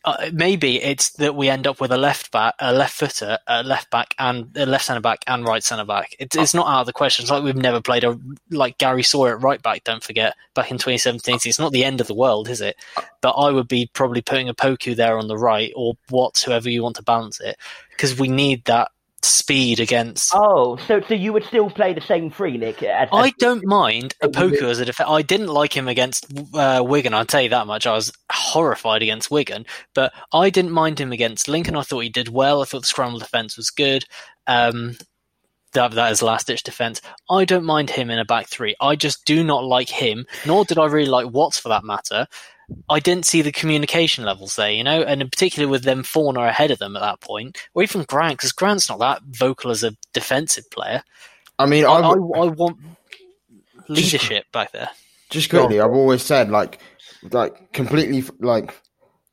uh, 0.03 0.29
maybe 0.33 0.81
it's 0.81 1.11
that 1.11 1.35
we 1.35 1.49
end 1.49 1.67
up 1.67 1.79
with 1.79 1.91
a 1.91 1.97
left 1.97 2.31
back, 2.31 2.53
a 2.59 2.73
left 2.73 2.93
footer, 2.93 3.37
a 3.47 3.63
left 3.63 3.89
back, 3.89 4.13
and 4.19 4.55
a 4.57 4.65
left 4.65 4.85
centre 4.85 5.01
back 5.01 5.19
and 5.27 5.45
right 5.45 5.63
centre 5.63 5.85
back. 5.85 6.15
It's, 6.19 6.35
it's 6.35 6.53
not 6.53 6.67
out 6.67 6.81
of 6.81 6.85
the 6.85 6.93
question. 6.93 7.23
It's 7.23 7.31
like 7.31 7.43
we've 7.43 7.55
never 7.55 7.81
played 7.81 8.03
a 8.03 8.17
like 8.49 8.77
Gary 8.77 9.03
Sawyer 9.03 9.35
at 9.35 9.43
right 9.43 9.61
back. 9.61 9.83
Don't 9.83 10.03
forget 10.03 10.35
back 10.53 10.71
in 10.71 10.77
2017. 10.77 11.49
It's 11.49 11.59
not 11.59 11.71
the 11.71 11.85
end 11.85 12.01
of 12.01 12.07
the 12.07 12.13
world, 12.13 12.49
is 12.49 12.61
it? 12.61 12.75
But 13.21 13.31
I 13.31 13.51
would 13.51 13.67
be 13.67 13.89
probably 13.93 14.21
putting 14.21 14.47
Opoku 14.47 14.95
there 14.95 15.17
on 15.17 15.27
the 15.27 15.37
right 15.37 15.71
or 15.75 15.95
Watts, 16.09 16.43
whoever 16.43 16.69
you 16.69 16.83
want 16.83 16.95
to 16.97 17.03
balance 17.03 17.39
it, 17.39 17.57
because 17.91 18.19
we 18.19 18.27
need 18.27 18.65
that 18.65 18.91
speed 19.21 19.79
against. 19.79 20.31
Oh, 20.35 20.77
so 20.87 21.01
so 21.01 21.13
you 21.13 21.33
would 21.33 21.43
still 21.43 21.69
play 21.69 21.93
the 21.93 22.01
same 22.01 22.31
three, 22.31 22.57
Nick? 22.57 22.83
As, 22.83 23.09
I 23.11 23.31
don't 23.39 23.65
mind 23.65 24.15
Opoku 24.23 24.63
as 24.63 24.79
a 24.79 24.85
defense. 24.85 25.09
I 25.09 25.21
didn't 25.21 25.47
like 25.47 25.75
him 25.75 25.87
against 25.87 26.27
uh, 26.53 26.83
Wigan. 26.85 27.13
I'll 27.13 27.25
tell 27.25 27.41
you 27.41 27.49
that 27.49 27.67
much. 27.67 27.85
I 27.85 27.93
was 27.93 28.11
horrified 28.31 29.01
against 29.01 29.31
Wigan, 29.31 29.65
but 29.93 30.13
I 30.33 30.49
didn't 30.49 30.71
mind 30.71 30.99
him 30.99 31.11
against 31.11 31.47
Lincoln. 31.47 31.75
I 31.75 31.81
thought 31.81 31.99
he 31.99 32.09
did 32.09 32.29
well. 32.29 32.61
I 32.61 32.65
thought 32.65 32.81
the 32.81 32.87
scramble 32.87 33.19
defense 33.19 33.57
was 33.57 33.69
good. 33.69 34.05
Um, 34.47 34.97
that 35.73 35.91
that 35.91 36.11
is 36.11 36.21
last 36.21 36.47
ditch 36.47 36.63
defense. 36.63 37.01
I 37.29 37.45
don't 37.45 37.65
mind 37.65 37.89
him 37.89 38.09
in 38.09 38.19
a 38.19 38.25
back 38.25 38.47
three. 38.47 38.75
I 38.81 38.95
just 38.95 39.25
do 39.25 39.43
not 39.43 39.63
like 39.63 39.89
him. 39.89 40.25
Nor 40.45 40.65
did 40.65 40.79
I 40.79 40.85
really 40.85 41.09
like 41.09 41.31
Watts 41.31 41.59
for 41.59 41.69
that 41.69 41.83
matter. 41.83 42.27
I 42.89 42.99
didn't 42.99 43.25
see 43.25 43.41
the 43.41 43.51
communication 43.51 44.25
levels 44.25 44.55
there, 44.55 44.71
you 44.71 44.83
know, 44.83 45.01
and 45.01 45.21
in 45.21 45.29
particular 45.29 45.67
with 45.67 45.83
them 45.83 46.03
Fornah 46.03 46.41
ahead 46.41 46.71
of 46.71 46.79
them 46.79 46.95
at 46.95 47.01
that 47.01 47.21
point, 47.21 47.57
or 47.73 47.83
even 47.83 48.03
Grant, 48.03 48.37
because 48.37 48.51
Grant's 48.51 48.89
not 48.89 48.99
that 48.99 49.21
vocal 49.29 49.71
as 49.71 49.83
a 49.83 49.95
defensive 50.13 50.69
player. 50.71 51.03
I 51.57 51.65
mean, 51.65 51.85
I, 51.85 51.89
I, 51.89 52.11
I, 52.11 52.13
I 52.13 52.45
want 52.47 52.77
leadership 53.87 54.45
back 54.51 54.71
there. 54.71 54.89
just 55.29 55.49
quickly, 55.49 55.79
I've 55.79 55.91
always 55.91 56.23
said 56.23 56.49
like, 56.49 56.79
like 57.31 57.73
completely 57.73 58.23
like, 58.39 58.73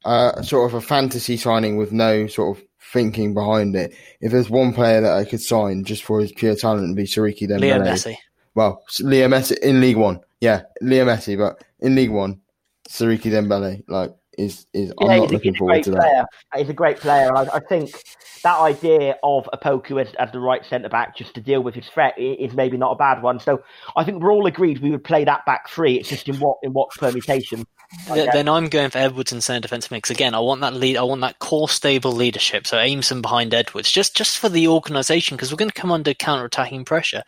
uh, 0.05 0.43
sort 0.43 0.71
of 0.71 0.75
a 0.75 0.81
fantasy 0.81 1.37
signing 1.37 1.77
with 1.77 1.93
no 1.93 2.27
sort 2.27 2.57
of 2.57 2.65
thinking 2.93 3.35
behind 3.35 3.75
it. 3.75 3.95
If 4.21 4.33
there's 4.33 4.51
one 4.51 4.73
player 4.73 5.01
that 5.01 5.17
I 5.17 5.25
could 5.25 5.41
sign 5.41 5.85
just 5.85 6.05
for 6.05 6.21
his 6.21 6.33
pure 6.33 6.55
talent, 6.55 6.85
it'd 6.85 6.97
be 6.97 7.05
Siriki 7.05 7.49
Dembele. 7.49 7.61
Leo 7.61 7.79
Messi. 7.81 8.17
Well, 8.55 8.83
Leo 9.01 9.29
Messi 9.29 9.59
in 9.59 9.81
League 9.81 9.97
One, 9.97 10.21
yeah, 10.41 10.63
Leo 10.81 11.05
Messi, 11.05 11.37
but 11.37 11.63
in 11.81 11.95
League 11.95 12.11
One, 12.11 12.41
Siriki 12.89 13.31
Dembele, 13.31 13.83
like, 13.89 14.15
is 14.39 14.67
is 14.73 14.93
I'm 15.01 15.09
Yeah, 15.09 15.17
not 15.17 15.23
he's, 15.23 15.31
a, 15.31 15.35
looking 15.35 15.53
he's 15.53 15.55
a 15.55 15.59
forward 15.59 15.73
great 15.75 15.85
to 15.85 15.91
that. 15.93 16.01
player. 16.01 16.25
He's 16.57 16.69
a 16.69 16.75
great 16.75 16.97
player. 16.99 17.35
I, 17.37 17.43
I 17.57 17.61
think 17.61 18.05
that 18.43 18.61
idea 18.61 19.17
of 19.23 19.49
Opoku 19.53 20.01
as, 20.01 20.15
as 20.15 20.31
the 20.31 20.41
right 20.41 20.65
centre 20.65 20.89
back 20.89 21.17
just 21.17 21.35
to 21.35 21.41
deal 21.41 21.63
with 21.63 21.75
his 21.75 21.89
threat 21.89 22.17
is 22.19 22.53
maybe 22.53 22.77
not 22.77 22.93
a 22.93 22.97
bad 22.97 23.23
one. 23.23 23.41
So 23.41 23.63
I 23.97 24.05
think 24.05 24.23
we're 24.23 24.33
all 24.33 24.47
agreed 24.47 24.79
we 24.81 24.91
would 24.91 25.05
play 25.05 25.25
that 25.25 25.45
back 25.47 25.69
three. 25.69 25.99
It's 25.99 26.09
just 26.09 26.29
in 26.29 26.37
what 26.37 26.59
in 26.63 26.73
what 26.73 26.91
permutation. 26.91 27.67
Th- 28.07 28.31
Then 28.31 28.49
I'm 28.49 28.69
going 28.69 28.91
for 28.91 28.99
Edwards 28.99 29.33
and 29.33 29.43
centre 29.43 29.63
defence 29.63 29.91
mix 29.91 30.11
again. 30.11 30.35
I 30.35 30.41
want 30.41 30.61
that 30.61 30.75
lead. 30.75 30.97
I 30.97 31.03
want 31.03 31.21
that 31.23 31.39
core 31.39 31.69
stable 31.69 32.13
leadership. 32.13 32.67
So 32.67 32.77
Aimson 32.77 33.23
behind 33.23 33.55
Edwards, 33.55 33.91
just 33.91 34.17
just 34.17 34.39
for 34.39 34.49
the 34.49 34.69
organisation, 34.69 35.37
because 35.37 35.51
we're 35.51 35.57
going 35.57 35.71
to 35.71 35.81
come 35.81 35.93
under 35.93 36.15
counter 36.15 36.45
attacking 36.45 36.85
pressure. 36.85 37.23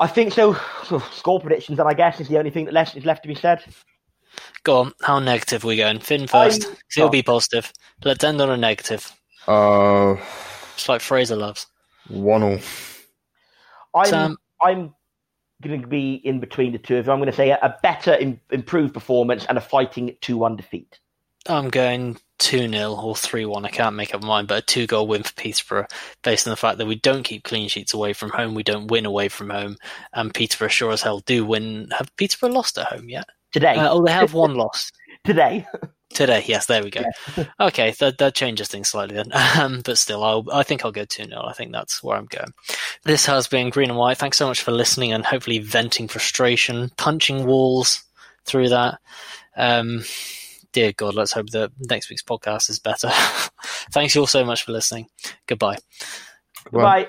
I 0.00 0.06
think 0.06 0.32
so. 0.32 0.56
so 0.84 0.98
score 1.12 1.40
predictions, 1.40 1.78
and 1.78 1.88
I 1.88 1.94
guess 1.94 2.20
is 2.20 2.28
the 2.28 2.38
only 2.38 2.50
thing 2.50 2.64
that 2.66 2.74
left 2.74 2.96
is 2.96 3.04
left 3.04 3.22
to 3.22 3.28
be 3.28 3.34
said. 3.34 3.62
Go 4.64 4.80
on, 4.80 4.92
how 5.02 5.18
negative 5.18 5.64
we 5.64 5.76
going? 5.76 5.98
Finn 6.00 6.26
first. 6.26 6.66
I'm- 6.66 6.76
he'll 6.94 7.08
be 7.08 7.22
positive. 7.22 7.72
Let's 8.04 8.24
end 8.24 8.40
on 8.40 8.50
a 8.50 8.56
negative. 8.56 9.12
Uh, 9.46 10.16
Just 10.76 10.88
like 10.88 11.00
Fraser 11.00 11.36
loves. 11.36 11.66
one 12.08 12.42
all. 12.42 12.58
I'm 13.94 14.06
Sam? 14.06 14.36
I'm 14.62 14.94
going 15.62 15.80
to 15.80 15.86
be 15.88 16.14
in 16.14 16.38
between 16.40 16.72
the 16.72 16.78
two 16.78 16.96
of 16.98 17.06
them. 17.06 17.12
I'm 17.14 17.18
going 17.18 17.30
to 17.30 17.36
say 17.36 17.50
a, 17.50 17.58
a 17.62 17.76
better, 17.82 18.14
im- 18.14 18.40
improved 18.50 18.94
performance 18.94 19.46
and 19.46 19.58
a 19.58 19.60
fighting 19.60 20.16
two-one 20.20 20.56
defeat. 20.56 20.98
I'm 21.46 21.70
going 21.70 22.18
2 22.40 22.68
0 22.68 22.92
or 22.94 23.16
3 23.16 23.46
1. 23.46 23.64
I 23.64 23.68
can't 23.70 23.96
make 23.96 24.14
up 24.14 24.20
my 24.20 24.28
mind, 24.28 24.48
but 24.48 24.62
a 24.62 24.66
two 24.66 24.86
goal 24.86 25.06
win 25.06 25.22
for 25.22 25.32
Peterborough 25.34 25.86
based 26.22 26.46
on 26.46 26.50
the 26.50 26.56
fact 26.56 26.76
that 26.78 26.86
we 26.86 26.96
don't 26.96 27.22
keep 27.22 27.44
clean 27.44 27.68
sheets 27.68 27.94
away 27.94 28.12
from 28.12 28.30
home, 28.30 28.54
we 28.54 28.62
don't 28.62 28.88
win 28.90 29.06
away 29.06 29.28
from 29.28 29.48
home, 29.50 29.76
and 30.12 30.34
Peterborough 30.34 30.68
sure 30.68 30.92
as 30.92 31.02
hell 31.02 31.20
do 31.20 31.44
win. 31.46 31.88
Have 31.96 32.14
Peterborough 32.16 32.52
lost 32.52 32.76
at 32.76 32.86
home 32.92 33.08
yet? 33.08 33.28
Today, 33.52 33.76
Uh, 33.76 33.92
oh, 33.92 34.04
they 34.04 34.12
have 34.12 34.34
one 34.34 34.54
loss. 34.54 34.90
today. 35.24 35.66
Today, 36.10 36.42
yes, 36.46 36.66
there 36.66 36.82
we 36.82 36.90
go. 36.90 37.02
okay, 37.60 37.92
that, 37.98 38.18
that 38.18 38.34
changes 38.34 38.68
things 38.68 38.88
slightly 38.88 39.16
then. 39.16 39.30
Um, 39.58 39.82
but 39.84 39.98
still, 39.98 40.24
I'll, 40.24 40.44
I 40.52 40.62
think 40.62 40.84
I'll 40.84 40.92
go 40.92 41.04
2 41.04 41.24
0. 41.24 41.42
I 41.44 41.52
think 41.52 41.72
that's 41.72 42.02
where 42.02 42.16
I'm 42.16 42.26
going. 42.26 42.52
This 43.04 43.26
has 43.26 43.46
been 43.46 43.70
Green 43.70 43.90
and 43.90 43.98
White. 43.98 44.16
Thanks 44.16 44.38
so 44.38 44.46
much 44.46 44.62
for 44.62 44.72
listening 44.72 45.12
and 45.12 45.24
hopefully 45.24 45.58
venting 45.58 46.08
frustration, 46.08 46.90
punching 46.96 47.46
walls 47.46 48.02
through 48.46 48.70
that. 48.70 48.98
Um, 49.56 50.02
dear 50.72 50.92
God, 50.92 51.14
let's 51.14 51.32
hope 51.32 51.50
that 51.50 51.72
next 51.78 52.08
week's 52.08 52.22
podcast 52.22 52.70
is 52.70 52.78
better. 52.78 53.10
Thanks 53.92 54.14
you 54.14 54.22
all 54.22 54.26
so 54.26 54.44
much 54.44 54.64
for 54.64 54.72
listening. 54.72 55.08
Goodbye. 55.46 55.76
Goodbye. 56.72 57.08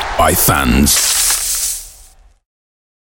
by 0.17 0.33
fans. 0.33 1.20